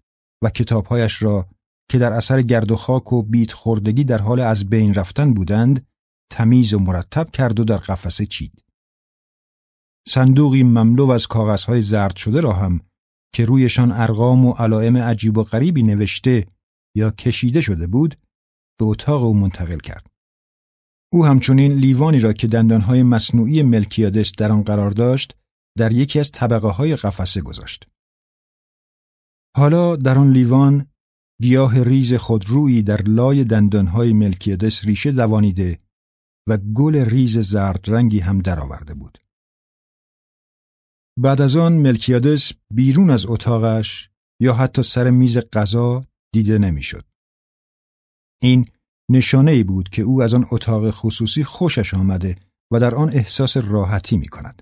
و 0.43 0.49
کتابهایش 0.49 1.22
را 1.22 1.49
که 1.89 1.97
در 1.97 2.14
اثر 2.14 2.41
گرد 2.41 2.72
و 2.72 2.76
خاک 2.76 3.14
و 3.14 3.24
بیت 3.24 3.51
خوردگی 3.51 4.03
در 4.03 4.22
حال 4.22 4.39
از 4.39 4.70
بین 4.70 4.93
رفتن 4.93 5.34
بودند 5.34 5.88
تمیز 6.32 6.74
و 6.74 6.80
مرتب 6.80 7.32
کرد 7.32 7.60
و 7.60 7.64
در 7.64 7.78
قفسه 7.78 8.26
چید. 8.26 8.64
صندوقی 10.08 10.64
مملو 10.64 11.10
از 11.10 11.28
کاغذهای 11.28 11.82
زرد 11.82 12.16
شده 12.16 12.39
را 12.39 12.53
هم 12.53 12.82
که 13.34 13.45
رویشان 13.45 13.91
ارقام 13.91 14.45
و 14.45 14.51
علائم 14.51 14.97
عجیب 14.97 15.38
و 15.38 15.43
غریبی 15.43 15.84
نوشته 15.84 16.47
یا 16.95 17.12
کشیده 17.12 17.62
شده 17.62 17.88
بود 17.88 18.16
به 18.80 18.86
اتاق 18.86 19.24
او 19.24 19.34
منتقل 19.34 19.78
کرد. 19.78 20.08
او 21.14 21.26
همچنین 21.26 21.72
لیوانی 21.72 22.20
را 22.20 22.34
که 22.34 22.47
دندانهای 22.47 23.03
مصنوعی 23.03 23.64
ملکیادس 23.64 24.32
در 24.32 24.51
آن 24.51 24.64
قرار 24.64 24.91
داشت 24.91 25.36
در 25.78 25.91
یکی 25.91 26.20
از 26.20 26.32
طبقه 26.32 26.68
های 26.68 26.95
قفسه 26.95 27.41
گذاشت. 27.41 27.88
حالا 29.58 29.95
در 29.95 30.18
آن 30.18 30.32
لیوان 30.32 30.88
گیاه 31.41 31.84
ریز 31.84 32.14
خودرویی 32.14 32.82
در 32.82 33.01
لای 33.01 33.43
دندانهای 33.43 34.14
ملکیادس 34.14 34.86
ریشه 34.86 35.12
دوانیده 35.12 35.78
و 36.47 36.58
گل 36.58 36.95
ریز 36.95 37.39
زرد 37.39 37.86
رنگی 37.88 38.20
هم 38.20 38.39
درآورده 38.39 38.93
بود. 38.93 39.25
بعد 41.18 41.41
از 41.41 41.55
آن 41.55 41.74
ملکیادس 41.74 42.51
بیرون 42.72 43.09
از 43.09 43.26
اتاقش 43.26 44.09
یا 44.41 44.53
حتی 44.53 44.84
سر 44.84 45.09
میز 45.09 45.38
غذا 45.38 46.05
دیده 46.34 46.57
نمی‌شد. 46.57 47.05
این 48.41 48.66
نشانه 49.11 49.51
ای 49.51 49.63
بود 49.63 49.89
که 49.89 50.01
او 50.01 50.22
از 50.22 50.34
آن 50.34 50.45
اتاق 50.51 50.91
خصوصی 50.91 51.43
خوشش 51.43 51.93
آمده 51.93 52.36
و 52.74 52.80
در 52.80 52.95
آن 52.95 53.09
احساس 53.09 53.57
راحتی 53.57 54.18
می 54.18 54.28
کند. 54.28 54.61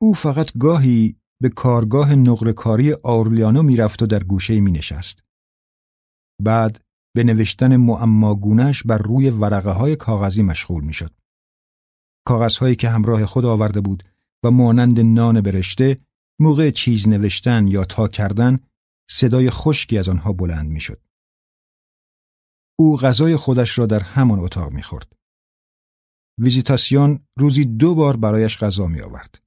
او 0.00 0.14
فقط 0.14 0.58
گاهی 0.58 1.16
به 1.42 1.48
کارگاه 1.48 2.14
نقرکاری 2.14 2.92
آرلیانو 2.92 3.62
می‌رفت 3.62 4.02
و 4.02 4.06
در 4.06 4.24
گوشه 4.24 4.60
می 4.60 4.72
نشست. 4.72 5.22
بعد 6.42 6.80
به 7.14 7.24
نوشتن 7.24 7.76
معماگونش 7.76 8.82
بر 8.82 8.98
روی 8.98 9.30
ورقه 9.30 9.70
های 9.70 9.96
کاغذی 9.96 10.42
مشغول 10.42 10.84
می 10.84 10.92
شد. 10.92 11.14
کاغذهایی 12.26 12.76
که 12.76 12.88
همراه 12.88 13.26
خود 13.26 13.44
آورده 13.44 13.80
بود 13.80 14.11
و 14.44 14.50
مانند 14.50 15.00
نان 15.00 15.40
برشته 15.40 16.00
موقع 16.40 16.70
چیز 16.70 17.08
نوشتن 17.08 17.66
یا 17.66 17.84
تا 17.84 18.08
کردن 18.08 18.60
صدای 19.10 19.50
خشکی 19.50 19.98
از 19.98 20.08
آنها 20.08 20.32
بلند 20.32 20.70
می 20.70 20.80
شد. 20.80 21.02
او 22.78 22.96
غذای 22.96 23.36
خودش 23.36 23.78
را 23.78 23.86
در 23.86 24.00
همان 24.00 24.38
اتاق 24.38 24.72
می 24.72 24.82
خورد. 24.82 25.12
ویزیتاسیون 26.38 27.26
روزی 27.38 27.64
دو 27.64 27.94
بار 27.94 28.16
برایش 28.16 28.58
غذا 28.58 28.86
می 28.86 29.00
آورد. 29.00 29.42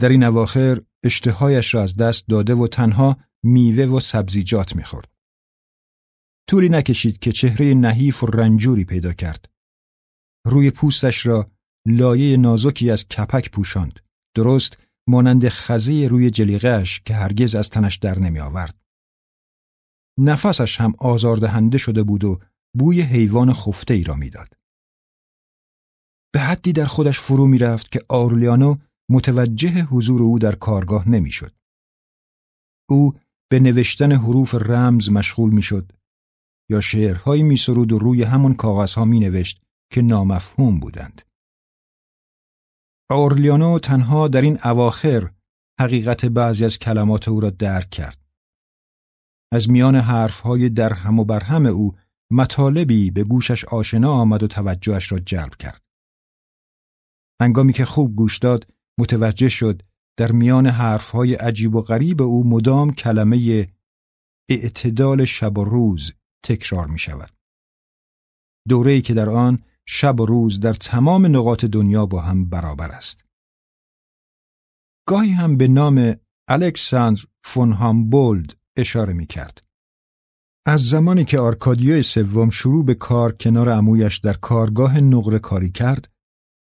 در 0.00 0.08
این 0.08 0.24
اواخر 0.24 0.82
اشتهایش 1.04 1.74
را 1.74 1.82
از 1.82 1.96
دست 1.96 2.28
داده 2.28 2.54
و 2.54 2.66
تنها 2.66 3.16
میوه 3.42 3.84
و 3.84 4.00
سبزیجات 4.00 4.76
می 4.76 4.84
خورد. 4.84 5.12
طولی 6.48 6.68
نکشید 6.68 7.18
که 7.18 7.32
چهره 7.32 7.74
نحیف 7.74 8.22
و 8.22 8.26
رنجوری 8.26 8.84
پیدا 8.84 9.12
کرد. 9.12 9.48
روی 10.46 10.70
پوستش 10.70 11.26
را 11.26 11.50
لایه 11.90 12.36
نازکی 12.36 12.90
از 12.90 13.08
کپک 13.08 13.50
پوشاند. 13.50 14.00
درست 14.34 14.78
مانند 15.08 15.48
خزه 15.48 16.08
روی 16.08 16.30
جلیقهش 16.30 17.00
که 17.00 17.14
هرگز 17.14 17.54
از 17.54 17.70
تنش 17.70 17.96
در 17.96 18.18
نمی 18.18 18.38
آورد. 18.38 18.80
نفسش 20.18 20.80
هم 20.80 20.94
آزاردهنده 20.98 21.78
شده 21.78 22.02
بود 22.02 22.24
و 22.24 22.38
بوی 22.78 23.00
حیوان 23.00 23.52
خفته 23.52 23.94
ای 23.94 24.04
را 24.04 24.14
می‌داد. 24.14 24.56
به 26.32 26.40
حدی 26.40 26.72
در 26.72 26.84
خودش 26.84 27.18
فرو 27.18 27.46
می 27.46 27.58
رفت 27.58 27.92
که 27.92 28.00
آرلیانو 28.08 28.76
متوجه 29.10 29.82
حضور 29.82 30.22
او 30.22 30.38
در 30.38 30.54
کارگاه 30.54 31.08
نمی‌شد. 31.08 31.52
او 32.88 33.12
به 33.50 33.60
نوشتن 33.60 34.12
حروف 34.12 34.54
رمز 34.54 35.10
مشغول 35.10 35.50
می‌شد 35.50 35.92
یا 36.70 36.80
شعرهایی 36.80 37.42
می 37.42 37.56
سرود 37.56 37.92
و 37.92 37.98
روی 37.98 38.22
همون 38.22 38.54
کاغذها 38.54 39.04
می 39.04 39.20
نوشت 39.20 39.62
که 39.92 40.02
نامفهوم 40.02 40.80
بودند. 40.80 41.22
اورلیانو 43.10 43.78
تنها 43.78 44.28
در 44.28 44.40
این 44.40 44.58
اواخر 44.64 45.30
حقیقت 45.80 46.26
بعضی 46.26 46.64
از 46.64 46.78
کلمات 46.78 47.28
او 47.28 47.40
را 47.40 47.50
درک 47.50 47.90
کرد. 47.90 48.18
از 49.52 49.70
میان 49.70 49.94
حرفهای 49.94 50.68
در 50.68 50.92
هم 50.92 51.18
و 51.18 51.24
برهم 51.24 51.66
او 51.66 51.92
مطالبی 52.32 53.10
به 53.10 53.24
گوشش 53.24 53.64
آشنا 53.64 54.12
آمد 54.12 54.42
و 54.42 54.46
توجهش 54.46 55.12
را 55.12 55.18
جلب 55.18 55.54
کرد. 55.54 55.82
هنگامی 57.40 57.72
که 57.72 57.84
خوب 57.84 58.16
گوش 58.16 58.38
داد 58.38 58.66
متوجه 59.00 59.48
شد 59.48 59.82
در 60.18 60.32
میان 60.32 60.66
حرفهای 60.66 61.34
عجیب 61.34 61.74
و 61.74 61.82
غریب 61.82 62.22
او 62.22 62.48
مدام 62.48 62.92
کلمه 62.92 63.68
اعتدال 64.50 65.24
شب 65.24 65.58
و 65.58 65.64
روز 65.64 66.14
تکرار 66.44 66.86
می 66.86 66.98
شود. 66.98 67.30
دوره‌ای 68.68 69.02
که 69.02 69.14
در 69.14 69.28
آن 69.28 69.62
شب 69.90 70.20
و 70.20 70.26
روز 70.26 70.60
در 70.60 70.74
تمام 70.74 71.26
نقاط 71.26 71.64
دنیا 71.64 72.06
با 72.06 72.20
هم 72.20 72.48
برابر 72.48 72.90
است. 72.90 73.24
گاهی 75.06 75.30
هم 75.30 75.56
به 75.56 75.68
نام 75.68 76.14
الکساندر 76.48 77.22
فون 77.44 77.72
هامبولد 77.72 78.56
اشاره 78.76 79.12
می 79.12 79.26
کرد. 79.26 79.64
از 80.66 80.80
زمانی 80.88 81.24
که 81.24 81.38
آرکادیو 81.38 82.02
سوم 82.02 82.50
شروع 82.50 82.84
به 82.84 82.94
کار 82.94 83.32
کنار 83.32 83.68
عمویش 83.68 84.18
در 84.18 84.32
کارگاه 84.32 85.00
نقره 85.00 85.38
کاری 85.38 85.70
کرد، 85.70 86.08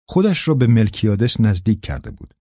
خودش 0.09 0.47
را 0.47 0.53
به 0.53 0.67
ملکیادس 0.67 1.39
نزدیک 1.41 1.81
کرده 1.81 2.11
بود. 2.11 2.33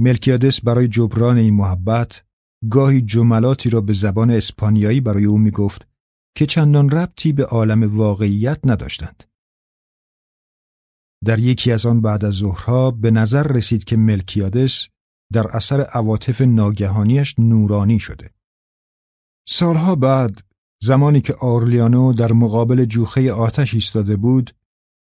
ملکیادس 0.00 0.60
برای 0.60 0.88
جبران 0.88 1.38
این 1.38 1.54
محبت 1.54 2.24
گاهی 2.70 3.02
جملاتی 3.02 3.70
را 3.70 3.80
به 3.80 3.92
زبان 3.92 4.30
اسپانیایی 4.30 5.00
برای 5.00 5.24
او 5.24 5.38
می 5.38 5.50
گفت 5.50 5.88
که 6.36 6.46
چندان 6.46 6.90
ربطی 6.90 7.32
به 7.32 7.44
عالم 7.44 7.96
واقعیت 7.96 8.60
نداشتند. 8.64 9.27
در 11.24 11.38
یکی 11.38 11.72
از 11.72 11.86
آن 11.86 12.00
بعد 12.00 12.24
از 12.24 12.34
ظهرها 12.34 12.90
به 12.90 13.10
نظر 13.10 13.42
رسید 13.42 13.84
که 13.84 13.96
ملکیادس 13.96 14.88
در 15.32 15.56
اثر 15.56 15.80
عواطف 15.80 16.40
ناگهانیش 16.40 17.34
نورانی 17.38 17.98
شده. 17.98 18.30
سالها 19.48 19.94
بعد 19.96 20.42
زمانی 20.82 21.20
که 21.20 21.34
آرلیانو 21.34 22.12
در 22.12 22.32
مقابل 22.32 22.84
جوخه 22.84 23.32
آتش 23.32 23.74
ایستاده 23.74 24.16
بود 24.16 24.50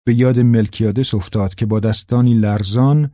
به 0.07 0.15
یاد 0.15 0.39
ملکیادس 0.39 1.15
افتاد 1.15 1.55
که 1.55 1.67
با 1.67 1.81
دستانی 1.81 2.35
لرزان 2.35 3.11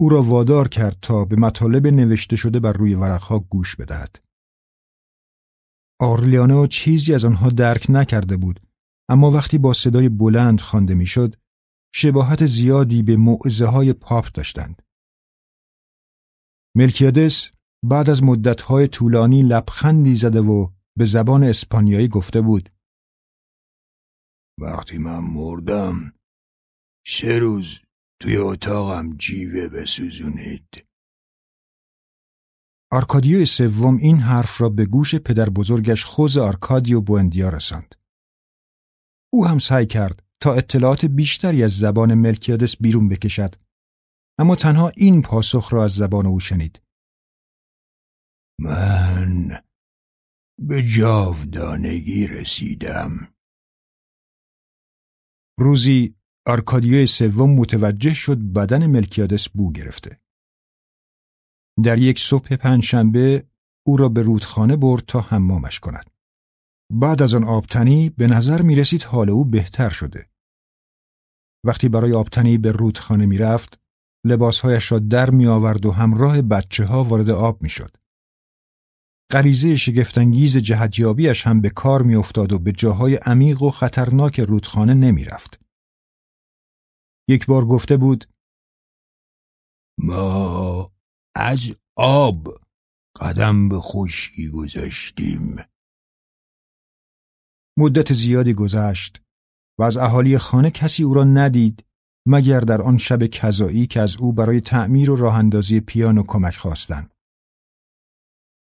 او 0.00 0.08
را 0.08 0.22
وادار 0.22 0.68
کرد 0.68 0.98
تا 1.02 1.24
به 1.24 1.36
مطالب 1.36 1.86
نوشته 1.86 2.36
شده 2.36 2.60
بر 2.60 2.72
روی 2.72 2.94
ورقها 2.94 3.38
گوش 3.38 3.76
بدهد. 3.76 4.16
آرلیانو 6.00 6.66
چیزی 6.66 7.14
از 7.14 7.24
آنها 7.24 7.50
درک 7.50 7.86
نکرده 7.88 8.36
بود 8.36 8.60
اما 9.08 9.30
وقتی 9.30 9.58
با 9.58 9.72
صدای 9.72 10.08
بلند 10.08 10.60
خوانده 10.60 10.94
می‌شد 10.94 11.36
شباهت 11.94 12.46
زیادی 12.46 13.02
به 13.02 13.16
موعظه 13.16 13.66
های 13.66 13.92
پاپ 13.92 14.28
داشتند. 14.34 14.82
ملکیادس 16.76 17.50
بعد 17.84 18.10
از 18.10 18.22
مدتهای 18.22 18.88
طولانی 18.88 19.42
لبخندی 19.42 20.16
زده 20.16 20.40
و 20.40 20.70
به 20.98 21.04
زبان 21.04 21.44
اسپانیایی 21.44 22.08
گفته 22.08 22.40
بود 22.40 22.70
وقتی 24.60 24.98
من 24.98 25.20
مردم 25.20 26.12
سه 27.06 27.38
روز 27.38 27.80
توی 28.20 28.36
اتاقم 28.36 29.16
جیوه 29.16 29.68
بسوزونید 29.68 30.88
آرکادیو 32.92 33.46
سوم 33.46 33.96
این 33.96 34.16
حرف 34.16 34.60
را 34.60 34.68
به 34.68 34.86
گوش 34.86 35.14
پدر 35.14 35.48
بزرگش 35.50 36.04
خوزه 36.04 36.36
آرکادیو 36.36 37.00
بوئندیا 37.00 37.48
رساند. 37.48 37.94
او 39.32 39.46
هم 39.46 39.58
سعی 39.58 39.86
کرد 39.86 40.27
تا 40.42 40.54
اطلاعات 40.54 41.04
بیشتری 41.04 41.62
از 41.62 41.78
زبان 41.78 42.14
ملکیادس 42.14 42.76
بیرون 42.76 43.08
بکشد. 43.08 43.54
اما 44.38 44.56
تنها 44.56 44.88
این 44.96 45.22
پاسخ 45.22 45.72
را 45.72 45.84
از 45.84 45.90
زبان 45.90 46.26
او 46.26 46.40
شنید. 46.40 46.82
من 48.60 49.62
به 50.58 50.82
جاودانگی 50.82 52.26
رسیدم. 52.26 53.34
روزی 55.58 56.14
آرکادیو 56.46 57.06
سوم 57.06 57.50
متوجه 57.60 58.14
شد 58.14 58.38
بدن 58.38 58.86
ملکیادس 58.86 59.48
بو 59.48 59.72
گرفته. 59.72 60.20
در 61.84 61.98
یک 61.98 62.18
صبح 62.18 62.56
پنجشنبه 62.56 63.48
او 63.86 63.96
را 63.96 64.08
به 64.08 64.22
رودخانه 64.22 64.76
برد 64.76 65.04
تا 65.06 65.20
حمامش 65.20 65.80
کند. 65.80 66.10
بعد 66.92 67.22
از 67.22 67.34
آن 67.34 67.44
آبتنی 67.44 68.10
به 68.10 68.26
نظر 68.26 68.62
می 68.62 68.74
رسید 68.74 69.02
حال 69.02 69.30
او 69.30 69.44
بهتر 69.44 69.90
شده. 69.90 70.30
وقتی 71.66 71.88
برای 71.88 72.12
آبتنی 72.12 72.58
به 72.58 72.72
رودخانه 72.72 73.26
می 73.26 73.38
رفت، 73.38 73.80
لباسهایش 74.26 74.92
را 74.92 74.98
در 74.98 75.30
می 75.30 75.46
آورد 75.46 75.86
و 75.86 75.92
همراه 75.92 76.42
بچه 76.42 76.84
ها 76.84 77.04
وارد 77.04 77.30
آب 77.30 77.62
می 77.62 77.68
شد. 77.68 77.96
غریزه 79.32 79.76
شگفتانگیز 79.76 80.56
جهتیابیش 80.56 81.46
هم 81.46 81.60
به 81.60 81.70
کار 81.70 82.02
می 82.02 82.14
افتاد 82.14 82.52
و 82.52 82.58
به 82.58 82.72
جاهای 82.72 83.16
عمیق 83.16 83.62
و 83.62 83.70
خطرناک 83.70 84.40
رودخانه 84.40 84.94
نمی 84.94 85.24
رفت. 85.24 85.60
یک 87.28 87.46
بار 87.46 87.64
گفته 87.64 87.96
بود 87.96 88.28
ما 89.98 90.92
از 91.36 91.76
آب 91.96 92.60
قدم 93.20 93.68
به 93.68 93.78
خشکی 93.80 94.48
گذاشتیم 94.48 95.56
مدت 97.78 98.12
زیادی 98.12 98.54
گذشت 98.54 99.22
و 99.78 99.82
از 99.82 99.96
اهالی 99.96 100.38
خانه 100.38 100.70
کسی 100.70 101.02
او 101.02 101.14
را 101.14 101.24
ندید 101.24 101.84
مگر 102.26 102.60
در 102.60 102.82
آن 102.82 102.98
شب 102.98 103.26
کذایی 103.26 103.86
که 103.86 104.00
از 104.00 104.16
او 104.16 104.32
برای 104.32 104.60
تعمیر 104.60 105.10
و 105.10 105.16
راه 105.16 105.34
اندازی 105.34 105.80
پیانو 105.80 106.22
کمک 106.26 106.56
خواستند. 106.56 107.14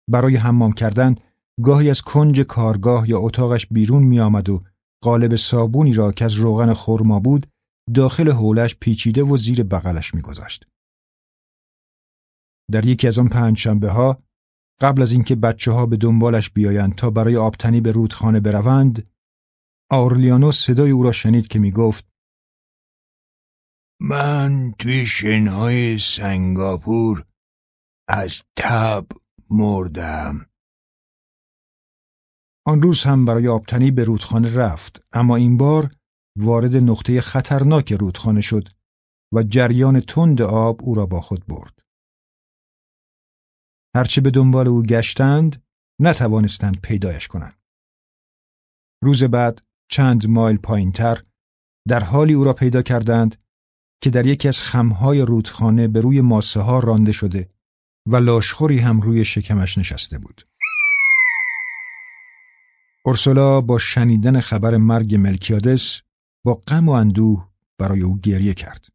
برای 0.09 0.35
حمام 0.35 0.71
کردن 0.71 1.15
گاهی 1.63 1.89
از 1.89 2.01
کنج 2.01 2.39
کارگاه 2.39 3.09
یا 3.09 3.19
اتاقش 3.19 3.67
بیرون 3.67 4.03
می 4.03 4.19
آمد 4.19 4.49
و 4.49 4.63
قالب 5.03 5.35
صابونی 5.35 5.93
را 5.93 6.11
که 6.11 6.25
از 6.25 6.33
روغن 6.33 6.73
خرما 6.73 7.19
بود 7.19 7.47
داخل 7.93 8.31
حولش 8.31 8.75
پیچیده 8.75 9.23
و 9.23 9.37
زیر 9.37 9.63
بغلش 9.63 10.13
میگذاشت. 10.13 10.67
در 12.71 12.85
یکی 12.85 13.07
از 13.07 13.19
آن 13.19 13.27
پنج 13.27 13.57
شنبه 13.57 13.89
ها 13.89 14.23
قبل 14.81 15.01
از 15.01 15.11
اینکه 15.11 15.35
بچه 15.35 15.71
ها 15.71 15.85
به 15.85 15.97
دنبالش 15.97 16.49
بیایند 16.49 16.95
تا 16.95 17.09
برای 17.09 17.37
آبتنی 17.37 17.81
به 17.81 17.91
رودخانه 17.91 18.39
بروند، 18.39 19.09
آورلیانو 19.91 20.51
صدای 20.51 20.91
او 20.91 21.03
را 21.03 21.11
شنید 21.11 21.47
که 21.47 21.59
می 21.59 21.71
گفت 21.71 22.07
من 24.01 24.73
توی 24.79 25.05
شنهای 25.05 25.99
سنگاپور 25.99 27.25
از 28.07 28.43
تب 28.55 29.07
مردم 29.49 30.45
آن 32.65 32.81
روز 32.81 33.03
هم 33.03 33.25
برای 33.25 33.47
آبتنی 33.47 33.91
به 33.91 34.03
رودخانه 34.03 34.55
رفت 34.55 35.01
اما 35.11 35.35
این 35.35 35.57
بار 35.57 35.91
وارد 36.37 36.75
نقطه 36.75 37.21
خطرناک 37.21 37.93
رودخانه 37.93 38.41
شد 38.41 38.69
و 39.33 39.43
جریان 39.43 40.01
تند 40.01 40.41
آب 40.41 40.81
او 40.83 40.95
را 40.95 41.05
با 41.05 41.21
خود 41.21 41.45
برد. 41.47 41.76
هرچه 43.97 44.21
به 44.21 44.31
دنبال 44.31 44.67
او 44.67 44.83
گشتند 44.83 45.63
نتوانستند 46.01 46.81
پیدایش 46.81 47.27
کنند. 47.27 47.55
روز 49.03 49.23
بعد 49.23 49.61
چند 49.89 50.27
مایل 50.27 50.57
پایینتر 50.57 51.23
در 51.87 52.03
حالی 52.03 52.33
او 52.33 52.43
را 52.43 52.53
پیدا 52.53 52.81
کردند 52.81 53.35
که 54.01 54.09
در 54.09 54.25
یکی 54.25 54.47
از 54.47 54.61
خمهای 54.61 55.21
رودخانه 55.21 55.87
به 55.87 56.01
روی 56.01 56.21
ماسه 56.21 56.59
ها 56.59 56.79
رانده 56.79 57.11
شده 57.11 57.49
و 58.07 58.15
لاشخوری 58.15 58.77
هم 58.77 59.01
روی 59.01 59.25
شکمش 59.25 59.77
نشسته 59.77 60.17
بود. 60.17 60.47
اورسولا 63.05 63.61
با 63.61 63.77
شنیدن 63.77 64.39
خبر 64.39 64.77
مرگ 64.77 65.15
ملکیادس 65.15 66.01
با 66.45 66.53
غم 66.53 66.89
و 66.89 66.91
اندوه 66.91 67.49
برای 67.77 68.01
او 68.01 68.17
گریه 68.17 68.53
کرد. 68.53 68.87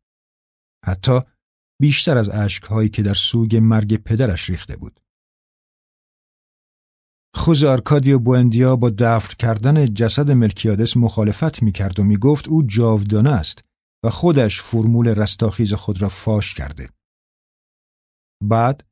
حتی 0.84 1.20
بیشتر 1.82 2.18
از 2.18 2.28
اشکهایی 2.28 2.88
که 2.88 3.02
در 3.02 3.14
سوگ 3.14 3.56
مرگ 3.56 3.96
پدرش 3.96 4.50
ریخته 4.50 4.76
بود. 4.76 5.00
خوز 7.34 7.64
آرکادی 7.64 8.12
و 8.12 8.18
بوندیا 8.18 8.76
با 8.76 8.90
دفن 8.90 9.34
کردن 9.38 9.94
جسد 9.94 10.30
ملکیادس 10.30 10.96
مخالفت 10.96 11.62
می‌کرد 11.62 12.00
و 12.00 12.04
می‌گفت 12.04 12.48
او 12.48 12.62
جاودانه 12.62 13.30
است 13.30 13.64
و 14.04 14.10
خودش 14.10 14.60
فرمول 14.60 15.08
رستاخیز 15.08 15.72
خود 15.72 16.02
را 16.02 16.08
فاش 16.08 16.54
کرده. 16.54 16.88
بعد 18.42 18.86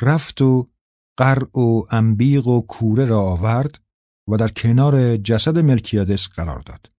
رفت 0.00 0.42
و 0.42 0.70
قرع 1.18 1.58
و 1.58 1.82
انبیق 1.90 2.46
و 2.46 2.60
کوره 2.60 3.04
را 3.04 3.20
آورد 3.20 3.80
و 4.28 4.36
در 4.36 4.48
کنار 4.48 5.16
جسد 5.16 5.58
ملکیادس 5.58 6.28
قرار 6.28 6.60
داد. 6.60 6.90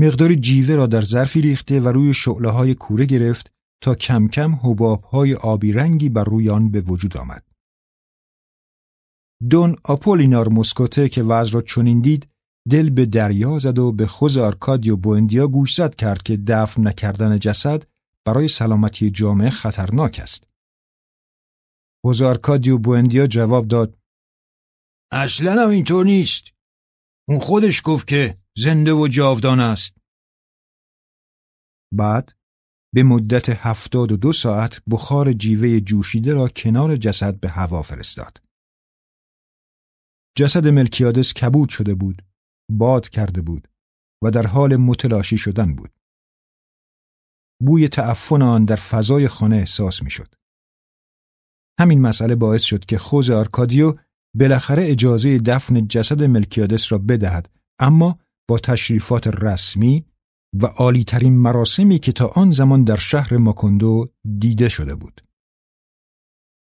مقداری 0.00 0.36
جیوه 0.36 0.74
را 0.74 0.86
در 0.86 1.02
ظرفی 1.02 1.40
ریخته 1.40 1.80
و 1.80 1.88
روی 1.88 2.14
شعله 2.14 2.50
های 2.50 2.74
کوره 2.74 3.04
گرفت 3.04 3.55
تا 3.82 3.94
کم 3.94 4.28
کم 4.28 4.54
حباب 4.54 5.04
های 5.04 5.34
آبی 5.34 5.72
رنگی 5.72 6.08
بر 6.08 6.24
روی 6.24 6.50
آن 6.50 6.70
به 6.70 6.80
وجود 6.80 7.16
آمد. 7.16 7.46
دون 9.50 9.76
آپولینار 9.84 10.48
مسکوته 10.48 11.08
که 11.08 11.22
وضع 11.22 11.52
را 11.52 11.60
چنین 11.60 12.00
دید 12.00 12.28
دل 12.70 12.90
به 12.90 13.06
دریا 13.06 13.58
زد 13.58 13.78
و 13.78 13.92
به 13.92 14.06
خوز 14.06 14.36
آرکادیو 14.36 14.96
بوندیا 14.96 15.48
گوشزد 15.48 15.94
کرد 15.94 16.22
که 16.22 16.36
دفن 16.36 16.88
نکردن 16.88 17.38
جسد 17.38 17.86
برای 18.26 18.48
سلامتی 18.48 19.10
جامعه 19.10 19.50
خطرناک 19.50 20.20
است. 20.22 20.44
خوز 22.04 22.22
آرکادیو 22.22 22.78
بوندیا 22.78 23.26
جواب 23.26 23.68
داد 23.68 23.98
اصلا 25.12 25.62
هم 25.62 25.70
اینطور 25.70 26.04
نیست. 26.04 26.44
اون 27.28 27.38
خودش 27.38 27.82
گفت 27.84 28.06
که 28.06 28.38
زنده 28.56 28.92
و 28.92 29.08
جاودان 29.08 29.60
است. 29.60 29.96
بعد 31.92 32.35
به 32.96 33.02
مدت 33.02 33.48
هفتاد 33.48 34.12
و 34.12 34.16
دو 34.16 34.32
ساعت 34.32 34.82
بخار 34.90 35.32
جیوه 35.32 35.80
جوشیده 35.80 36.34
را 36.34 36.48
کنار 36.48 36.96
جسد 36.96 37.40
به 37.40 37.48
هوا 37.48 37.82
فرستاد. 37.82 38.42
جسد 40.36 40.68
ملکیادس 40.68 41.32
کبود 41.34 41.68
شده 41.68 41.94
بود، 41.94 42.22
باد 42.70 43.08
کرده 43.08 43.42
بود 43.42 43.68
و 44.24 44.30
در 44.30 44.46
حال 44.46 44.76
متلاشی 44.76 45.38
شدن 45.38 45.74
بود. 45.74 45.90
بوی 47.60 47.88
تعفن 47.88 48.42
آن 48.42 48.64
در 48.64 48.76
فضای 48.76 49.28
خانه 49.28 49.56
احساس 49.56 50.02
می‌شد. 50.02 50.34
همین 51.80 52.00
مسئله 52.00 52.34
باعث 52.34 52.62
شد 52.62 52.84
که 52.84 52.98
خوز 52.98 53.30
آرکادیو 53.30 53.94
بالاخره 54.36 54.82
اجازه 54.86 55.38
دفن 55.38 55.88
جسد 55.88 56.22
ملکیادس 56.22 56.92
را 56.92 56.98
بدهد 56.98 57.50
اما 57.78 58.18
با 58.48 58.58
تشریفات 58.58 59.26
رسمی 59.26 60.06
و 60.54 60.66
عالیترین 60.66 61.38
مراسمی 61.38 61.98
که 61.98 62.12
تا 62.12 62.26
آن 62.26 62.50
زمان 62.50 62.84
در 62.84 62.96
شهر 62.96 63.36
ماکندو 63.36 64.08
دیده 64.38 64.68
شده 64.68 64.94
بود. 64.94 65.20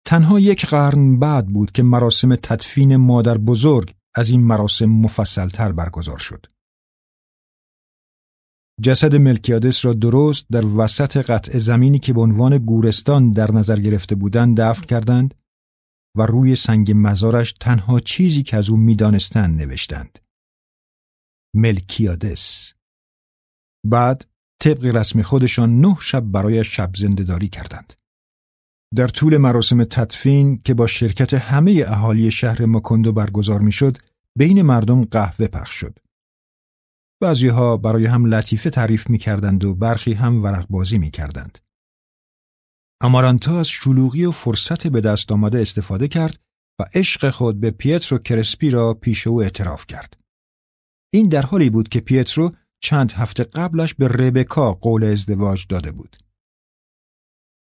تنها 0.05 0.39
یک 0.39 0.65
قرن 0.65 1.20
بعد 1.20 1.47
بود 1.47 1.72
که 1.72 1.84
مراسم 1.84 2.36
تدفین 2.36 2.95
مادر 2.95 3.38
بزرگ 3.38 3.93
از 4.15 4.30
این 4.30 4.43
مراسم 4.43 4.86
مفصلتر 4.86 5.72
برگزار 5.72 6.17
شد. 6.17 6.45
جسد 8.82 9.15
ملکیادس 9.15 9.86
را 9.86 9.93
درست 9.93 10.45
در 10.51 10.65
وسط 10.65 11.17
قطع 11.17 11.57
زمینی 11.57 11.99
که 11.99 12.13
به 12.13 12.22
عنوان 12.22 12.57
گورستان 12.57 13.32
در 13.32 13.51
نظر 13.51 13.76
گرفته 13.76 14.15
بودند 14.15 14.61
دفن 14.61 14.86
کردند 14.86 15.36
و 16.17 16.22
روی 16.22 16.55
سنگ 16.55 16.91
مزارش 16.95 17.53
تنها 17.53 17.99
چیزی 17.99 18.43
که 18.43 18.57
از 18.57 18.70
او 18.70 18.78
می‌دانستند 18.78 19.61
نوشتند. 19.61 20.20
ملکیادس 21.55 22.74
بعد 23.86 24.25
طبق 24.61 24.86
رسم 24.86 25.21
خودشان 25.21 25.82
نه 25.82 25.97
شب 26.01 26.21
برای 26.21 26.63
شب 26.63 26.91
زندهداری 26.95 27.49
کردند. 27.49 27.93
در 28.95 29.07
طول 29.07 29.38
مراسم 29.38 29.84
تدفین 29.84 30.61
که 30.61 30.73
با 30.73 30.88
شرکت 30.88 31.34
همه 31.34 31.84
اهالی 31.88 32.32
شهر 32.32 32.65
ماکندو 32.65 33.13
برگزار 33.13 33.61
می‌شد، 33.61 33.97
بین 34.38 34.61
مردم 34.61 35.05
قهوه 35.05 35.47
پخش 35.47 35.73
شد. 35.73 35.99
بعضیها 37.21 37.77
برای 37.77 38.05
هم 38.05 38.25
لطیفه 38.25 38.69
تعریف 38.69 39.09
می 39.09 39.17
کردند 39.17 39.63
و 39.63 39.75
برخی 39.75 40.13
هم 40.13 40.43
ورق 40.43 40.67
بازی 40.67 40.97
می 40.97 41.11
کردند. 41.11 41.57
امارانتا 43.01 43.59
از 43.59 43.67
شلوغی 43.67 44.25
و 44.25 44.32
فرصت 44.32 44.88
به 44.88 45.01
دست 45.01 45.32
آمده 45.32 45.61
استفاده 45.61 46.07
کرد 46.07 46.39
و 46.80 46.86
عشق 46.93 47.30
خود 47.30 47.59
به 47.59 47.71
پیترو 47.71 48.17
کرسپی 48.17 48.69
را 48.69 48.93
پیش 48.93 49.27
او 49.27 49.41
اعتراف 49.41 49.86
کرد. 49.88 50.17
این 51.13 51.30
در 51.30 51.41
حالی 51.41 51.69
بود 51.69 51.89
که 51.89 51.99
پیترو 51.99 52.51
چند 52.80 53.11
هفته 53.11 53.43
قبلش 53.43 53.93
به 53.93 54.07
ربکا 54.07 54.73
قول 54.73 55.03
ازدواج 55.03 55.65
داده 55.69 55.91
بود. 55.91 56.17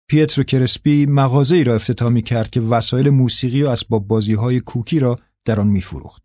پیترو 0.10 0.44
کرسپی 0.44 1.06
مغازه 1.06 1.64
را 1.64 1.76
افتتاح 1.76 2.10
می 2.10 2.22
کرد 2.22 2.50
که 2.50 2.62
وسایل 2.62 3.10
موسیقی 3.10 3.64
و 3.64 3.68
اسباب 3.68 4.08
بازی 4.08 4.34
های 4.34 4.60
کوکی 4.60 5.00
را 5.00 5.20
در 5.46 5.60
آن 5.60 5.68
می 5.68 5.82
فروخت. 5.82 6.24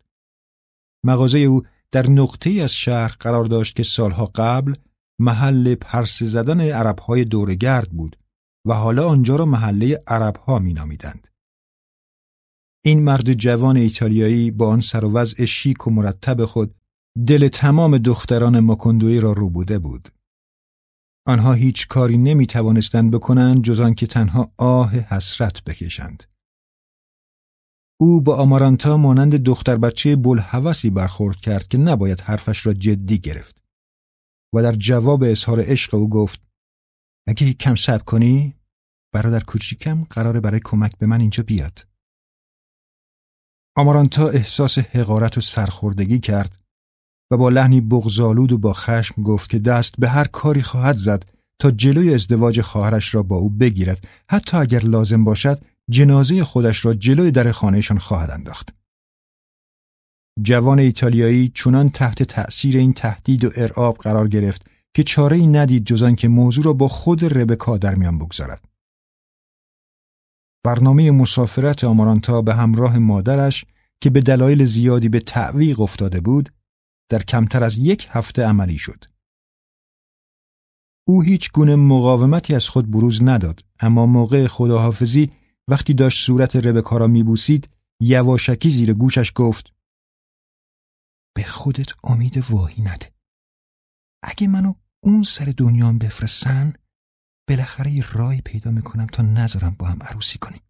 مغازه 1.05 1.39
او 1.39 1.61
در 1.91 2.09
نقطه 2.09 2.49
از 2.49 2.73
شهر 2.73 3.15
قرار 3.19 3.45
داشت 3.45 3.75
که 3.75 3.83
سالها 3.83 4.31
قبل 4.35 4.75
محل 5.19 5.75
پرس 5.75 6.23
زدن 6.23 6.61
عربهای 6.61 7.25
دورگرد 7.25 7.89
بود 7.89 8.17
و 8.65 8.73
حالا 8.73 9.09
آنجا 9.09 9.35
را 9.35 9.45
محله 9.45 10.03
عربها 10.07 10.59
می 10.59 10.73
نامیدند. 10.73 11.27
این 12.85 13.03
مرد 13.03 13.33
جوان 13.33 13.77
ایتالیایی 13.77 14.51
با 14.51 14.67
آن 14.67 14.81
سر 14.81 15.05
و 15.05 15.11
وضع 15.11 15.45
شیک 15.45 15.87
و 15.87 15.91
مرتب 15.91 16.45
خود 16.45 16.75
دل 17.27 17.47
تمام 17.47 17.97
دختران 17.97 18.59
ماکندوی 18.59 19.19
را 19.19 19.31
روبوده 19.31 19.79
بود. 19.79 20.09
آنها 21.27 21.53
هیچ 21.53 21.87
کاری 21.87 22.17
نمی 22.17 22.47
توانستند 22.47 23.11
بکنند 23.11 23.63
جز 23.63 23.79
آنکه 23.79 24.07
تنها 24.07 24.51
آه 24.57 24.93
حسرت 24.95 25.63
بکشند. 25.63 26.23
او 28.01 28.21
با 28.21 28.35
آمارانتا 28.35 28.97
مانند 28.97 29.35
دختر 29.35 29.77
بچه 29.77 30.15
بلحوثی 30.15 30.89
برخورد 30.89 31.35
کرد 31.35 31.67
که 31.67 31.77
نباید 31.77 32.21
حرفش 32.21 32.65
را 32.65 32.73
جدی 32.73 33.19
گرفت 33.19 33.61
و 34.55 34.61
در 34.61 34.71
جواب 34.71 35.23
اظهار 35.23 35.61
عشق 35.61 35.95
او 35.95 36.09
گفت 36.09 36.41
اگه 37.27 37.53
کم 37.53 37.75
صبر 37.75 38.03
کنی 38.03 38.55
برادر 39.13 39.43
کوچیکم 39.43 40.03
قراره 40.03 40.39
برای 40.39 40.59
کمک 40.63 40.97
به 40.97 41.05
من 41.05 41.21
اینجا 41.21 41.43
بیاد. 41.43 41.87
آمارانتا 43.77 44.29
احساس 44.29 44.77
حقارت 44.77 45.37
و 45.37 45.41
سرخوردگی 45.41 46.19
کرد 46.19 46.58
و 47.31 47.37
با 47.37 47.49
لحنی 47.49 47.81
بغزالود 47.81 48.51
و 48.51 48.57
با 48.57 48.73
خشم 48.73 49.23
گفت 49.23 49.49
که 49.49 49.59
دست 49.59 49.95
به 49.97 50.09
هر 50.09 50.27
کاری 50.27 50.61
خواهد 50.61 50.97
زد 50.97 51.25
تا 51.59 51.71
جلوی 51.71 52.13
ازدواج 52.13 52.61
خواهرش 52.61 53.15
را 53.15 53.23
با 53.23 53.35
او 53.35 53.49
بگیرد 53.49 54.07
حتی 54.29 54.57
اگر 54.57 54.79
لازم 54.79 55.23
باشد 55.23 55.61
جنازه 55.89 56.43
خودش 56.43 56.85
را 56.85 56.93
جلوی 56.93 57.31
در 57.31 57.51
خانهشان 57.51 57.97
خواهد 57.97 58.31
انداخت. 58.31 58.73
جوان 60.41 60.79
ایتالیایی 60.79 61.51
چونان 61.53 61.89
تحت 61.89 62.23
تأثیر 62.23 62.77
این 62.77 62.93
تهدید 62.93 63.45
و 63.45 63.49
ارعاب 63.55 63.97
قرار 63.97 64.27
گرفت 64.27 64.69
که 64.93 65.03
چاره 65.03 65.37
ای 65.37 65.47
ندید 65.47 65.85
جز 65.85 66.15
که 66.15 66.27
موضوع 66.27 66.63
را 66.63 66.73
با 66.73 66.87
خود 66.87 67.37
ربکا 67.37 67.77
در 67.77 67.95
میان 67.95 68.19
بگذارد. 68.19 68.65
برنامه 70.63 71.11
مسافرت 71.11 71.83
آمارانتا 71.83 72.41
به 72.41 72.55
همراه 72.55 72.99
مادرش 72.99 73.65
که 74.01 74.09
به 74.09 74.21
دلایل 74.21 74.65
زیادی 74.65 75.09
به 75.09 75.19
تعویق 75.19 75.79
افتاده 75.79 76.21
بود 76.21 76.49
در 77.09 77.23
کمتر 77.23 77.63
از 77.63 77.77
یک 77.77 78.07
هفته 78.11 78.45
عملی 78.45 78.77
شد. 78.77 79.05
او 81.07 81.21
هیچ 81.21 81.51
گونه 81.51 81.75
مقاومتی 81.75 82.55
از 82.55 82.69
خود 82.69 82.91
بروز 82.91 83.23
نداد 83.23 83.65
اما 83.79 84.05
موقع 84.05 84.47
خداحافظی 84.47 85.31
وقتی 85.67 85.93
داشت 85.93 86.25
صورت 86.25 86.55
ربکا 86.55 86.97
را 86.97 87.07
میبوسید 87.07 87.69
یواشکی 88.01 88.71
زیر 88.71 88.93
گوشش 88.93 89.31
گفت 89.35 89.73
به 91.35 91.43
خودت 91.43 91.89
امید 92.03 92.51
واهی 92.51 92.83
نده. 92.83 93.13
اگه 94.23 94.47
منو 94.47 94.73
اون 95.03 95.23
سر 95.23 95.53
دنیام 95.57 95.97
بفرستن 95.97 96.73
بالاخره 97.49 98.11
رای 98.11 98.41
پیدا 98.41 98.71
می‌کنم 98.71 99.07
تا 99.07 99.23
نذارم 99.23 99.75
با 99.79 99.87
هم 99.87 100.03
عروسی 100.03 100.39
کنیم. 100.39 100.61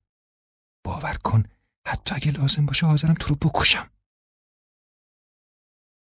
باور 0.86 1.18
کن 1.24 1.44
حتی 1.88 2.16
اگه 2.16 2.32
لازم 2.32 2.66
باشه 2.66 2.88
حاضرم 2.88 3.14
تو 3.14 3.28
رو 3.28 3.36
بکشم. 3.36 3.90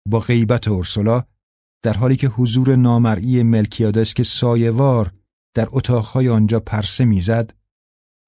با 0.07 0.19
غیبت 0.19 0.67
اورسولا 0.67 1.23
در 1.83 1.93
حالی 1.93 2.15
که 2.15 2.27
حضور 2.27 2.75
نامرئی 2.75 3.43
ملکیادس 3.43 4.13
که 4.13 4.23
سایوار 4.23 5.13
در 5.55 5.67
اتاقهای 5.71 6.29
آنجا 6.29 6.59
پرسه 6.59 7.05
می‌زد 7.05 7.53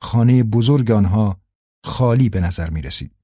خانه 0.03 0.43
بزرگ 0.43 0.91
آنها 0.91 1.41
خالی 1.85 2.29
به 2.29 2.39
نظر 2.39 2.69
می 2.69 2.81
رسید. 2.81 3.15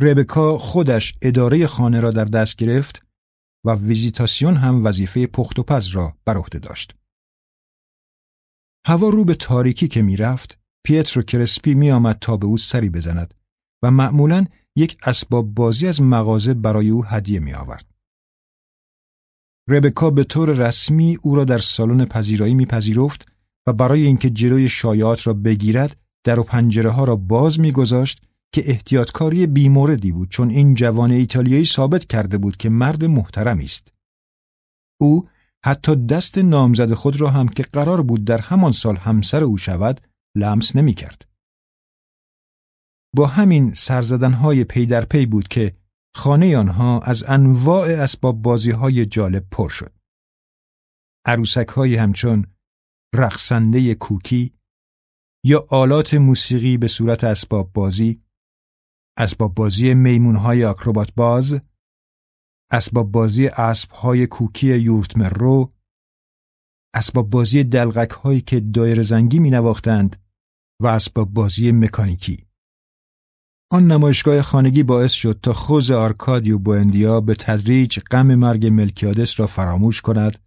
ربکا 0.00 0.58
خودش 0.58 1.14
اداره 1.22 1.66
خانه 1.66 2.00
را 2.00 2.10
در 2.10 2.24
دست 2.24 2.56
گرفت 2.56 3.06
و 3.66 3.70
ویزیتاسیون 3.74 4.56
هم 4.56 4.86
وظیفه 4.86 5.26
پخت 5.26 5.58
و 5.58 5.62
پز 5.62 5.86
را 5.86 6.18
بر 6.24 6.36
عهده 6.36 6.58
داشت. 6.58 6.96
هوا 8.86 9.08
رو 9.08 9.24
به 9.24 9.34
تاریکی 9.34 9.88
که 9.88 10.02
می‌رفت، 10.02 10.60
پیترو 10.86 11.22
کرسپی 11.22 11.74
می 11.74 11.90
آمد 11.90 12.18
تا 12.20 12.36
به 12.36 12.46
او 12.46 12.56
سری 12.56 12.90
بزند 12.90 13.34
و 13.82 13.90
معمولا 13.90 14.46
یک 14.76 14.98
اسباب 15.02 15.54
بازی 15.54 15.86
از 15.86 16.02
مغازه 16.02 16.54
برای 16.54 16.90
او 16.90 17.04
هدیه 17.04 17.40
می 17.40 17.54
آورد. 17.54 17.94
ربکا 19.68 20.10
به 20.10 20.24
طور 20.24 20.52
رسمی 20.52 21.18
او 21.22 21.36
را 21.36 21.44
در 21.44 21.58
سالن 21.58 22.04
پذیرایی 22.04 22.54
میپذیرفت 22.54 23.28
و 23.66 23.72
برای 23.72 24.06
اینکه 24.06 24.30
جلوی 24.30 24.68
شایعات 24.68 25.26
را 25.26 25.32
بگیرد 25.34 25.96
در 26.24 26.40
و 26.40 26.42
پنجره 26.42 26.90
ها 26.90 27.04
را 27.04 27.16
باز 27.16 27.60
میگذاشت 27.60 28.22
که 28.52 28.62
احتیاطکاری 28.70 29.46
بیموردی 29.46 30.12
بود 30.12 30.28
چون 30.28 30.50
این 30.50 30.74
جوان 30.74 31.10
ایتالیایی 31.10 31.64
ثابت 31.64 32.04
کرده 32.04 32.38
بود 32.38 32.56
که 32.56 32.68
مرد 32.68 33.04
محترمی 33.04 33.64
است. 33.64 33.92
او 35.00 35.28
حتی 35.64 35.96
دست 35.96 36.38
نامزد 36.38 36.94
خود 36.94 37.20
را 37.20 37.30
هم 37.30 37.48
که 37.48 37.62
قرار 37.62 38.02
بود 38.02 38.24
در 38.24 38.38
همان 38.38 38.72
سال 38.72 38.96
همسر 38.96 39.44
او 39.44 39.58
شود 39.58 40.00
لمس 40.36 40.76
نمی 40.76 40.94
کرد. 40.94 41.33
با 43.14 43.26
همین 43.26 43.72
سرزدنهای 43.72 44.64
پی 44.64 44.86
در 44.86 45.04
پی 45.04 45.26
بود 45.26 45.48
که 45.48 45.76
خانه 46.14 46.56
آنها 46.56 47.00
از 47.00 47.24
انواع 47.28 47.88
اسباب 47.88 48.42
بازی 48.42 48.70
های 48.70 49.06
جالب 49.06 49.46
پر 49.50 49.68
شد. 49.68 49.92
عروسک 51.26 51.68
هایی 51.68 51.96
همچون 51.96 52.46
رقصنده 53.14 53.94
کوکی 53.94 54.54
یا 55.44 55.66
آلات 55.70 56.14
موسیقی 56.14 56.76
به 56.76 56.88
صورت 56.88 57.24
اسباب 57.24 57.72
بازی، 57.72 58.22
اسباب 59.18 59.54
بازی 59.54 59.94
میمون 59.94 60.36
های 60.36 60.64
آکروبات 60.64 61.14
باز، 61.14 61.60
اسباب 62.72 63.10
بازی 63.10 63.46
اسب 63.46 63.90
های 63.90 64.26
کوکی 64.26 64.78
یورتمه 64.78 65.16
رو، 65.16 65.72
اسباب 66.94 67.30
بازی 67.30 67.64
دلغک 67.64 68.10
هایی 68.10 68.40
که 68.40 68.60
دایر 68.60 69.02
زنگی 69.02 69.38
می 69.38 69.50
نواختند 69.50 70.22
و 70.82 70.86
اسباب 70.86 71.32
بازی 71.32 71.72
مکانیکی. 71.72 72.43
آن 73.74 73.86
نمایشگاه 73.86 74.42
خانگی 74.42 74.82
باعث 74.82 75.12
شد 75.12 75.38
تا 75.42 75.52
خوز 75.52 75.90
آرکادیو 75.90 76.58
بوندیا 76.58 77.20
به 77.20 77.34
تدریج 77.34 77.98
غم 78.10 78.34
مرگ 78.34 78.66
ملکیادس 78.66 79.40
را 79.40 79.46
فراموش 79.46 80.00
کند 80.00 80.38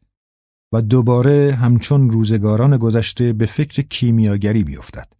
و 0.73 0.81
دوباره 0.81 1.57
همچون 1.61 2.09
روزگاران 2.09 2.77
گذشته 2.77 3.33
به 3.33 3.45
فکر 3.45 3.81
کیمیاگری 3.81 4.63
بیفتد. 4.63 5.13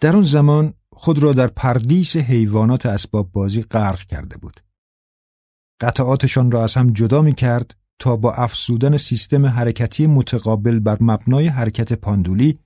در 0.00 0.16
آن 0.16 0.22
زمان 0.22 0.74
خود 0.92 1.18
را 1.18 1.32
در 1.32 1.46
پردیس 1.46 2.16
حیوانات 2.16 2.86
اسباب 2.86 3.32
بازی 3.32 3.62
غرق 3.62 4.00
کرده 4.00 4.36
بود. 4.36 4.60
قطعاتشان 5.80 6.50
را 6.50 6.64
از 6.64 6.74
هم 6.74 6.92
جدا 6.92 7.22
می 7.22 7.34
کرد 7.34 7.76
تا 7.98 8.16
با 8.16 8.32
افزودن 8.32 8.96
سیستم 8.96 9.46
حرکتی 9.46 10.06
متقابل 10.06 10.78
بر 10.78 10.96
مبنای 11.00 11.48
حرکت 11.48 11.92
پاندولی 11.92 12.58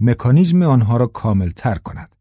مکانیزم 0.00 0.62
آنها 0.62 0.96
را 0.96 1.06
کامل 1.06 1.50
تر 1.50 1.74
کند. 1.74 2.13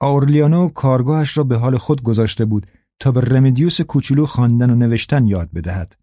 آورلیانو 0.00 0.68
کارگاهش 0.68 1.36
را 1.36 1.44
به 1.44 1.56
حال 1.56 1.78
خود 1.78 2.02
گذاشته 2.02 2.44
بود 2.44 2.66
تا 3.00 3.12
به 3.12 3.20
رمدیوس 3.20 3.80
کوچولو 3.80 4.26
خواندن 4.26 4.70
و 4.70 4.74
نوشتن 4.74 5.26
یاد 5.26 5.50
بدهد. 5.52 5.96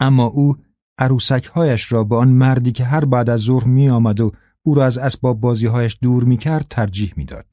اما 0.00 0.24
او 0.24 0.56
عروسکهایش 0.98 1.92
را 1.92 2.04
به 2.04 2.16
آن 2.16 2.28
مردی 2.28 2.72
که 2.72 2.84
هر 2.84 3.04
بعد 3.04 3.30
از 3.30 3.40
ظهر 3.40 3.64
می 3.64 3.88
آمد 3.88 4.20
و 4.20 4.32
او 4.62 4.74
را 4.74 4.84
از 4.84 4.98
اسباب 4.98 5.40
بازیهایش 5.40 5.98
دور 6.02 6.24
می 6.24 6.36
کرد 6.36 6.66
ترجیح 6.70 7.12
می 7.16 7.24
داد. 7.24 7.46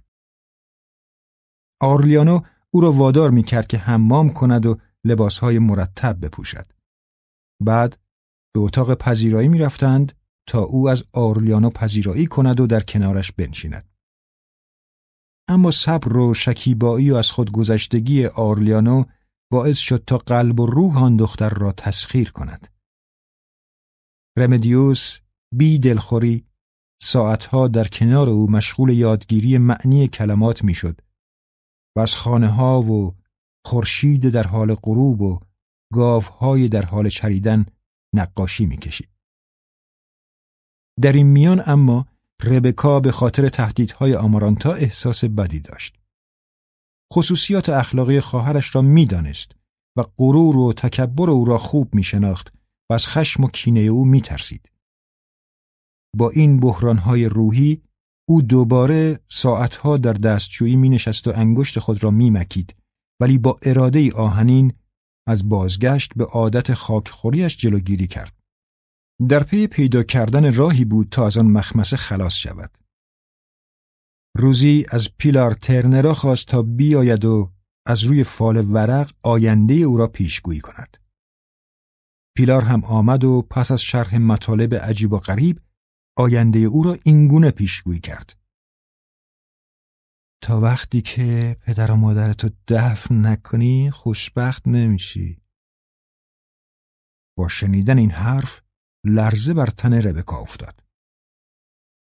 آرلیانو 1.81 2.39
او 2.71 2.81
را 2.81 2.91
وادار 2.91 3.31
می 3.31 3.43
کرد 3.43 3.67
که 3.67 3.77
حمام 3.77 4.29
کند 4.29 4.65
و 4.65 4.77
لباسهای 5.03 5.59
مرتب 5.59 6.25
بپوشد. 6.25 6.65
بعد 7.61 7.97
به 8.53 8.59
اتاق 8.59 8.93
پذیرایی 8.93 9.47
می 9.47 9.59
رفتند 9.59 10.13
تا 10.47 10.59
او 10.59 10.89
از 10.89 11.03
آرلیانو 11.13 11.69
پذیرایی 11.69 12.25
کند 12.25 12.59
و 12.59 12.67
در 12.67 12.79
کنارش 12.79 13.31
بنشیند. 13.31 13.90
اما 15.51 15.71
صبر 15.71 16.17
و 16.17 16.33
شکیبایی 16.33 17.11
و 17.11 17.15
از 17.15 17.31
خودگذشتگی 17.31 18.25
آرلیانو 18.25 19.03
باعث 19.51 19.77
شد 19.77 20.03
تا 20.07 20.17
قلب 20.17 20.59
و 20.59 20.65
روح 20.65 21.03
آن 21.03 21.17
دختر 21.17 21.49
را 21.49 21.71
تسخیر 21.71 22.31
کند. 22.31 22.67
رمدیوس 24.37 25.19
بی 25.55 25.79
دلخوری 25.79 26.45
ساعتها 27.01 27.67
در 27.67 27.87
کنار 27.87 28.29
او 28.29 28.51
مشغول 28.51 28.89
یادگیری 28.89 29.57
معنی 29.57 30.07
کلمات 30.07 30.63
می‌شد 30.63 31.01
و 31.97 31.99
از 31.99 32.15
خانه 32.15 32.47
ها 32.47 32.81
و 32.81 33.15
خورشید 33.65 34.29
در 34.29 34.47
حال 34.47 34.75
غروب 34.75 35.21
و 35.21 35.39
گاوهای 35.93 36.67
در 36.67 36.85
حال 36.85 37.09
چریدن 37.09 37.65
نقاشی 38.15 38.65
می‌کشید. 38.65 39.09
در 41.01 41.11
این 41.11 41.27
میان 41.27 41.61
اما 41.65 42.07
ربکا 42.43 42.99
به 42.99 43.11
خاطر 43.11 43.49
تهدیدهای 43.49 44.15
آمارانتا 44.15 44.73
احساس 44.73 45.25
بدی 45.25 45.59
داشت. 45.59 45.95
خصوصیات 47.13 47.69
اخلاقی 47.69 48.19
خواهرش 48.19 48.75
را 48.75 48.81
می‌دانست 48.81 49.55
و 49.97 50.03
غرور 50.17 50.57
و 50.57 50.73
تکبر 50.73 51.29
او 51.29 51.45
را 51.45 51.57
خوب 51.57 51.95
می 51.95 52.03
شناخت 52.03 52.53
و 52.89 52.93
از 52.93 53.07
خشم 53.07 53.43
و 53.43 53.47
کینه 53.47 53.79
او 53.79 54.05
می 54.05 54.21
ترسید. 54.21 54.71
با 56.17 56.29
این 56.29 56.59
بحرانهای 56.59 57.25
روحی 57.25 57.81
او 58.29 58.41
دوباره 58.41 59.19
ساعتها 59.27 59.97
در 59.97 60.13
دستشویی 60.13 60.75
می 60.75 60.89
نشست 60.89 61.27
و 61.27 61.31
انگشت 61.35 61.79
خود 61.79 62.03
را 62.03 62.11
می 62.11 62.29
مکید 62.29 62.75
ولی 63.21 63.37
با 63.37 63.59
اراده 63.61 64.13
آهنین 64.13 64.73
از 65.27 65.49
بازگشت 65.49 66.11
به 66.15 66.25
عادت 66.25 66.73
خاکخوریش 66.73 67.57
جلوگیری 67.57 68.07
کرد. 68.07 68.40
در 69.29 69.43
پی 69.43 69.67
پیدا 69.67 70.03
کردن 70.03 70.53
راهی 70.53 70.85
بود 70.85 71.07
تا 71.11 71.27
از 71.27 71.37
آن 71.37 71.45
مخمسه 71.45 71.97
خلاص 71.97 72.33
شود. 72.33 72.77
روزی 74.37 74.85
از 74.89 75.09
پیلار 75.17 75.53
ترنرا 75.53 76.13
خواست 76.13 76.47
تا 76.47 76.61
بیاید 76.61 77.25
و 77.25 77.51
از 77.85 78.03
روی 78.03 78.23
فال 78.23 78.73
ورق 78.73 79.11
آینده 79.23 79.73
او 79.73 79.97
را 79.97 80.07
پیشگویی 80.07 80.59
کند. 80.59 80.97
پیلار 82.37 82.61
هم 82.61 82.83
آمد 82.85 83.23
و 83.23 83.41
پس 83.41 83.71
از 83.71 83.81
شرح 83.81 84.17
مطالب 84.17 84.75
عجیب 84.75 85.13
و 85.13 85.17
غریب 85.17 85.59
آینده 86.17 86.59
او 86.59 86.83
را 86.83 86.97
اینگونه 87.03 87.51
پیشگویی 87.51 87.99
کرد. 87.99 88.39
تا 90.43 90.59
وقتی 90.59 91.01
که 91.01 91.57
پدر 91.61 91.91
و 91.91 91.95
مادرتو 91.95 92.49
دفن 92.67 93.25
نکنی 93.25 93.91
خوشبخت 93.91 94.67
نمیشی. 94.67 95.41
با 97.37 97.47
شنیدن 97.47 97.97
این 97.97 98.11
حرف 98.11 98.61
لرزه 99.05 99.53
بر 99.53 99.67
تن 99.67 99.93
ربکا 99.93 100.37
افتاد. 100.37 100.83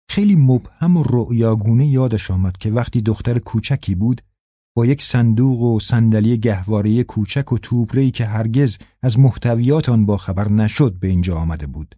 خیلی 0.09 0.35
مبهم 0.35 0.97
و 0.97 1.03
رؤیاگونه 1.03 1.87
یادش 1.87 2.31
آمد 2.31 2.57
که 2.57 2.71
وقتی 2.71 3.01
دختر 3.01 3.39
کوچکی 3.39 3.95
بود 3.95 4.21
با 4.75 4.85
یک 4.85 5.01
صندوق 5.01 5.61
و 5.61 5.79
صندلی 5.79 6.37
گهواره 6.37 7.03
کوچک 7.03 7.51
و 7.51 7.57
توبرهی 7.57 8.11
که 8.11 8.25
هرگز 8.25 8.77
از 9.01 9.19
محتویات 9.19 9.89
آن 9.89 10.05
با 10.05 10.17
خبر 10.17 10.49
نشد 10.49 10.99
به 10.99 11.07
اینجا 11.07 11.37
آمده 11.37 11.67
بود. 11.67 11.95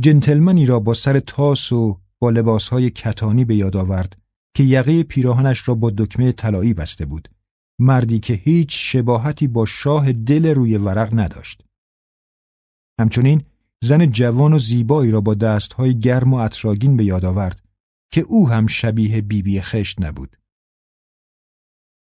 جنتلمنی 0.00 0.66
را 0.66 0.80
با 0.80 0.94
سر 0.94 1.20
تاس 1.20 1.72
و 1.72 2.00
با 2.18 2.30
لباسهای 2.30 2.90
کتانی 2.90 3.44
به 3.44 3.56
یاد 3.56 3.76
آورد 3.76 4.18
که 4.56 4.62
یقه 4.62 5.02
پیراهنش 5.02 5.68
را 5.68 5.74
با 5.74 5.90
دکمه 5.90 6.32
طلایی 6.32 6.74
بسته 6.74 7.06
بود. 7.06 7.28
مردی 7.78 8.18
که 8.18 8.34
هیچ 8.34 8.68
شباهتی 8.92 9.46
با 9.46 9.66
شاه 9.66 10.12
دل 10.12 10.46
روی 10.46 10.76
ورق 10.76 11.18
نداشت. 11.18 11.67
همچنین 12.98 13.44
زن 13.82 14.06
جوان 14.06 14.52
و 14.52 14.58
زیبایی 14.58 15.10
را 15.10 15.20
با 15.20 15.34
دستهای 15.34 15.98
گرم 15.98 16.34
و 16.34 16.36
اطراگین 16.36 16.96
به 16.96 17.04
یاد 17.04 17.24
آورد 17.24 17.62
که 18.12 18.20
او 18.20 18.48
هم 18.48 18.66
شبیه 18.66 19.20
بیبی 19.20 19.42
بی 19.42 19.60
خشت 19.60 20.02
نبود. 20.02 20.36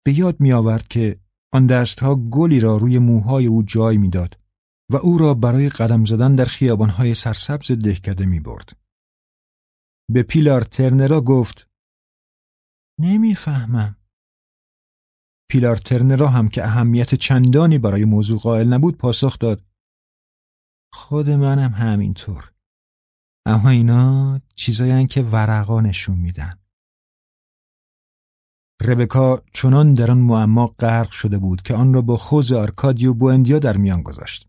به 0.05 0.13
یاد 0.13 0.41
می 0.41 0.53
آورد 0.53 0.89
که 0.89 1.21
آن 1.53 1.67
دستها 1.67 2.15
گلی 2.15 2.61
را 2.61 2.77
روی 2.77 2.99
موهای 2.99 3.47
او 3.47 3.63
جای 3.63 3.97
می‌داد 3.97 4.39
و 4.91 4.97
او 4.97 5.19
را 5.19 5.35
برای 5.35 5.69
قدم 5.69 6.05
زدن 6.05 6.35
در 6.35 6.45
خیابانهای 6.45 7.15
سرسبز 7.15 7.73
دهکده 7.73 8.27
می 8.27 8.41
برد. 8.41 8.77
به 10.11 10.23
پیلار 10.23 10.63
ترنرا 10.63 11.21
گفت 11.21 11.69
نمی‌فهمم. 13.01 13.97
پیلار 15.51 15.77
ترنرا 15.77 16.29
هم 16.29 16.49
که 16.49 16.65
اهمیت 16.65 17.15
چندانی 17.15 17.79
برای 17.79 18.05
موضوع 18.05 18.39
قائل 18.39 18.73
نبود 18.73 18.99
پاسخ 18.99 19.39
داد 19.39 19.65
خود 20.95 21.31
منم 21.31 21.73
همینطور. 21.73 22.53
اما 23.47 23.69
اینا 23.69 24.41
چیزایی 24.55 25.07
که 25.07 25.23
ورقا 25.23 25.81
نشون 25.81 26.17
میدن. 26.17 26.53
ربکا 28.81 29.43
چنان 29.53 29.95
در 29.95 30.11
آن 30.11 30.19
معما 30.19 30.67
غرق 30.67 31.11
شده 31.11 31.39
بود 31.39 31.63
که 31.63 31.75
آن 31.75 31.95
را 31.95 32.03
با 32.03 32.17
خوز 32.17 32.53
آرکادیو 32.53 33.15
بوندیا 33.15 33.59
در 33.59 33.77
میان 33.77 34.03
گذاشت. 34.03 34.49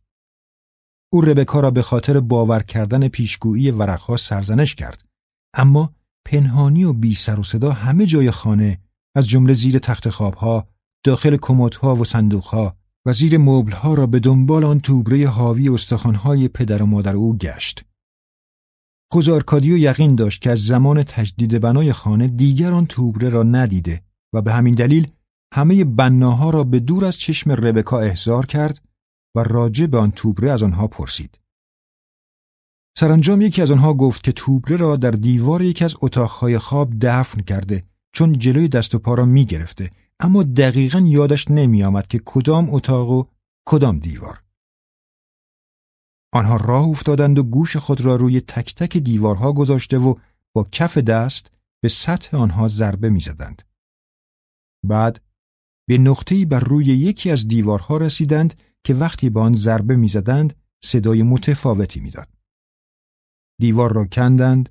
او 1.14 1.22
ربکا 1.22 1.60
را 1.60 1.72
به 1.72 1.82
خاطر 1.82 2.20
باور 2.20 2.64
کردن 2.64 3.08
پیشگویی 3.08 3.72
ورقها 3.72 4.18
سرزنش 4.18 4.76
کرد. 4.76 5.06
اما 5.54 5.96
پنهانی 6.26 6.84
و 6.84 6.94
بی 6.94 7.14
سر 7.14 7.40
و 7.40 7.44
صدا 7.44 7.72
همه 7.72 8.06
جای 8.06 8.32
خانه 8.32 8.82
از 9.16 9.28
جمله 9.28 9.54
زیر 9.54 9.80
تخت 9.80 10.10
خوابها 10.10 10.68
داخل 11.06 11.38
کمدها 11.38 11.96
و 11.96 12.04
صندوقها 12.04 12.78
و 13.06 13.14
زیر 13.14 13.38
مبلها 13.38 13.94
را 13.94 14.08
به 14.08 14.20
دنبال 14.20 14.64
آن 14.64 14.80
توبره 14.80 15.28
حاوی 15.28 15.70
استخوانهای 15.70 16.48
پدر 16.48 16.82
و 16.82 16.86
مادر 16.86 17.16
او 17.16 17.38
گشت 17.38 17.86
خوزارکادیو 19.12 19.78
یقین 19.78 20.16
داشت 20.16 20.42
که 20.42 20.52
از 20.52 20.66
زمان 20.66 21.04
تجدید 21.04 21.62
بنای 21.62 21.94
خانه 21.94 22.28
دیگر 22.28 22.72
آن 22.72 22.86
توبره 22.86 23.30
را 23.30 23.44
ندیده 23.44 24.02
و 24.34 24.42
به 24.42 24.54
همین 24.54 24.76
دلیل 24.76 25.08
همه 25.54 25.84
بناها 25.84 26.50
را 26.50 26.64
به 26.64 26.80
دور 26.80 27.06
از 27.06 27.18
چشم 27.18 27.52
ربکا 27.52 28.00
احضار 28.00 28.46
کرد 28.46 28.82
و 29.36 29.40
راجع 29.40 29.86
به 29.86 29.98
آن 29.98 30.12
توبره 30.12 30.52
از 30.52 30.64
آنها 30.64 30.88
پرسید. 30.88 31.40
سرانجام 32.98 33.42
یکی 33.42 33.62
از 33.62 33.72
آنها 33.72 33.94
گفت 33.94 34.24
که 34.24 34.32
توبره 34.32 34.76
را 34.76 34.96
در 34.96 35.12
دیوار 35.12 35.62
یکی 35.62 35.86
از 35.86 35.96
اتاقهای 36.02 36.58
خواب 36.58 36.94
دفن 37.02 37.42
کرده 37.42 37.84
چون 38.14 38.34
جلوی 38.34 38.68
دست 38.68 38.96
و 38.96 39.00
پا 39.00 39.14
را 39.14 39.26
می 39.26 39.46
گرفته 39.46 39.92
اما 40.20 40.44
دقیقا 40.44 41.00
یادش 41.00 41.52
نمی 41.52 41.84
آمد 41.84 42.08
که 42.08 42.22
کدام 42.26 42.74
اتاق 42.74 43.10
و 43.10 43.26
کدام 43.68 44.00
دیوار. 44.00 44.44
آنها 46.34 46.56
راه 46.56 46.88
افتادند 46.88 47.40
و 47.40 47.44
گوش 47.44 47.78
خود 47.78 48.02
را 48.02 48.16
روی 48.16 48.42
تک 48.42 48.76
تک 48.76 48.98
دیوارها 48.98 49.54
گذاشته 49.54 49.98
و 49.98 50.16
با 50.56 50.68
کف 50.72 50.98
دست 50.98 51.52
به 51.84 51.90
سطح 51.90 52.38
آنها 52.38 52.68
ضربه 52.68 53.10
می 53.10 53.20
زدند. 53.20 53.62
بعد 54.86 55.22
به 55.88 55.98
نقطه‌ای 55.98 56.46
بر 56.46 56.60
روی 56.60 56.86
یکی 56.86 57.32
از 57.32 57.48
دیوارها 57.48 57.98
رسیدند 57.98 58.62
که 58.84 58.94
وقتی 58.94 59.30
به 59.30 59.40
آن 59.40 59.56
ضربه 59.56 59.96
می‌زدند 59.96 60.54
صدای 60.84 61.24
متفاوتی 61.24 62.00
می‌داد. 62.00 62.30
دیوار 63.60 63.94
را 63.94 64.06
کندند 64.06 64.70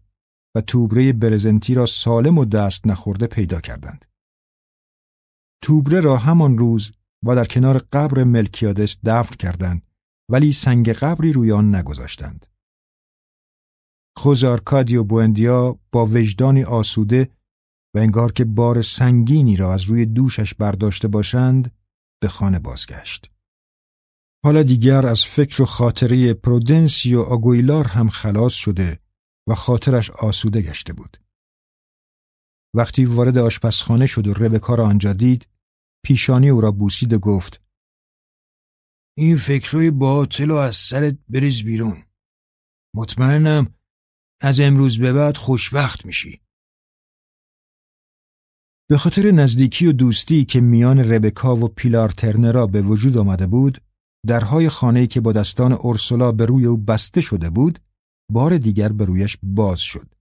و 0.57 0.61
توبره 0.61 1.13
برزنتی 1.13 1.75
را 1.75 1.87
سالم 1.87 2.39
و 2.39 2.45
دست 2.45 2.87
نخورده 2.87 3.27
پیدا 3.27 3.61
کردند. 3.61 4.05
توبره 5.65 6.01
را 6.01 6.17
همان 6.17 6.59
روز 6.59 6.93
و 7.27 7.35
در 7.35 7.45
کنار 7.45 7.79
قبر 7.79 8.25
ملکیادس 8.25 8.97
دفن 9.05 9.35
کردند 9.35 9.83
ولی 10.31 10.53
سنگ 10.53 10.93
قبری 10.93 11.33
روی 11.33 11.53
آن 11.53 11.75
نگذاشتند. 11.75 12.47
خوزارکادی 14.17 14.97
و 14.97 15.05
بوندیا 15.05 15.79
با 15.93 16.07
وجدانی 16.07 16.65
آسوده 16.65 17.31
و 17.95 17.99
انگار 17.99 18.33
که 18.33 18.45
بار 18.45 18.83
سنگینی 18.83 19.57
را 19.57 19.75
از 19.75 19.83
روی 19.83 20.07
دوشش 20.07 20.55
برداشته 20.55 21.09
باشند 21.09 21.71
به 22.23 22.29
خانه 22.29 22.59
بازگشت. 22.59 23.31
حالا 24.45 24.63
دیگر 24.63 25.07
از 25.07 25.25
فکر 25.25 25.63
و 25.63 25.67
خاطره 25.67 26.35
پرودنسی 26.35 27.15
و 27.15 27.21
آگویلار 27.21 27.87
هم 27.87 28.09
خلاص 28.09 28.53
شده 28.53 28.99
و 29.49 29.55
خاطرش 29.55 30.11
آسوده 30.11 30.63
گشته 30.63 30.93
بود. 30.93 31.21
وقتی 32.75 33.05
وارد 33.05 33.39
آشپزخانه 33.39 34.07
شد 34.07 34.27
و 34.27 34.33
ربکا 34.33 34.75
را 34.75 34.87
آنجا 34.87 35.13
دید، 35.13 35.47
پیشانی 36.05 36.49
او 36.49 36.61
را 36.61 36.71
بوسید 36.71 37.13
و 37.13 37.19
گفت 37.19 37.63
این 39.17 39.37
فکرهای 39.37 39.91
باطل 39.91 40.51
و 40.51 40.55
از 40.55 40.77
سرت 40.77 41.19
بریز 41.29 41.63
بیرون. 41.63 42.03
مطمئنم 42.97 43.75
از 44.43 44.61
امروز 44.61 44.99
به 44.99 45.13
بعد 45.13 45.37
خوشبخت 45.37 46.07
میشی. 46.07 46.41
به 48.91 48.99
خاطر 48.99 49.31
نزدیکی 49.31 49.87
و 49.87 49.93
دوستی 49.93 50.45
که 50.45 50.61
میان 50.61 50.99
ربکا 50.99 51.57
و 51.57 51.69
پیلار 51.69 52.09
ترنرا 52.09 52.67
به 52.67 52.83
وجود 52.83 53.17
آمده 53.17 53.47
بود، 53.47 53.79
درهای 54.27 54.69
خانه‌ای 54.69 55.07
که 55.07 55.21
با 55.21 55.33
دستان 55.33 55.73
اورسولا 55.73 56.33
به 56.33 56.47
روی 56.47 56.67
او 56.67 56.77
بسته 56.77 57.21
شده 57.21 57.51
بود، 57.51 57.79
بار 58.33 58.59
دیگر 58.59 58.93
به 58.93 59.05
رویش 59.05 59.39
باز 59.43 59.81
شد. 59.81 60.15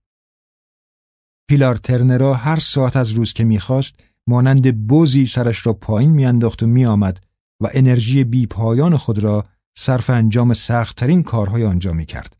پیلار 1.48 1.76
ترنرا 1.76 2.34
هر 2.34 2.58
ساعت 2.58 2.96
از 2.96 3.10
روز 3.10 3.32
که 3.32 3.44
می‌خواست 3.44 4.04
مانند 4.26 4.86
بوزی 4.86 5.26
سرش 5.26 5.66
را 5.66 5.72
پایین 5.72 6.10
میانداخت 6.10 6.62
و 6.62 6.66
میآمد 6.66 7.26
و 7.60 7.68
انرژی 7.72 8.24
بی 8.24 8.46
پایان 8.46 8.96
خود 8.96 9.18
را 9.18 9.44
صرف 9.78 10.10
انجام 10.10 10.54
سختترین 10.54 11.22
کارهای 11.22 11.64
آنجا 11.64 11.92
می‌کرد. 11.92 12.36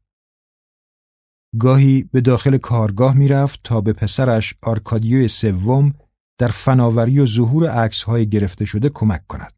گاهی 1.58 2.02
به 2.02 2.20
داخل 2.20 2.56
کارگاه 2.56 3.16
می‌رفت 3.16 3.60
تا 3.64 3.80
به 3.80 3.92
پسرش 3.92 4.54
آرکادیو 4.62 5.28
سوم 5.28 5.94
در 6.38 6.48
فناوری 6.48 7.20
و 7.20 7.26
ظهور 7.26 7.68
عکسهای 7.68 8.28
گرفته 8.28 8.64
شده 8.64 8.88
کمک 8.88 9.26
کند. 9.26 9.52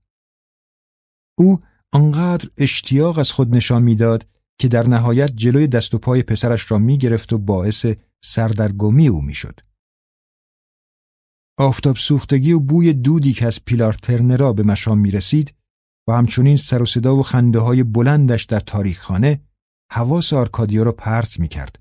او 1.39 1.61
آنقدر 1.93 2.49
اشتیاق 2.59 3.19
از 3.19 3.33
خود 3.33 3.55
نشان 3.55 3.83
می‌داد 3.83 4.27
که 4.59 4.69
در 4.69 4.89
نهایت 4.89 5.33
جلوی 5.37 5.67
دست 5.67 5.95
و 5.95 5.99
پای 5.99 6.23
پسرش 6.23 6.71
را 6.71 6.79
می 6.79 6.99
گرفت 6.99 7.33
و 7.33 7.39
باعث 7.39 7.87
سردرگمی 8.25 9.09
او 9.09 9.23
می‌شد. 9.23 9.61
آفتاب 11.59 11.97
سوختگی 11.97 12.53
و 12.53 12.61
بوی 12.61 12.93
دودی 12.93 13.33
که 13.33 13.47
از 13.47 13.65
پیلار 13.65 13.93
ترنرا 13.93 14.53
به 14.53 14.63
مشام 14.63 14.99
می 14.99 15.11
رسید 15.11 15.55
و 16.09 16.13
همچنین 16.13 16.57
سر 16.57 16.83
و 16.83 16.87
صدا 16.87 17.17
و 17.17 17.23
خنده 17.23 17.59
های 17.59 17.83
بلندش 17.83 18.45
در 18.45 18.61
تاریخ 18.61 19.03
خانه 19.03 19.41
حواس 19.93 20.33
آرکادیو 20.33 20.85
را 20.85 20.93
پرت 20.93 21.41
می 21.41 21.49
کرد 21.49 21.79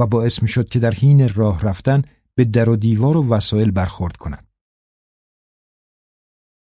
و 0.00 0.06
باعث 0.06 0.42
می 0.42 0.48
شد 0.48 0.68
که 0.68 0.78
در 0.78 0.94
حین 0.94 1.28
راه 1.28 1.60
رفتن 1.60 2.02
به 2.34 2.44
در 2.44 2.68
و 2.68 2.76
دیوار 2.76 3.16
و 3.16 3.28
وسایل 3.28 3.70
برخورد 3.70 4.16
کند. 4.16 4.48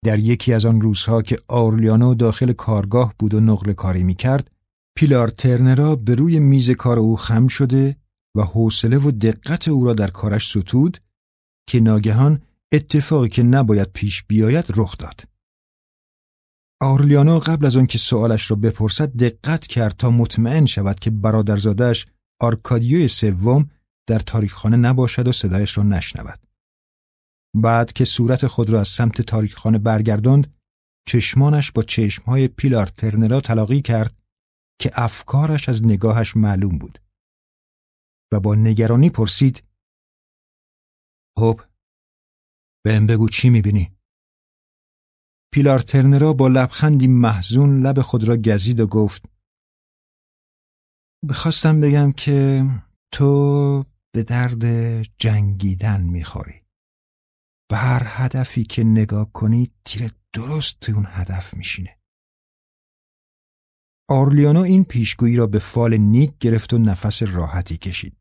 در 0.04 0.18
یکی 0.18 0.52
از 0.52 0.64
آن 0.64 0.80
روزها 0.80 1.22
که 1.22 1.38
آرلیانو 1.48 2.14
داخل 2.14 2.52
کارگاه 2.52 3.14
بود 3.18 3.34
و 3.34 3.40
نقل 3.40 3.72
کاری 3.72 4.04
می 4.04 4.14
کرد، 4.14 4.50
پیلار 4.96 5.28
ترنرا 5.28 5.96
به 5.96 6.14
روی 6.14 6.38
میز 6.38 6.70
کار 6.70 6.98
او 6.98 7.16
خم 7.16 7.48
شده 7.48 7.96
و 8.36 8.42
حوصله 8.42 8.98
و 8.98 9.10
دقت 9.10 9.68
او 9.68 9.84
را 9.84 9.92
در 9.92 10.10
کارش 10.10 10.50
ستود 10.50 10.98
که 11.68 11.80
ناگهان 11.80 12.42
اتفاقی 12.72 13.28
که 13.28 13.42
نباید 13.42 13.92
پیش 13.92 14.22
بیاید 14.22 14.64
رخ 14.76 14.98
داد. 14.98 15.20
آرلیانو 16.82 17.38
قبل 17.38 17.66
از 17.66 17.76
آنکه 17.76 17.98
سوالش 17.98 18.50
را 18.50 18.56
بپرسد 18.56 19.16
دقت 19.16 19.66
کرد 19.66 19.96
تا 19.96 20.10
مطمئن 20.10 20.66
شود 20.66 21.00
که 21.00 21.10
برادرزادش 21.10 22.06
آرکادیوی 22.40 23.08
سوم 23.08 23.70
در 24.08 24.18
تاریخخانه 24.18 24.76
نباشد 24.76 25.28
و 25.28 25.32
صدایش 25.32 25.78
را 25.78 25.84
نشنود. 25.84 26.38
بعد 27.56 27.92
که 27.92 28.04
صورت 28.04 28.46
خود 28.46 28.70
را 28.70 28.80
از 28.80 28.88
سمت 28.88 29.22
تاریخخانه 29.22 29.78
برگرداند، 29.78 30.54
چشمانش 31.08 31.72
با 31.72 31.82
چشمهای 31.82 32.48
پیلار 32.48 32.86
ترنرا 32.86 33.40
تلاقی 33.40 33.82
کرد 33.82 34.16
که 34.80 34.90
افکارش 34.94 35.68
از 35.68 35.84
نگاهش 35.84 36.36
معلوم 36.36 36.78
بود. 36.78 36.98
و 38.32 38.40
با 38.40 38.54
نگرانی 38.54 39.10
پرسید 39.10 39.62
خب 41.38 41.60
بهم 42.88 43.06
بگو 43.06 43.28
چی 43.28 43.50
می‌بینی؟ 43.50 43.96
پیلار 45.52 45.78
ترنرا 45.78 46.32
با 46.32 46.48
لبخندی 46.48 47.06
محزون 47.06 47.86
لب 47.86 48.00
خود 48.00 48.28
را 48.28 48.36
گزید 48.36 48.80
و 48.80 48.86
گفت 48.86 49.22
بخواستم 51.28 51.80
بگم 51.80 52.12
که 52.12 52.64
تو 53.12 53.84
به 54.14 54.22
درد 54.22 54.64
جنگیدن 55.02 56.00
می‌خوری. 56.00 56.62
به 57.70 57.76
هر 57.76 58.02
هدفی 58.04 58.64
که 58.64 58.84
نگاه 58.84 59.32
کنی 59.32 59.70
تیر 59.84 60.10
درست 60.32 60.80
توی 60.80 60.94
اون 60.94 61.06
هدف 61.08 61.54
میشینه. 61.54 61.98
آرلیانو 64.10 64.60
این 64.60 64.84
پیشگویی 64.84 65.36
را 65.36 65.46
به 65.46 65.58
فال 65.58 65.96
نیک 65.96 66.38
گرفت 66.38 66.72
و 66.72 66.78
نفس 66.78 67.22
راحتی 67.22 67.76
کشید. 67.76 68.16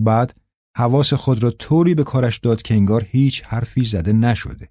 بعد 0.00 0.39
حواس 0.80 1.14
خود 1.14 1.42
را 1.42 1.50
طوری 1.50 1.94
به 1.94 2.04
کارش 2.04 2.38
داد 2.38 2.62
که 2.62 2.74
انگار 2.74 3.04
هیچ 3.04 3.44
حرفی 3.44 3.84
زده 3.84 4.12
نشده. 4.12 4.68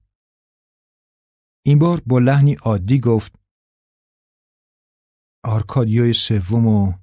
این 1.66 1.80
بار 1.80 2.02
با 2.06 2.20
لحنی 2.20 2.54
عادی 2.54 3.00
گفت 3.00 3.36
آرکادیوی 5.44 6.14
سوم 6.14 6.68
و 6.68 6.94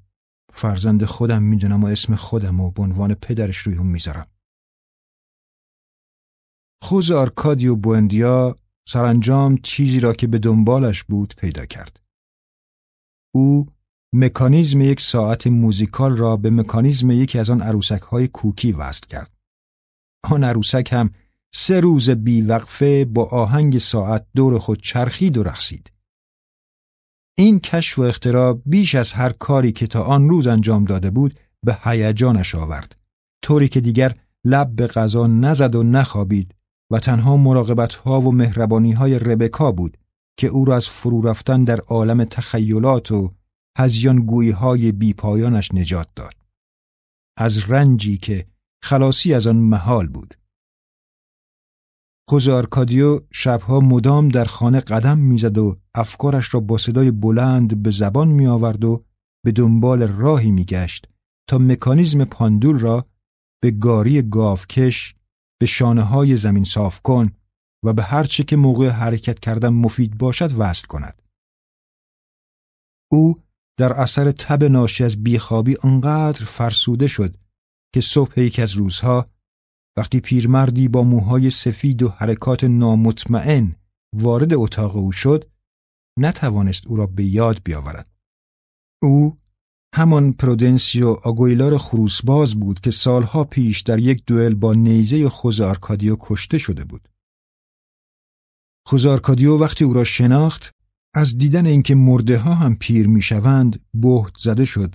فرزند 0.53 1.05
خودم 1.05 1.43
می‌دونم 1.43 1.85
و 1.85 1.87
اسم 1.87 2.17
خودم 2.17 2.61
و 2.61 2.71
به 2.71 2.83
عنوان 2.83 3.15
پدرش 3.15 3.57
روی 3.57 3.77
اون 3.77 3.87
می‌ذارم. 3.87 4.27
خوز 6.83 7.11
آرکادیو 7.11 7.77
بوندیا 7.77 8.57
سرانجام 8.89 9.57
چیزی 9.57 10.01
را 10.01 10.13
که 10.13 10.27
به 10.27 10.39
دنبالش 10.39 11.05
بود 11.05 11.35
پیدا 11.35 11.67
کرد. 11.67 12.01
او 13.35 13.67
مکانیزم 14.13 14.81
یک 14.81 15.01
ساعت 15.01 15.47
موزیکال 15.47 16.17
را 16.17 16.37
به 16.37 16.51
مکانیزم 16.51 17.11
یکی 17.11 17.39
از 17.39 17.51
آن 17.51 17.61
عروسک 17.61 18.03
های 18.03 18.29
کوکی 18.29 18.73
وصل 18.73 19.07
کرد. 19.07 19.31
آن 20.25 20.45
عروسک 20.45 20.89
هم 20.93 21.11
سه 21.55 21.81
روز 21.81 22.11
بیوقفه 22.11 23.05
با 23.05 23.25
آهنگ 23.25 23.79
ساعت 23.79 24.27
دور 24.35 24.59
خود 24.59 24.83
چرخید 24.83 25.39
و 25.39 25.43
رقصید. 25.43 25.93
این 27.39 27.61
کشف 27.61 27.99
و 27.99 28.03
اختراع 28.03 28.53
بیش 28.67 28.95
از 28.95 29.13
هر 29.13 29.31
کاری 29.31 29.73
که 29.73 29.87
تا 29.87 30.03
آن 30.03 30.29
روز 30.29 30.47
انجام 30.47 30.85
داده 30.85 31.11
بود 31.11 31.39
به 31.63 31.79
هیجانش 31.85 32.55
آورد 32.55 32.97
طوری 33.43 33.69
که 33.69 33.81
دیگر 33.81 34.15
لب 34.45 34.77
به 34.77 34.87
غذا 34.87 35.27
نزد 35.27 35.75
و 35.75 35.83
نخوابید 35.83 36.55
و 36.91 36.99
تنها 36.99 37.37
مراقبت 37.37 37.95
ها 37.95 38.21
و 38.21 38.33
مهربانی 38.33 38.93
های 38.93 39.19
ربکا 39.19 39.73
بود 39.73 39.97
که 40.37 40.47
او 40.47 40.65
را 40.65 40.77
از 40.77 40.89
فرو 40.89 41.29
رفتن 41.29 41.65
در 41.65 41.81
عالم 41.81 42.25
تخیلات 42.25 43.13
و 43.13 43.33
هزیان 43.79 44.27
گویی 44.27 44.51
های 44.51 44.93
بیپایانش 44.93 45.75
نجات 45.75 46.09
داد. 46.17 46.35
از 47.39 47.71
رنجی 47.71 48.19
که 48.19 48.47
خلاصی 48.85 49.35
از 49.35 49.47
آن 49.47 49.57
محال 49.57 50.09
بود. 50.09 50.35
خوز 52.29 52.49
آرکادیو 52.49 53.21
شبها 53.33 53.81
مدام 53.81 54.29
در 54.29 54.45
خانه 54.45 54.81
قدم 54.81 55.19
می‌زد 55.19 55.59
و 55.59 55.81
افکارش 55.95 56.55
را 56.55 56.61
با 56.61 56.79
صدای 56.79 57.11
بلند 57.11 57.83
به 57.83 57.91
زبان 57.91 58.29
می 58.29 58.47
آورد 58.47 58.85
و 58.85 59.05
به 59.45 59.53
دنبال 59.53 60.03
راهی 60.03 60.51
میگشت 60.51 61.09
تا 61.49 61.59
مکانیزم 61.59 62.25
پاندول 62.25 62.79
را 62.79 63.07
به 63.63 63.71
گاری 63.71 64.23
گاوکش 64.23 65.15
به 65.61 65.67
شانه 65.67 66.03
های 66.03 66.37
زمین 66.37 66.65
صاف 66.65 67.01
کن 67.01 67.33
و 67.85 67.93
به 67.93 68.03
هر 68.03 68.25
چه 68.25 68.45
که 68.45 68.57
موقع 68.57 68.89
حرکت 68.89 69.41
کردن 69.41 69.69
مفید 69.69 70.19
باشد 70.19 70.51
وصل 70.59 70.87
کند. 70.87 71.23
او 73.13 73.46
در 73.79 73.93
اثر 73.93 74.31
تب 74.31 74.65
ناشی 74.65 75.05
از 75.05 75.23
بیخوابی 75.23 75.77
انقدر 75.85 76.45
فرسوده 76.45 77.07
شد 77.07 77.37
که 77.95 78.01
صبح 78.01 78.41
یکی 78.41 78.63
از 78.63 78.73
روزها 78.73 79.27
وقتی 79.97 80.21
پیرمردی 80.21 80.89
با 80.89 81.03
موهای 81.03 81.51
سفید 81.51 82.03
و 82.03 82.09
حرکات 82.09 82.65
نامطمئن 82.65 83.77
وارد 84.15 84.55
اتاق 84.55 84.97
او 84.97 85.13
شد 85.13 85.51
نتوانست 86.19 86.87
او 86.87 86.97
را 86.97 87.07
به 87.07 87.25
یاد 87.25 87.63
بیاورد. 87.65 88.11
او 89.03 89.39
همان 89.95 90.33
پرودنسیو 90.33 91.09
آگویلار 91.09 91.79
خروسباز 91.79 92.55
بود 92.55 92.81
که 92.81 92.91
سالها 92.91 93.45
پیش 93.45 93.81
در 93.81 93.99
یک 93.99 94.25
دوئل 94.27 94.55
با 94.55 94.75
نیزه 94.75 95.29
خوزه 95.29 95.61
آرکادیو 95.61 96.17
کشته 96.21 96.59
شده 96.59 96.85
بود. 96.85 97.09
خوزه 98.87 99.07
آرکادیو 99.07 99.59
وقتی 99.59 99.85
او 99.85 99.93
را 99.93 100.05
شناخت 100.05 100.76
از 101.17 101.39
دیدن 101.39 101.67
اینکه 101.67 101.95
مرده 101.95 102.39
ها 102.39 102.55
هم 102.55 102.77
پیر 102.77 103.07
می‌شوند 103.07 103.87
بهت 103.95 104.37
زده 104.39 104.65
شد 104.65 104.95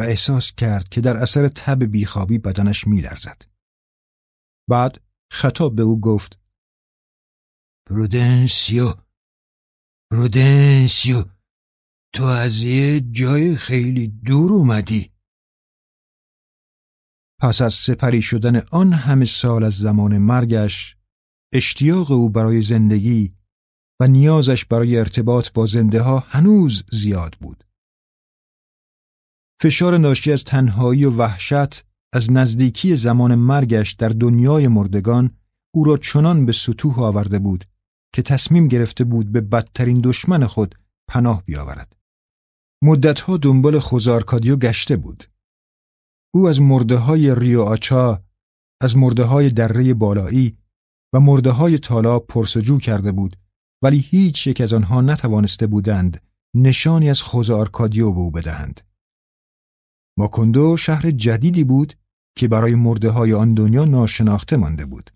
و 0.00 0.02
احساس 0.02 0.52
کرد 0.52 0.88
که 0.88 1.00
در 1.00 1.16
اثر 1.16 1.48
تب 1.48 1.84
بیخوابی 1.84 2.38
بدنش 2.38 2.86
میلرزد. 2.86 3.42
بعد 4.70 5.00
خطاب 5.32 5.76
به 5.76 5.82
او 5.82 6.00
گفت 6.00 6.40
پرودنسیو 7.88 8.94
پرودنسیو 10.12 11.24
تو 12.14 12.24
از 12.24 12.62
یه 12.62 13.00
جای 13.00 13.56
خیلی 13.56 14.08
دور 14.08 14.52
اومدی 14.52 15.12
پس 17.40 17.62
از 17.62 17.74
سپری 17.74 18.22
شدن 18.22 18.56
آن 18.56 18.92
همه 18.92 19.24
سال 19.24 19.64
از 19.64 19.74
زمان 19.74 20.18
مرگش 20.18 20.96
اشتیاق 21.52 22.10
او 22.10 22.30
برای 22.30 22.62
زندگی 22.62 23.39
و 24.00 24.06
نیازش 24.06 24.64
برای 24.64 24.96
ارتباط 24.96 25.52
با 25.52 25.66
زنده 25.66 26.02
ها 26.02 26.18
هنوز 26.18 26.84
زیاد 26.92 27.36
بود. 27.40 27.64
فشار 29.62 29.98
ناشی 29.98 30.32
از 30.32 30.44
تنهایی 30.44 31.04
و 31.04 31.10
وحشت 31.10 31.84
از 32.12 32.32
نزدیکی 32.32 32.96
زمان 32.96 33.34
مرگش 33.34 33.92
در 33.92 34.08
دنیای 34.08 34.68
مردگان 34.68 35.36
او 35.74 35.84
را 35.84 35.96
چنان 35.96 36.46
به 36.46 36.52
سطوح 36.52 37.00
آورده 37.00 37.38
بود 37.38 37.64
که 38.14 38.22
تصمیم 38.22 38.68
گرفته 38.68 39.04
بود 39.04 39.32
به 39.32 39.40
بدترین 39.40 40.00
دشمن 40.00 40.46
خود 40.46 40.74
پناه 41.08 41.42
بیاورد. 41.44 41.96
مدتها 42.82 43.36
دنبال 43.36 43.78
خوزارکادیو 43.78 44.56
گشته 44.56 44.96
بود. 44.96 45.30
او 46.34 46.48
از 46.48 46.60
مرده 46.60 46.96
های 46.96 47.34
ریو 47.34 47.62
آچا، 47.62 48.22
از 48.82 48.96
مرده 48.96 49.24
های 49.24 49.50
دره 49.50 49.94
بالایی 49.94 50.58
و 51.14 51.20
مرده 51.20 51.50
های 51.50 51.78
تالا 51.78 52.18
پرسجو 52.18 52.78
کرده 52.78 53.12
بود 53.12 53.36
ولی 53.82 53.98
هیچ 53.98 54.46
یک 54.46 54.60
از 54.60 54.72
آنها 54.72 55.00
نتوانسته 55.00 55.66
بودند 55.66 56.22
نشانی 56.54 57.10
از 57.10 57.22
خوزارکادیو 57.22 58.12
به 58.12 58.20
او 58.20 58.30
بدهند. 58.30 58.80
ماکندو 60.18 60.76
شهر 60.76 61.10
جدیدی 61.10 61.64
بود 61.64 61.94
که 62.36 62.48
برای 62.48 62.74
مرده 62.74 63.10
های 63.10 63.32
آن 63.32 63.54
دنیا 63.54 63.84
ناشناخته 63.84 64.56
مانده 64.56 64.86
بود. 64.86 65.10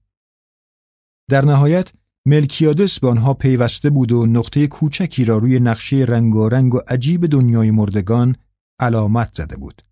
در 1.30 1.44
نهایت 1.44 1.92
ملکیادس 2.26 3.00
به 3.00 3.08
آنها 3.08 3.34
پیوسته 3.34 3.90
بود 3.90 4.12
و 4.12 4.26
نقطه 4.26 4.66
کوچکی 4.66 5.24
را 5.24 5.38
روی 5.38 5.60
نقشه 5.60 5.96
رنگارنگ 5.96 6.74
و 6.74 6.80
عجیب 6.88 7.26
دنیای 7.26 7.70
مردگان 7.70 8.36
علامت 8.80 9.34
زده 9.34 9.56
بود. 9.56 9.82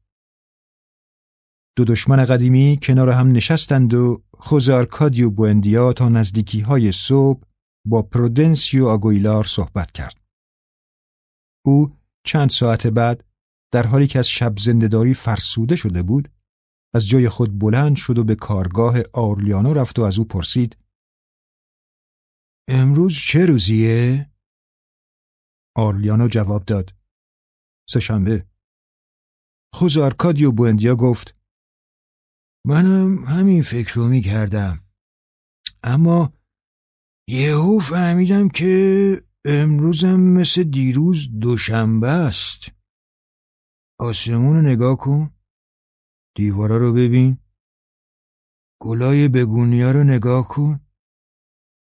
دو 1.76 1.84
دشمن 1.84 2.24
قدیمی 2.24 2.78
کنار 2.82 3.10
هم 3.10 3.32
نشستند 3.32 3.94
و 3.94 4.22
خوزارکادیو 4.38 5.30
بوندیا 5.30 5.92
تا 5.92 6.08
نزدیکی 6.08 6.60
های 6.60 6.92
صبح 6.92 7.42
با 7.86 8.02
پرودنسیو 8.02 8.86
آگویلار 8.86 9.44
صحبت 9.44 9.92
کرد. 9.92 10.20
او 11.64 11.96
چند 12.26 12.50
ساعت 12.50 12.86
بعد 12.86 13.24
در 13.72 13.86
حالی 13.86 14.06
که 14.06 14.18
از 14.18 14.28
شب 14.28 14.58
زندهداری 14.58 15.14
فرسوده 15.14 15.76
شده 15.76 16.02
بود 16.02 16.28
از 16.94 17.08
جای 17.08 17.28
خود 17.28 17.58
بلند 17.58 17.96
شد 17.96 18.18
و 18.18 18.24
به 18.24 18.34
کارگاه 18.34 18.94
آرلیانو 19.14 19.72
رفت 19.72 19.98
و 19.98 20.02
از 20.02 20.18
او 20.18 20.24
پرسید 20.24 20.76
امروز 22.68 23.12
چه 23.14 23.46
روزیه؟ 23.46 24.30
آرلیانو 25.76 26.28
جواب 26.28 26.64
داد 26.64 26.94
سهشنبه 27.90 28.46
خوز 29.74 29.98
آرکادیو 29.98 30.52
بوندیا 30.52 30.96
گفت 30.96 31.36
منم 32.66 33.24
همین 33.24 33.62
فکر 33.62 33.94
رو 33.94 34.08
می 34.08 34.22
کردم 34.22 34.78
اما 35.82 36.32
یهو 37.28 37.78
فهمیدم 37.78 38.48
که 38.48 39.22
امروزم 39.44 40.20
مثل 40.20 40.62
دیروز 40.62 41.28
دوشنبه 41.40 42.08
است. 42.08 42.60
آسمون 44.00 44.56
رو 44.56 44.62
نگاه 44.62 44.96
کن. 44.96 45.34
دیوارا 46.36 46.76
رو 46.76 46.92
ببین. 46.92 47.38
گلای 48.82 49.28
بگونیا 49.28 49.90
رو 49.90 50.04
نگاه 50.04 50.48
کن. 50.48 50.80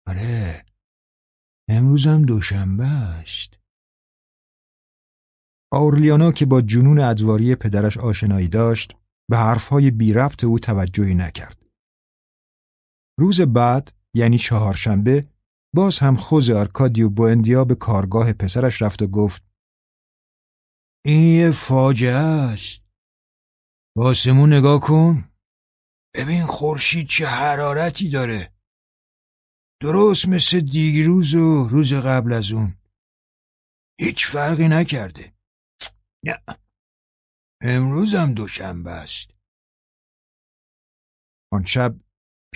آره 0.07 0.65
امروزم 1.69 2.21
دوشنبه 2.21 2.85
است. 2.85 3.53
آورلیانا 5.71 6.31
که 6.31 6.45
با 6.45 6.61
جنون 6.61 6.99
ادواری 6.99 7.55
پدرش 7.55 7.97
آشنایی 7.97 8.47
داشت 8.47 8.93
به 9.29 9.37
حرفهای 9.37 9.91
بی 9.91 10.13
ربط 10.13 10.43
او 10.43 10.59
توجهی 10.59 11.15
نکرد. 11.15 11.65
روز 13.19 13.41
بعد 13.41 13.96
یعنی 14.15 14.37
چهارشنبه 14.37 15.27
باز 15.75 15.99
هم 15.99 16.15
خوز 16.15 16.49
آرکادیو 16.49 17.09
بوندیا 17.09 17.65
به 17.65 17.75
کارگاه 17.75 18.33
پسرش 18.33 18.81
رفت 18.81 19.01
و 19.01 19.07
گفت 19.07 19.43
این 21.05 21.23
یه 21.23 21.51
فاجعه 21.51 22.51
است. 22.53 22.83
باسمون 23.97 24.53
نگاه 24.53 24.79
کن. 24.81 25.31
ببین 26.15 26.45
خورشید 26.45 27.07
چه 27.07 27.25
حرارتی 27.25 28.09
داره. 28.09 28.53
درست 29.81 30.27
مثل 30.27 30.59
دیروز 30.59 31.35
و 31.35 31.67
روز 31.67 31.93
قبل 31.93 32.33
از 32.33 32.51
اون. 32.51 32.77
هیچ 33.99 34.27
فرقی 34.27 34.67
نکرده. 34.67 35.33
نه. 36.25 36.43
امروز 37.61 38.13
هم 38.13 38.33
دوشنبه 38.33 38.91
است. 38.91 39.37
آن 41.53 41.65
شب 41.65 41.95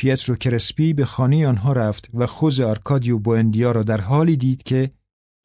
پیترو 0.01 0.35
کرسپی 0.35 0.93
به 0.93 1.05
خانه 1.05 1.47
آنها 1.47 1.73
رفت 1.73 2.09
و 2.13 2.27
خوز 2.27 2.59
آرکادیو 2.59 3.19
بوندیا 3.19 3.71
را 3.71 3.83
در 3.83 4.01
حالی 4.01 4.37
دید 4.37 4.63
که 4.63 4.91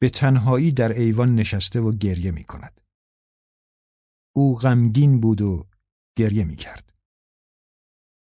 به 0.01 0.09
تنهایی 0.09 0.71
در 0.71 0.91
ایوان 0.91 1.35
نشسته 1.35 1.79
و 1.79 1.91
گریه 1.91 2.31
می 2.31 2.43
کند. 2.43 2.81
او 4.35 4.55
غمگین 4.55 5.21
بود 5.21 5.41
و 5.41 5.67
گریه 6.17 6.43
می 6.43 6.55
کرد. 6.55 6.93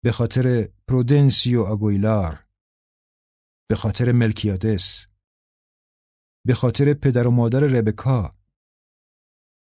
به 0.05 0.13
خاطر 0.13 0.69
پرودنسیو 0.89 1.63
آگویلار 1.63 2.47
به 3.69 3.77
خاطر 3.77 4.13
ملکیادس 4.13 5.07
به 6.47 6.55
خاطر 6.55 6.95
پدر 6.95 7.27
و 7.27 7.31
مادر 7.31 7.61
ربکا 7.61 8.37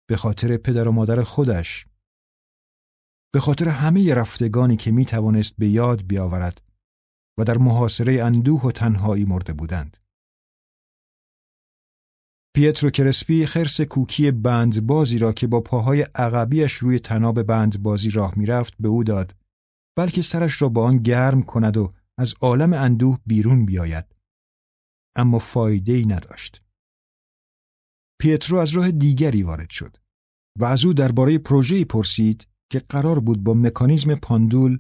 به 0.09 0.17
خاطر 0.17 0.57
پدر 0.57 0.89
و 0.89 0.93
مادر 0.93 1.23
خودش 1.23 1.88
به 3.35 3.41
خاطر 3.41 3.69
همه 3.69 4.15
رفتگانی 4.15 4.77
که 4.77 4.91
می 4.91 5.05
توانست 5.05 5.57
به 5.59 5.69
یاد 5.69 6.07
بیاورد 6.07 6.63
و 7.39 7.45
در 7.45 7.59
محاصره 7.59 8.25
اندوه 8.25 8.63
و 8.63 8.73
تنهایی 8.73 9.25
مرده 9.25 9.53
بودند. 9.53 9.97
پیترو 12.55 12.91
کرسپی 12.91 13.47
خرس 13.47 13.81
کوکی 13.81 14.31
بندبازی 14.31 15.19
را 15.19 15.33
که 15.33 15.47
با 15.47 15.61
پاهای 15.61 16.03
عقبیش 16.03 16.73
روی 16.73 16.99
تناب 16.99 17.43
بندبازی 17.43 18.11
راه 18.11 18.39
می‌رفت 18.39 18.75
به 18.81 18.89
او 18.89 19.05
داد 19.05 19.37
بلکه 19.97 20.23
سرش 20.23 20.63
را 20.63 20.69
با 20.69 20.85
آن 20.85 20.99
گرم 20.99 21.43
کند 21.43 21.77
و 21.77 21.95
از 22.19 22.35
عالم 22.41 22.73
اندوه 22.73 23.19
بیرون 23.27 23.67
بیاید 23.67 24.05
اما 25.17 25.39
فایده 25.39 25.93
ای 25.93 26.05
نداشت. 26.05 26.63
پیترو 28.21 28.59
از 28.59 28.71
راه 28.71 28.91
دیگری 28.91 29.43
وارد 29.43 29.71
شد 29.71 29.97
و 30.59 30.65
از 30.65 30.85
او 30.85 30.93
درباره 30.93 31.39
پروژه‌ای 31.39 31.85
پرسید 31.85 32.47
که 32.71 32.79
قرار 32.79 33.21
بود 33.21 33.45
با 33.45 33.55
مکانیزم 33.55 34.15
پاندول 34.15 34.79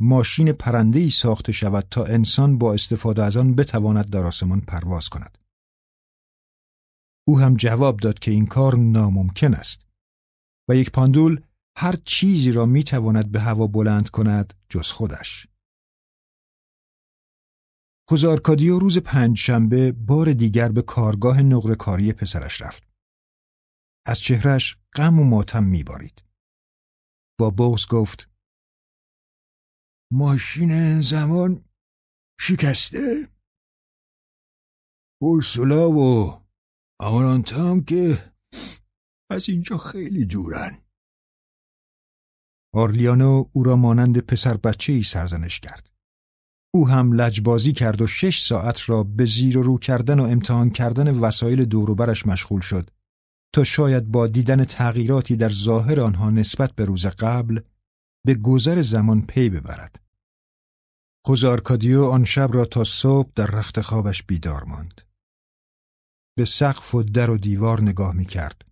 ماشین 0.00 0.56
ای 0.94 1.10
ساخته 1.10 1.52
شود 1.52 1.86
تا 1.90 2.04
انسان 2.04 2.58
با 2.58 2.74
استفاده 2.74 3.22
از 3.22 3.36
آن 3.36 3.54
بتواند 3.54 4.10
در 4.10 4.24
آسمان 4.24 4.60
پرواز 4.60 5.08
کند. 5.08 5.38
او 7.28 7.38
هم 7.38 7.56
جواب 7.56 7.96
داد 7.96 8.18
که 8.18 8.30
این 8.30 8.46
کار 8.46 8.76
ناممکن 8.76 9.54
است 9.54 9.86
و 10.68 10.76
یک 10.76 10.90
پاندول 10.90 11.40
هر 11.76 11.96
چیزی 12.04 12.52
را 12.52 12.66
می 12.66 12.84
تواند 12.84 13.32
به 13.32 13.40
هوا 13.40 13.66
بلند 13.66 14.10
کند 14.10 14.54
جز 14.68 14.88
خودش. 14.88 15.46
خوزارکادیو 18.08 18.78
روز 18.78 18.98
پنج 18.98 19.38
شنبه 19.38 19.92
بار 19.92 20.32
دیگر 20.32 20.68
به 20.68 20.82
کارگاه 20.82 21.42
نقره 21.42 21.74
کاری 21.74 22.12
پسرش 22.12 22.62
رفت. 22.62 22.82
از 24.06 24.20
چهرش 24.20 24.76
غم 24.94 25.20
و 25.20 25.24
ماتم 25.24 25.64
میبارید. 25.64 26.22
بغز 27.50 27.86
گفت 27.86 28.30
ماشین 30.12 31.00
زمان 31.00 31.64
شکسته؟ 32.40 33.28
اورسولا 35.22 35.90
و 35.90 36.32
آمارانتا 37.00 37.70
هم 37.70 37.84
که 37.84 38.32
از 39.30 39.48
اینجا 39.48 39.78
خیلی 39.78 40.24
دورن. 40.24 40.82
آرلیانو 42.74 43.44
او 43.52 43.62
را 43.62 43.76
مانند 43.76 44.18
پسر 44.18 44.56
بچه 44.56 44.92
ای 44.92 45.02
سرزنش 45.02 45.60
کرد. 45.60 45.92
او 46.74 46.88
هم 46.88 47.12
لجبازی 47.12 47.72
کرد 47.72 48.02
و 48.02 48.06
شش 48.06 48.46
ساعت 48.46 48.88
را 48.88 49.04
به 49.04 49.24
زیر 49.24 49.58
و 49.58 49.62
رو 49.62 49.78
کردن 49.78 50.20
و 50.20 50.22
امتحان 50.22 50.70
کردن 50.70 51.18
وسایل 51.18 51.64
دوروبرش 51.64 52.26
مشغول 52.26 52.60
شد 52.60 52.90
تا 53.54 53.64
شاید 53.64 54.04
با 54.10 54.26
دیدن 54.26 54.64
تغییراتی 54.64 55.36
در 55.36 55.50
ظاهر 55.50 56.00
آنها 56.00 56.30
نسبت 56.30 56.72
به 56.72 56.84
روز 56.84 57.06
قبل 57.06 57.60
به 58.26 58.34
گذر 58.34 58.82
زمان 58.82 59.26
پی 59.26 59.48
ببرد. 59.48 60.02
خوزه 61.24 61.57
آرکادیو 61.57 62.04
آن 62.04 62.24
شب 62.24 62.50
را 62.52 62.64
تا 62.64 62.84
صبح 62.84 63.30
در 63.34 63.46
رخت 63.46 63.80
خوابش 63.80 64.22
بیدار 64.22 64.64
ماند. 64.64 65.00
به 66.36 66.44
سقف 66.44 66.94
و 66.94 67.02
در 67.02 67.30
و 67.30 67.38
دیوار 67.38 67.80
نگاه 67.80 68.14
می 68.14 68.24
کرد 68.24 68.64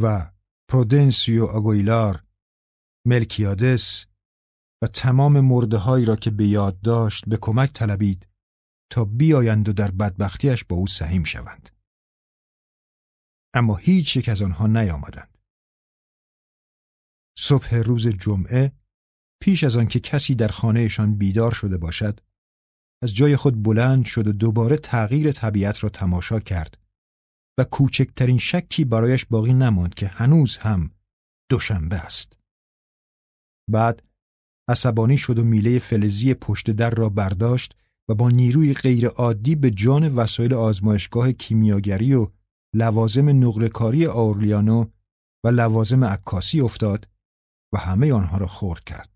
و 0.00 0.30
پرودنسیو 0.70 1.44
آگویلار، 1.44 2.24
ملکیادس 3.06 4.06
و 4.82 4.86
تمام 4.86 5.40
مرده 5.40 5.77
هایی 5.77 6.04
را 6.04 6.16
که 6.16 6.30
به 6.30 6.46
یاد 6.46 6.80
داشت 6.80 7.28
به 7.28 7.36
کمک 7.36 7.72
طلبید 7.72 8.26
تا 8.92 9.04
بیایند 9.04 9.68
و 9.68 9.72
در 9.72 9.90
بدبختیش 9.90 10.64
با 10.64 10.76
او 10.76 10.86
سهیم 10.86 11.24
شوند. 11.24 11.79
اما 13.54 13.76
هیچ 13.76 14.16
یک 14.16 14.28
از 14.28 14.42
آنها 14.42 14.66
نیامدند. 14.66 15.38
صبح 17.38 17.74
روز 17.74 18.08
جمعه 18.08 18.72
پیش 19.42 19.64
از 19.64 19.76
آنکه 19.76 20.00
کسی 20.00 20.34
در 20.34 20.48
خانهشان 20.48 21.14
بیدار 21.14 21.52
شده 21.52 21.78
باشد 21.78 22.20
از 23.02 23.14
جای 23.14 23.36
خود 23.36 23.62
بلند 23.62 24.04
شد 24.04 24.28
و 24.28 24.32
دوباره 24.32 24.76
تغییر 24.76 25.32
طبیعت 25.32 25.84
را 25.84 25.90
تماشا 25.90 26.40
کرد 26.40 26.78
و 27.58 27.64
کوچکترین 27.64 28.38
شکی 28.38 28.84
برایش 28.84 29.26
باقی 29.26 29.52
نماند 29.52 29.94
که 29.94 30.06
هنوز 30.06 30.56
هم 30.56 30.90
دوشنبه 31.50 31.96
است. 31.96 32.38
بعد 33.70 34.02
عصبانی 34.68 35.16
شد 35.16 35.38
و 35.38 35.44
میله 35.44 35.78
فلزی 35.78 36.34
پشت 36.34 36.70
در 36.70 36.90
را 36.90 37.08
برداشت 37.08 37.74
و 38.08 38.14
با 38.14 38.30
نیروی 38.30 38.74
غیر 38.74 39.06
عادی 39.06 39.54
به 39.54 39.70
جان 39.70 40.14
وسایل 40.14 40.54
آزمایشگاه 40.54 41.32
کیمیاگری 41.32 42.14
و 42.14 42.28
لوازم 42.74 43.44
نقرهکاری 43.44 44.06
آورلیانو 44.06 44.84
و 45.44 45.48
لوازم 45.48 46.04
عکاسی 46.04 46.60
افتاد 46.60 47.08
و 47.74 47.78
همه 47.78 48.12
آنها 48.12 48.38
را 48.38 48.46
خورد 48.46 48.84
کرد. 48.84 49.10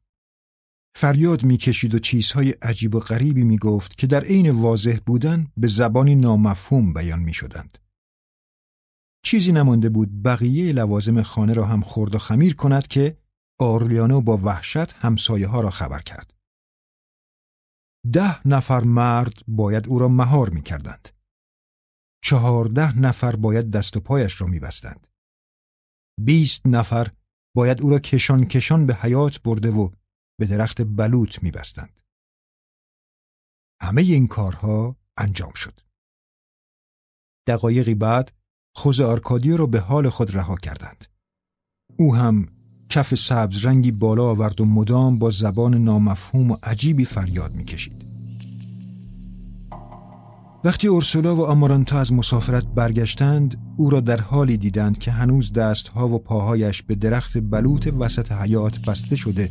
فریاد 0.97 1.43
می‌کشید 1.43 1.95
و 1.95 1.99
چیزهای 1.99 2.51
عجیب 2.51 2.95
و 2.95 3.01
غریبی 3.01 3.43
می‌گفت 3.43 3.99
که 3.99 4.07
در 4.07 4.25
عین 4.25 4.51
واضح 4.51 4.99
بودن 5.07 5.47
به 5.57 5.69
زبانی 5.69 6.15
نامفهوم 6.15 6.93
بیان 6.93 7.21
می‌شدند. 7.21 7.79
چیزی 9.25 9.53
نمانده 9.53 9.89
بود 9.89 10.23
بقیه 10.23 10.73
لوازم 10.73 11.23
خانه 11.23 11.53
را 11.53 11.67
هم 11.67 11.81
خورد 11.81 12.15
و 12.15 12.19
خمیر 12.19 12.55
کند 12.55 12.87
که 12.87 13.19
آرلیانو 13.61 14.21
با 14.21 14.37
وحشت 14.37 14.93
همسایه 14.93 15.47
ها 15.47 15.61
را 15.61 15.71
خبر 15.71 16.01
کرد. 16.01 16.35
ده 18.13 18.49
نفر 18.49 18.81
مرد 18.81 19.33
باید 19.49 19.89
او 19.89 19.99
را 19.99 20.09
مهار 20.09 20.51
می 20.51 20.63
کردند. 20.63 21.09
چهارده 22.25 22.99
نفر 22.99 23.37
باید 23.37 23.71
دست 23.71 23.97
و 23.97 24.01
پایش 24.01 24.41
را 24.41 24.47
می 24.47 24.61
بستند. 24.61 25.07
بیست 26.21 26.67
نفر 26.67 27.13
باید 27.57 27.83
او 27.83 27.91
را 27.91 27.99
کشان 27.99 28.45
کشان 28.45 28.87
به 28.87 28.95
حیات 28.95 29.43
برده 29.43 29.71
و 29.71 29.91
به 30.39 30.47
درخت 30.47 30.83
بلوط 30.83 31.43
می 31.43 31.51
بستند. 31.51 32.01
همه 33.81 34.03
این 34.03 34.27
کارها 34.27 34.97
انجام 35.17 35.53
شد. 35.53 35.81
دقایقی 37.47 37.95
بعد 37.95 38.33
خوز 38.75 39.01
آرکادیو 39.01 39.57
را 39.57 39.67
به 39.67 39.81
حال 39.81 40.09
خود 40.09 40.37
رها 40.37 40.57
کردند. 40.57 41.05
او 41.99 42.15
هم 42.15 42.49
کف 42.89 43.15
سبز 43.15 43.65
رنگی 43.65 43.93
بالا 43.93 44.25
آورد 44.25 44.61
و 44.61 44.65
مدام 44.65 45.19
با 45.19 45.31
زبان 45.31 45.75
نامفهوم 45.75 46.51
و 46.51 46.57
عجیبی 46.63 47.05
فریاد 47.05 47.55
می‌کشید. 47.55 48.14
وقتی 50.65 50.87
اورسولا 50.87 51.37
و 51.37 51.47
آمارانتا 51.47 52.01
از 52.01 52.13
مسافرت 52.13 52.65
برگشتند 52.67 53.57
او 53.77 53.91
را 53.91 54.01
در 54.01 54.21
حالی 54.21 54.57
دیدند 54.57 54.99
که 54.99 55.11
هنوز 55.11 55.53
دستها 55.53 56.09
و 56.09 56.19
پاهایش 56.19 56.83
به 56.83 56.95
درخت 56.95 57.39
بلوط 57.39 57.93
وسط 57.99 58.33
حیات 58.33 58.79
بسته 58.79 59.17
شده 59.17 59.51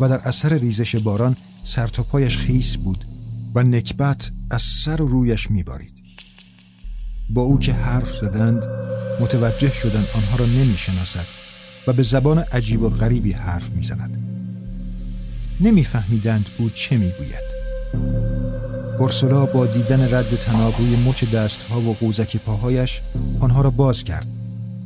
و 0.00 0.08
در 0.08 0.18
اثر 0.18 0.54
ریزش 0.54 0.96
باران 0.96 1.36
سر 1.62 1.86
تا 1.86 2.02
پایش 2.02 2.38
خیس 2.38 2.76
بود 2.76 3.04
و 3.54 3.62
نکبت 3.62 4.30
از 4.50 4.62
سر 4.62 5.02
و 5.02 5.06
رویش 5.06 5.50
میبارید. 5.50 5.94
با 7.30 7.42
او 7.42 7.58
که 7.58 7.72
حرف 7.72 8.16
زدند 8.16 8.66
متوجه 9.20 9.72
شدند 9.72 10.06
آنها 10.14 10.36
را 10.36 10.46
نمی‌شناسد 10.46 11.26
و 11.86 11.92
به 11.92 12.02
زبان 12.02 12.38
عجیب 12.38 12.82
و 12.82 12.88
غریبی 12.88 13.32
حرف 13.32 13.70
می‌زند. 13.70 14.18
نمیفهمیدند 15.60 16.46
او 16.58 16.70
چه 16.70 16.96
می‌گوید. 16.96 17.46
اورسولا 18.98 19.46
با 19.46 19.66
دیدن 19.66 20.14
رد 20.14 20.36
تناب 20.36 20.74
روی 20.78 20.96
مچ 20.96 21.24
دستها 21.24 21.80
و 21.80 21.94
قوزک 22.00 22.36
پاهایش 22.36 23.02
آنها 23.40 23.60
را 23.60 23.70
باز 23.70 24.04
کرد. 24.04 24.26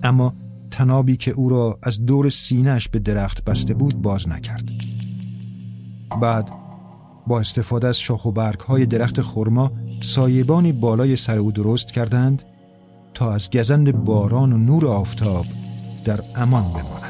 اما 0.03 0.35
تنابی 0.71 1.17
که 1.17 1.31
او 1.31 1.49
را 1.49 1.79
از 1.83 2.07
دور 2.07 2.31
سینهش 2.31 2.89
به 2.89 2.99
درخت 2.99 3.45
بسته 3.45 3.75
بود 3.75 4.03
باز 4.03 4.29
نکرد. 4.29 4.65
بعد 6.21 6.49
با 7.27 7.41
استفاده 7.41 7.89
از 7.89 7.99
شاخ 7.99 8.25
و 8.25 8.33
برگ 8.33 8.61
های 8.61 8.87
درخت 8.87 9.21
خرما 9.21 9.73
سایبانی 10.03 10.73
بالای 10.73 11.17
سر 11.17 11.39
او 11.39 11.53
درست 11.53 11.93
کردند 11.93 12.43
تا 13.15 13.33
از 13.33 13.51
گزند 13.51 14.05
باران 14.05 14.53
و 14.53 14.59
نور 14.59 14.87
آفتاب 14.87 15.47
در 16.05 16.21
امان 16.37 16.63
بماند. 16.63 17.10